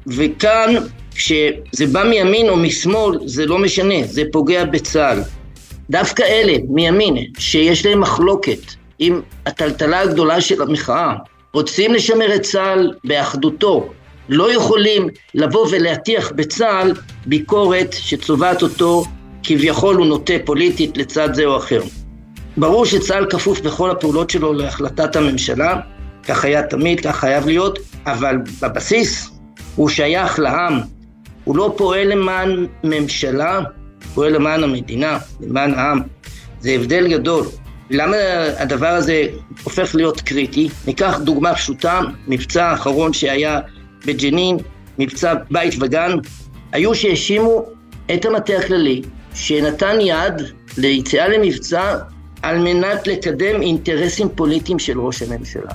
וכאן 0.07 0.75
כשזה 1.21 1.87
בא 1.93 2.05
מימין 2.05 2.49
או 2.49 2.57
משמאל 2.57 3.19
זה 3.25 3.47
לא 3.47 3.59
משנה, 3.59 3.95
זה 4.05 4.23
פוגע 4.33 4.65
בצה"ל. 4.65 5.23
דווקא 5.91 6.23
אלה 6.23 6.53
מימין 6.69 7.17
שיש 7.39 7.87
להם 7.87 8.01
מחלוקת 8.01 8.59
עם 8.99 9.21
הטלטלה 9.47 10.01
הגדולה 10.01 10.41
של 10.41 10.63
המחאה, 10.63 11.15
רוצים 11.53 11.95
לשמר 11.95 12.35
את 12.35 12.43
צה"ל 12.43 12.93
באחדותו, 13.05 13.89
לא 14.29 14.53
יכולים 14.53 15.09
לבוא 15.35 15.67
ולהטיח 15.71 16.33
בצה"ל 16.37 16.93
ביקורת 17.27 17.93
שצובעת 17.93 18.63
אותו 18.63 19.05
כביכול 19.43 19.97
הוא 19.97 20.07
נוטה 20.07 20.35
פוליטית 20.45 20.97
לצד 20.97 21.35
זה 21.35 21.45
או 21.45 21.57
אחר. 21.57 21.83
ברור 22.57 22.87
שצה"ל 22.87 23.27
כפוף 23.31 23.61
בכל 23.61 23.91
הפעולות 23.91 24.31
שלו 24.31 24.53
להחלטת 24.53 25.17
הממשלה, 25.17 25.81
כך 26.29 26.45
היה 26.45 26.63
תמיד, 26.63 27.01
כך 27.01 27.17
חייב 27.17 27.47
להיות, 27.47 27.79
אבל 28.07 28.37
בבסיס 28.63 29.31
הוא 29.77 29.89
שייך 29.89 30.39
לעם, 30.39 30.81
הוא 31.51 31.57
לא 31.57 31.75
פועל 31.77 32.09
למען 32.09 32.67
ממשלה, 32.85 33.57
הוא 33.57 33.65
פועל 34.15 34.33
למען 34.33 34.65
המדינה, 34.65 35.19
למען 35.41 35.75
העם. 35.75 36.01
זה 36.61 36.71
הבדל 36.71 37.09
גדול. 37.09 37.47
למה 37.91 38.17
הדבר 38.59 38.87
הזה 38.87 39.27
הופך 39.65 39.95
להיות 39.95 40.21
קריטי? 40.21 40.69
ניקח 40.87 41.19
דוגמה 41.19 41.55
פשוטה, 41.55 42.01
מבצע 42.29 42.67
האחרון 42.67 43.13
שהיה 43.13 43.61
בג'נין, 44.07 44.57
מבצע 44.99 45.35
בית 45.51 45.75
וגן, 45.81 46.13
היו 46.73 46.95
שהאשימו 46.95 47.65
את 48.15 48.25
המטה 48.25 48.53
הכללי 48.57 49.03
שנתן 49.35 50.01
יד 50.01 50.35
ליציאה 50.79 51.29
למבצע 51.29 51.97
על 52.43 52.59
מנת 52.59 53.07
לקדם 53.07 53.63
אינטרסים 53.63 54.29
פוליטיים 54.35 54.79
של 54.79 55.01
ראש 55.01 55.23
הממשלה. 55.23 55.73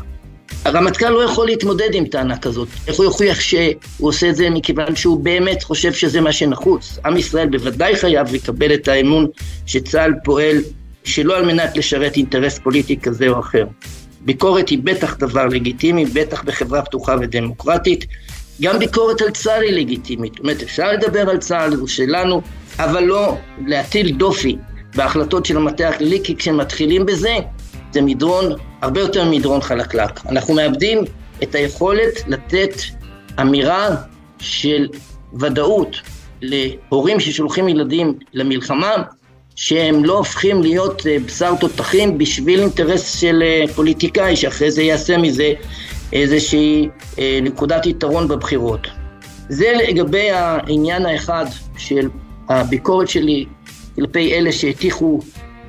הרמטכ"ל 0.66 1.10
לא 1.10 1.24
יכול 1.24 1.46
להתמודד 1.46 1.90
עם 1.94 2.06
טענה 2.06 2.38
כזאת. 2.38 2.68
איך 2.88 2.98
הוא 2.98 3.04
יוכיח 3.04 3.40
שהוא 3.40 3.74
עושה 4.00 4.30
את 4.30 4.36
זה 4.36 4.50
מכיוון 4.50 4.96
שהוא 4.96 5.20
באמת 5.20 5.64
חושב 5.64 5.94
שזה 5.94 6.22
מה 6.22 6.32
שנחוץ? 6.32 7.00
עם 7.06 7.18
ישראל 7.18 7.50
בוודאי 7.50 7.96
חייב 7.96 8.34
לקבל 8.34 8.74
את 8.74 8.88
האמון 8.88 9.28
שצה"ל 9.66 10.14
פועל 10.24 10.58
שלא 11.04 11.38
על 11.38 11.46
מנת 11.46 11.78
לשרת 11.78 12.16
אינטרס 12.18 12.60
פוליטי 12.60 13.00
כזה 13.00 13.28
או 13.28 13.40
אחר. 13.40 13.66
ביקורת 14.22 14.70
היא 14.70 14.80
בטח 14.84 15.18
דבר 15.18 15.46
לגיטימי, 15.46 16.06
בטח 16.06 16.44
בחברה 16.44 16.82
פתוחה 16.82 17.16
ודמוקרטית, 17.22 18.06
גם 18.62 18.80
ביקורת 18.80 19.22
על 19.22 19.32
צה"ל 19.32 19.64
היא 19.64 19.74
לגיטימית. 19.74 20.34
זאת 20.34 20.40
אומרת, 20.40 20.64
אפשר 20.64 20.92
לדבר 20.92 21.30
על 21.30 21.38
צה"ל, 21.38 21.74
הוא 21.74 21.88
שלנו, 21.88 22.42
אבל 22.80 23.04
לא 23.04 23.38
להטיל 23.68 24.12
דופי 24.12 24.58
בהחלטות 24.96 25.46
של 25.46 25.58
המטה 25.58 25.90
הכללי, 25.90 26.20
כי 26.24 26.36
כשמתחילים 26.36 27.06
בזה, 27.06 27.36
זה 27.96 28.02
מדרון, 28.02 28.46
הרבה 28.82 29.00
יותר 29.00 29.30
מדרון 29.30 29.62
חלקלק. 29.62 30.26
אנחנו 30.26 30.54
מאבדים 30.54 31.04
את 31.44 31.56
היכולת 31.56 32.28
לתת 32.28 32.74
אמירה 33.42 33.96
של 34.40 34.88
ודאות 35.40 35.98
להורים 36.42 37.20
ששולחים 37.20 37.68
ילדים 37.70 38.14
למלחמה, 38.34 38.96
שהם 39.56 40.06
לא 40.06 40.18
הופכים 40.18 40.62
להיות 40.62 41.08
אה, 41.08 41.18
בשר 41.26 41.56
תותחים 41.60 42.18
בשביל 42.18 42.60
אינטרס 42.60 43.20
של 43.20 43.44
אה, 43.44 43.64
פוליטיקאי, 43.76 44.36
שאחרי 44.36 44.72
זה 44.72 44.84
יעשה 44.84 45.18
מזה 45.18 45.54
איזושהי 46.14 46.90
אה, 47.20 47.40
נקודת 47.42 47.86
יתרון 47.86 48.28
בבחירות. 48.28 48.88
זה 49.50 49.74
לגבי 49.88 50.32
העניין 50.32 51.06
האחד 51.06 51.46
של 51.78 52.10
הביקורת 52.50 53.10
שלי 53.10 53.46
כלפי 53.96 54.34
אלה 54.34 54.52
שהטיחו 54.52 55.20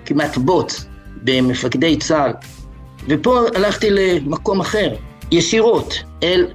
כמעט 0.05 0.37
בוט 0.39 0.73
במפקדי 1.23 1.97
צה"ל. 1.97 2.33
ופה 3.09 3.41
הלכתי 3.55 3.91
למקום 3.91 4.61
אחר, 4.61 4.95
ישירות, 5.31 6.03
אל 6.23 6.47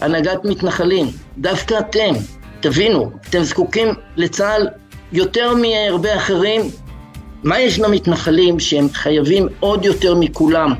הנהגת 0.00 0.44
מתנחלים. 0.44 1.06
דווקא 1.38 1.78
אתם, 1.78 2.14
תבינו, 2.60 3.10
אתם 3.28 3.42
זקוקים 3.42 3.88
לצה"ל 4.16 4.68
יותר 5.12 5.54
מהרבה 5.54 6.16
אחרים. 6.16 6.60
מה 7.42 7.60
יש 7.60 7.78
למתנחלים 7.78 8.60
שהם 8.60 8.88
חייבים 8.92 9.48
עוד 9.60 9.84
יותר 9.84 10.14
מכולם 10.14 10.74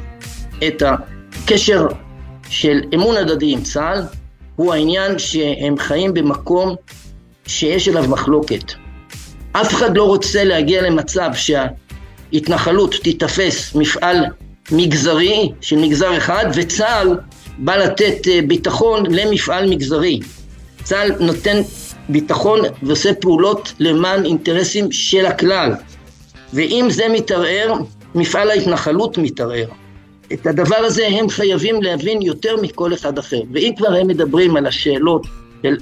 את 0.66 0.82
הקשר 0.82 1.86
של 2.48 2.80
אמון 2.94 3.16
הדדי 3.16 3.52
עם 3.52 3.62
צה"ל? 3.62 4.02
הוא 4.56 4.74
העניין 4.74 5.18
שהם 5.18 5.78
חיים 5.78 6.14
במקום 6.14 6.74
שיש 7.46 7.88
אליו 7.88 8.04
מחלוקת. 8.08 8.72
אף 9.52 9.74
אחד 9.74 9.96
לא 9.96 10.04
רוצה 10.04 10.44
להגיע 10.44 10.82
למצב 10.82 11.30
שההתנחלות 12.32 12.94
תיתפס 13.02 13.74
מפעל 13.74 14.16
מגזרי 14.72 15.52
של 15.60 15.76
מגזר 15.76 16.16
אחד 16.16 16.44
וצה"ל 16.54 17.18
בא 17.58 17.76
לתת 17.76 18.28
אה, 18.28 18.40
ביטחון 18.46 19.02
למפעל 19.10 19.70
מגזרי. 19.70 20.20
צה"ל 20.82 21.12
נותן 21.20 21.60
ביטחון 22.08 22.60
ועושה 22.82 23.14
פעולות 23.14 23.72
למען 23.78 24.24
אינטרסים 24.24 24.92
של 24.92 25.26
הכלל. 25.26 25.72
ואם 26.52 26.86
זה 26.90 27.08
מתערער, 27.08 27.74
מפעל 28.14 28.50
ההתנחלות 28.50 29.18
מתערער. 29.18 29.66
את 30.32 30.46
הדבר 30.46 30.76
הזה 30.76 31.06
הם 31.06 31.28
חייבים 31.28 31.82
להבין 31.82 32.22
יותר 32.22 32.56
מכל 32.62 32.94
אחד 32.94 33.18
אחר. 33.18 33.40
ואם 33.52 33.72
כבר 33.76 33.94
הם 33.94 34.06
מדברים 34.06 34.56
על 34.56 34.66
השאלות 34.66 35.26
של 35.62 35.76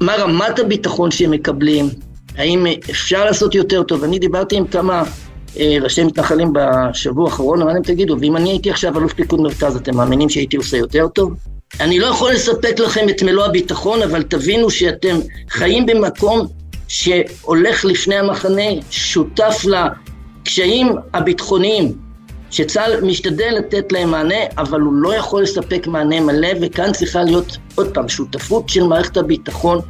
מה 0.00 0.14
רמת 0.14 0.58
הביטחון 0.58 1.10
שהם 1.10 1.30
מקבלים, 1.30 1.88
האם 2.36 2.66
אפשר 2.90 3.24
לעשות 3.24 3.54
יותר 3.54 3.82
טוב, 3.82 4.04
אני 4.04 4.18
דיברתי 4.18 4.56
עם 4.56 4.66
כמה 4.66 5.02
ראשי 5.56 6.04
מתנחלים 6.04 6.52
בשבוע 6.52 7.24
האחרון, 7.24 7.62
אמרתי 7.62 7.74
להם 7.74 7.82
תגידו, 7.82 8.16
ואם 8.20 8.36
אני 8.36 8.50
הייתי 8.50 8.70
עכשיו 8.70 8.98
אלוף 8.98 9.12
פיקוד 9.12 9.40
מרכז, 9.40 9.76
אתם 9.76 9.96
מאמינים 9.96 10.28
שהייתי 10.28 10.56
עושה 10.56 10.76
יותר 10.76 11.08
טוב? 11.08 11.34
אני 11.80 11.98
לא 11.98 12.06
יכול 12.06 12.32
לספק 12.32 12.78
לכם 12.78 13.08
את 13.08 13.22
מלוא 13.22 13.44
הביטחון, 13.44 14.02
אבל 14.02 14.22
תבינו 14.22 14.70
שאתם 14.70 15.16
חיים 15.50 15.86
במקום 15.86 16.46
שהולך 16.88 17.84
לפני 17.84 18.14
המחנה, 18.14 18.62
שותף 18.90 19.64
לקשיים 19.64 20.92
הביטחוניים, 21.14 21.92
שצה"ל 22.50 23.04
משתדל 23.04 23.54
לתת 23.58 23.92
להם 23.92 24.10
מענה, 24.10 24.34
אבל 24.58 24.80
הוא 24.80 24.92
לא 24.92 25.14
יכול 25.14 25.42
לספק 25.42 25.86
מענה 25.86 26.20
מלא, 26.20 26.48
וכאן 26.60 26.92
צריכה 26.92 27.22
להיות 27.22 27.56
עוד 27.74 27.94
פעם 27.94 28.08
שותפות 28.08 28.68
של 28.68 28.82
מערכת 28.82 29.16
הביטחון 29.16 29.80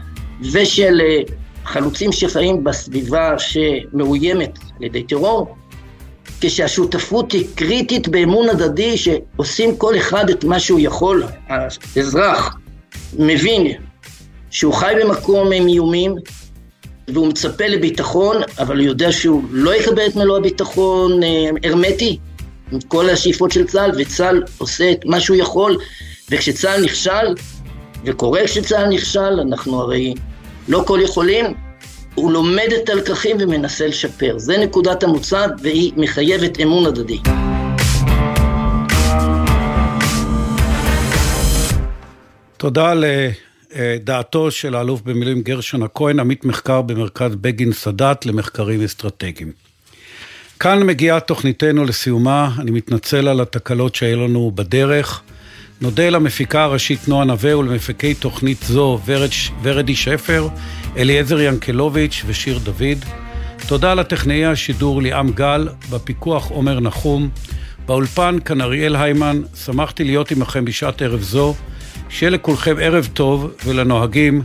ושל 0.53 1.01
אה, 1.05 1.21
חלוצים 1.65 2.13
שחיים 2.13 2.65
בסביבה 2.65 3.35
שמאוימת 3.39 4.59
על 4.79 4.85
ידי 4.85 5.03
טרור, 5.03 5.57
כשהשותפות 6.41 7.33
היא 7.33 7.47
קריטית 7.55 8.09
באמון 8.09 8.49
הדדי 8.49 8.97
שעושים 8.97 9.77
כל 9.77 9.97
אחד 9.97 10.31
את 10.31 10.45
מה 10.45 10.61
שהוא 10.61 10.81
יכול, 10.81 11.25
האזרח 11.49 12.57
מבין 13.19 13.73
שהוא 14.51 14.75
חי 14.75 14.95
במקום 15.03 15.53
עם 15.53 15.69
איומים 15.69 16.15
והוא 17.09 17.29
מצפה 17.29 17.67
לביטחון, 17.67 18.37
אבל 18.59 18.77
הוא 18.77 18.87
יודע 18.87 19.13
שהוא 19.13 19.43
לא 19.51 19.75
יקבל 19.75 20.07
את 20.07 20.17
מלוא 20.17 20.39
הביטחון 20.39 21.23
אה, 21.23 21.29
הרמטי 21.65 22.19
עם 22.73 22.81
כל 22.81 23.11
השאיפות 23.11 23.53
של 23.53 23.67
צה"ל, 23.67 23.91
וצה"ל 23.99 24.43
עושה 24.59 24.93
את 24.93 25.05
מה 25.05 25.21
שהוא 25.21 25.37
יכול, 25.37 25.79
וכשצה"ל 26.31 26.85
נכשל, 26.85 27.35
וקורה 28.05 28.45
כשצה"ל 28.45 28.89
נכשל, 28.89 29.41
אנחנו 29.41 29.81
הרי 29.81 30.15
לא 30.69 30.85
כל 30.87 30.99
יכולים, 31.03 31.47
הוא 32.15 32.33
לומד 32.33 32.69
את 32.83 32.89
הלקחים 32.89 33.37
ומנסה 33.41 33.87
לשפר. 33.87 34.39
זה 34.39 34.59
נקודת 34.59 35.03
המוצא 35.03 35.47
והיא 35.63 35.93
מחייבת 35.97 36.61
אמון 36.61 36.87
הדדי. 36.87 37.19
תודה 42.57 42.95
לדעתו 43.75 44.51
של 44.51 44.75
האלוף 44.75 45.01
במילואים 45.01 45.43
גרשון 45.43 45.83
הכהן, 45.83 46.21
עמית 46.21 46.45
מחקר 46.45 46.83
במרכז 46.83 47.35
בגין 47.35 47.73
סאדאת 47.73 48.27
למחקרים 48.27 48.83
אסטרטגיים. 48.83 49.53
כאן 50.61 50.83
מגיעה 50.83 51.21
תוכניתנו 51.21 51.85
לסיומה, 51.85 52.51
אני 52.59 52.71
מתנצל 52.71 53.29
על 53.29 53.41
התקלות 53.41 53.95
שהיו 53.95 54.25
לנו 54.25 54.53
בדרך. 54.55 55.23
נודה 55.83 56.11
למפיקה 56.11 56.63
הראשית 56.63 57.09
נועה 57.09 57.25
נווה 57.25 57.59
ולמפיקי 57.59 58.15
תוכנית 58.15 58.63
זו 58.63 59.01
ורד, 59.05 59.29
ורדי 59.63 59.97
שפר, 59.97 60.49
אליעזר 60.97 61.41
ינקלוביץ' 61.41 62.23
ושיר 62.27 62.59
דוד. 62.59 63.05
תודה 63.69 63.95
לטכנאי 63.95 64.45
השידור 64.45 65.03
ליאם 65.03 65.33
גל, 65.33 65.69
בפיקוח 65.91 66.51
עומר 66.51 66.81
נחום, 66.81 67.31
באולפן 67.87 68.39
כאן 68.45 68.61
אריאל 68.61 68.97
היימן, 68.97 69.43
שמחתי 69.65 70.05
להיות 70.05 70.31
עמכם 70.31 70.65
בשעת 70.65 71.03
ערב 71.03 71.21
זו. 71.21 71.55
שיהיה 72.09 72.31
לכולכם 72.31 72.77
ערב 72.81 73.09
טוב 73.13 73.51
ולנוהגים, 73.65 74.43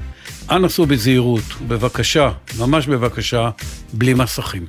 אנא 0.51 0.67
סעו 0.67 0.85
בזהירות, 0.85 1.43
ובבקשה, 1.67 2.31
ממש 2.59 2.87
בבקשה, 2.87 3.49
בלי 3.93 4.13
מסכים. 4.13 4.65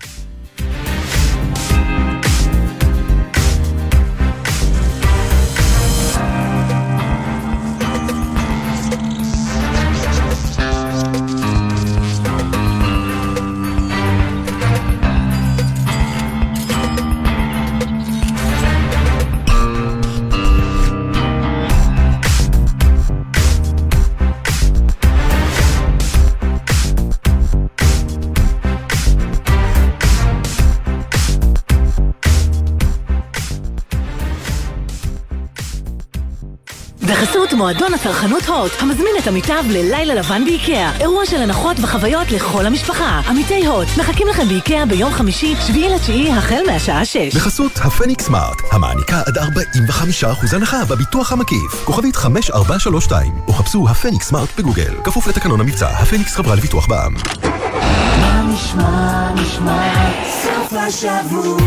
מועדון 37.69 37.95
הצרכנות 37.95 38.47
הוט, 38.47 38.73
המזמין 38.81 39.14
את 39.19 39.27
עמיתיו 39.27 39.64
ללילה 39.69 40.14
לבן 40.14 40.45
באיקאה. 40.45 40.97
אירוע 41.01 41.27
של 41.27 41.43
הנחות 41.43 41.77
וחוויות 41.81 42.31
לכל 42.31 42.66
המשפחה. 42.66 43.21
עמיתי 43.29 43.66
הוט, 43.66 43.89
מחכים 44.01 44.27
לכם 44.29 44.49
באיקאה 44.49 44.87
ביום 44.87 45.12
חמישי, 45.12 45.55
שביעי 45.66 45.95
לתשיעי, 45.95 46.33
החל 46.33 46.61
מהשעה 46.66 47.05
שש. 47.05 47.37
בחסות 47.37 47.73
הפניקס 47.77 48.25
סמארט, 48.25 48.62
המעניקה 48.71 49.23
עד 49.27 49.39
45% 49.39 50.57
הנחה 50.57 50.85
בביטוח 50.85 51.33
המקיף. 51.33 51.85
כוכבית 51.85 52.16
5432, 52.16 53.33
או 53.49 53.53
חפשו 53.53 53.89
הפניקס 53.89 54.29
סמארט 54.29 54.49
בגוגל. 54.59 54.95
כפוף 55.05 55.27
לתקנון 55.27 55.61
המבצע, 55.61 55.89
הפניקס 55.89 56.37
חברה 56.37 56.55
לביטוח 56.55 56.87
בע"מ. 56.87 57.14
מה 58.21 58.43
נשמע, 58.43 59.31
נשמע, 59.35 60.11
סוף 60.43 60.73
השבוע, 60.73 61.59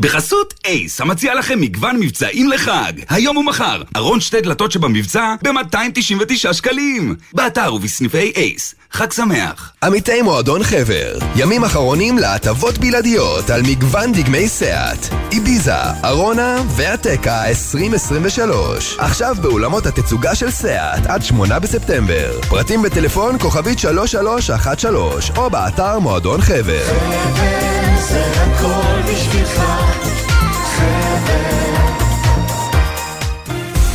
בחסות 0.00 0.54
אייס, 0.66 1.00
המציע 1.00 1.34
לכם 1.34 1.60
מגוון 1.60 1.96
מבצעים 1.96 2.48
לחג. 2.48 2.92
היום 3.08 3.36
ומחר, 3.36 3.82
ארון 3.96 4.20
שתי 4.20 4.40
דלתות 4.40 4.72
שבמבצע 4.72 5.34
ב-299 5.42 6.52
שקלים. 6.52 7.14
באתר 7.32 7.74
ובסניפי 7.74 8.32
אייס. 8.36 8.74
חג 8.92 9.12
שמח. 9.12 9.72
עמיתי 9.82 10.22
מועדון 10.22 10.64
חבר, 10.64 11.18
ימים 11.36 11.64
אחרונים 11.64 12.18
להטבות 12.18 12.78
בלעדיות 12.78 13.50
על 13.50 13.62
מגוון 13.62 14.12
דגמי 14.12 14.48
סאט. 14.48 14.98
איביזה, 15.32 15.82
ארונה 16.04 16.62
ואטקה 16.76 17.48
2023. 17.48 18.96
עכשיו 18.98 19.36
באולמות 19.42 19.86
התצוגה 19.86 20.34
של 20.34 20.50
סאט 20.50 21.06
עד 21.06 21.22
8 21.22 21.58
בספטמבר. 21.58 22.40
פרטים 22.48 22.82
בטלפון 22.82 23.38
כוכבית 23.38 23.78
3313 23.78 25.36
או 25.36 25.50
באתר 25.50 25.98
מועדון 25.98 26.40
חבר. 26.40 26.86
חבר 26.86 27.87
זה 28.08 28.24
הכל 28.42 29.12
בשבילך 29.12 29.62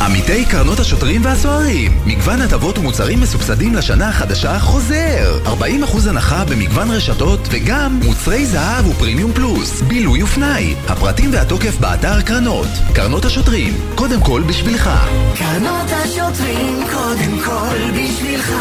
עמיתי 0.00 0.44
קרנות 0.44 0.78
השוטרים 0.78 1.24
והסוהרים, 1.24 1.92
מגוון 2.06 2.40
הטבות 2.40 2.78
ומוצרים 2.78 3.20
מסובסדים 3.20 3.74
לשנה 3.74 4.08
החדשה 4.08 4.58
חוזר. 4.58 5.40
40% 5.46 6.08
הנחה 6.08 6.44
במגוון 6.44 6.90
רשתות 6.90 7.40
וגם 7.50 8.00
מוצרי 8.04 8.46
זהב 8.46 8.86
ופרימיום 8.86 9.32
פלוס, 9.32 9.82
בילוי 9.82 10.22
ופנאי. 10.22 10.74
הפרטים 10.88 11.30
והתוקף 11.32 11.78
באתר 11.80 12.20
קרנות. 12.20 12.66
קרנות 12.94 13.24
השוטרים, 13.24 13.74
קודם 13.94 14.20
כל 14.20 14.42
בשבילך. 14.48 14.90
קרנות 15.38 15.90
השוטרים 15.90 16.84
קודם 16.92 17.44
כל 17.44 17.76
בשבילך 17.90 18.52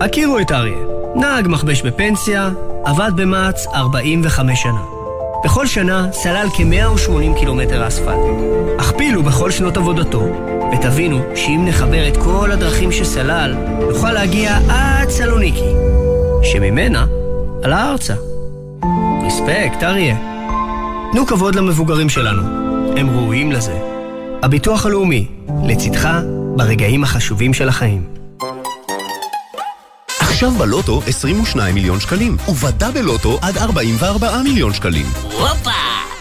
הכירו 0.00 0.38
את 0.38 0.52
אריה, 0.52 0.78
נהג 1.16 1.48
מכבש 1.48 1.82
בפנסיה, 1.82 2.50
עבד 2.84 3.10
במע"צ 3.16 3.66
45 3.74 4.62
שנה. 4.62 4.82
בכל 5.44 5.66
שנה 5.66 6.12
סלל 6.12 6.46
כ-180 6.56 7.38
קילומטר 7.38 7.88
אספלט. 7.88 8.18
הכפילו 8.78 9.22
בכל 9.22 9.50
שנות 9.50 9.76
עבודתו, 9.76 10.22
ותבינו 10.72 11.18
שאם 11.34 11.62
נחבר 11.68 12.08
את 12.08 12.16
כל 12.16 12.50
הדרכים 12.52 12.92
שסלל, 12.92 13.54
נוכל 13.90 14.12
להגיע 14.12 14.58
עד 14.68 15.08
סלוניקי, 15.08 15.72
שממנה 16.42 17.06
עלה 17.62 17.90
ארצה. 17.90 18.14
רספקט, 19.26 19.82
אריה. 19.82 20.16
תנו 21.12 21.26
כבוד 21.26 21.54
למבוגרים 21.54 22.08
שלנו, 22.08 22.42
הם 22.96 23.10
ראויים 23.10 23.52
לזה. 23.52 23.78
הביטוח 24.42 24.86
הלאומי, 24.86 25.26
לצדך 25.64 26.08
ברגעים 26.56 27.04
החשובים 27.04 27.54
של 27.54 27.68
החיים. 27.68 28.21
עכשיו 30.42 30.58
בלוטו 30.58 31.00
22 31.06 31.74
מיליון 31.74 32.00
שקלים, 32.00 32.36
ובדאבל 32.48 33.00
לוטו 33.00 33.38
עד 33.42 33.58
44 33.58 34.42
מיליון 34.42 34.74
שקלים. 34.74 35.06
הופה! 35.22 35.70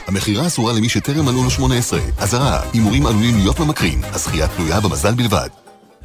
המכירה 0.08 0.48
אסורה 0.48 0.74
למי 0.74 0.90
שטרם 0.90 1.26
מלאו 1.26 1.44
לו 1.44 1.50
18. 1.50 2.00
אזהרה, 2.18 2.62
הימורים 2.74 3.06
עלולים 3.06 3.36
להיות 3.36 3.60
ממכרים, 3.60 4.02
הזכייה 4.14 4.48
תלויה 4.48 4.80
במזל 4.80 5.14
בלבד. 5.14 5.50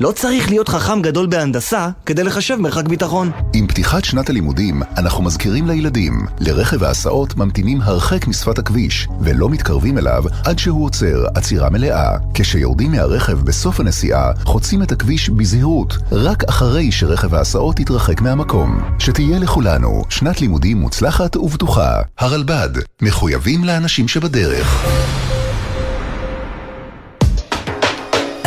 לא 0.00 0.12
צריך 0.12 0.48
להיות 0.48 0.68
חכם 0.68 1.02
גדול 1.02 1.26
בהנדסה 1.26 1.88
כדי 2.06 2.24
לחשב 2.24 2.56
מרחק 2.56 2.88
ביטחון. 2.88 3.30
עם 3.52 3.66
פתיחת 3.66 4.04
שנת 4.04 4.30
הלימודים, 4.30 4.82
אנחנו 4.96 5.24
מזכירים 5.24 5.66
לילדים, 5.66 6.26
לרכב 6.40 6.84
ההסעות 6.84 7.36
ממתינים 7.36 7.80
הרחק 7.82 8.26
משפת 8.26 8.58
הכביש, 8.58 9.08
ולא 9.20 9.48
מתקרבים 9.48 9.98
אליו 9.98 10.24
עד 10.44 10.58
שהוא 10.58 10.84
עוצר 10.84 11.24
עצירה 11.34 11.70
מלאה. 11.70 12.16
כשיורדים 12.34 12.92
מהרכב 12.92 13.40
בסוף 13.40 13.80
הנסיעה, 13.80 14.32
חוצים 14.44 14.82
את 14.82 14.92
הכביש 14.92 15.30
בזהירות, 15.30 15.96
רק 16.12 16.44
אחרי 16.44 16.92
שרכב 16.92 17.34
ההסעות 17.34 17.80
יתרחק 17.80 18.20
מהמקום. 18.20 18.80
שתהיה 18.98 19.38
לכולנו 19.38 20.02
שנת 20.08 20.40
לימודים 20.40 20.76
מוצלחת 20.76 21.36
ובטוחה. 21.36 22.00
הרלב"ד, 22.18 22.70
מחויבים 23.02 23.64
לאנשים 23.64 24.08
שבדרך. 24.08 24.86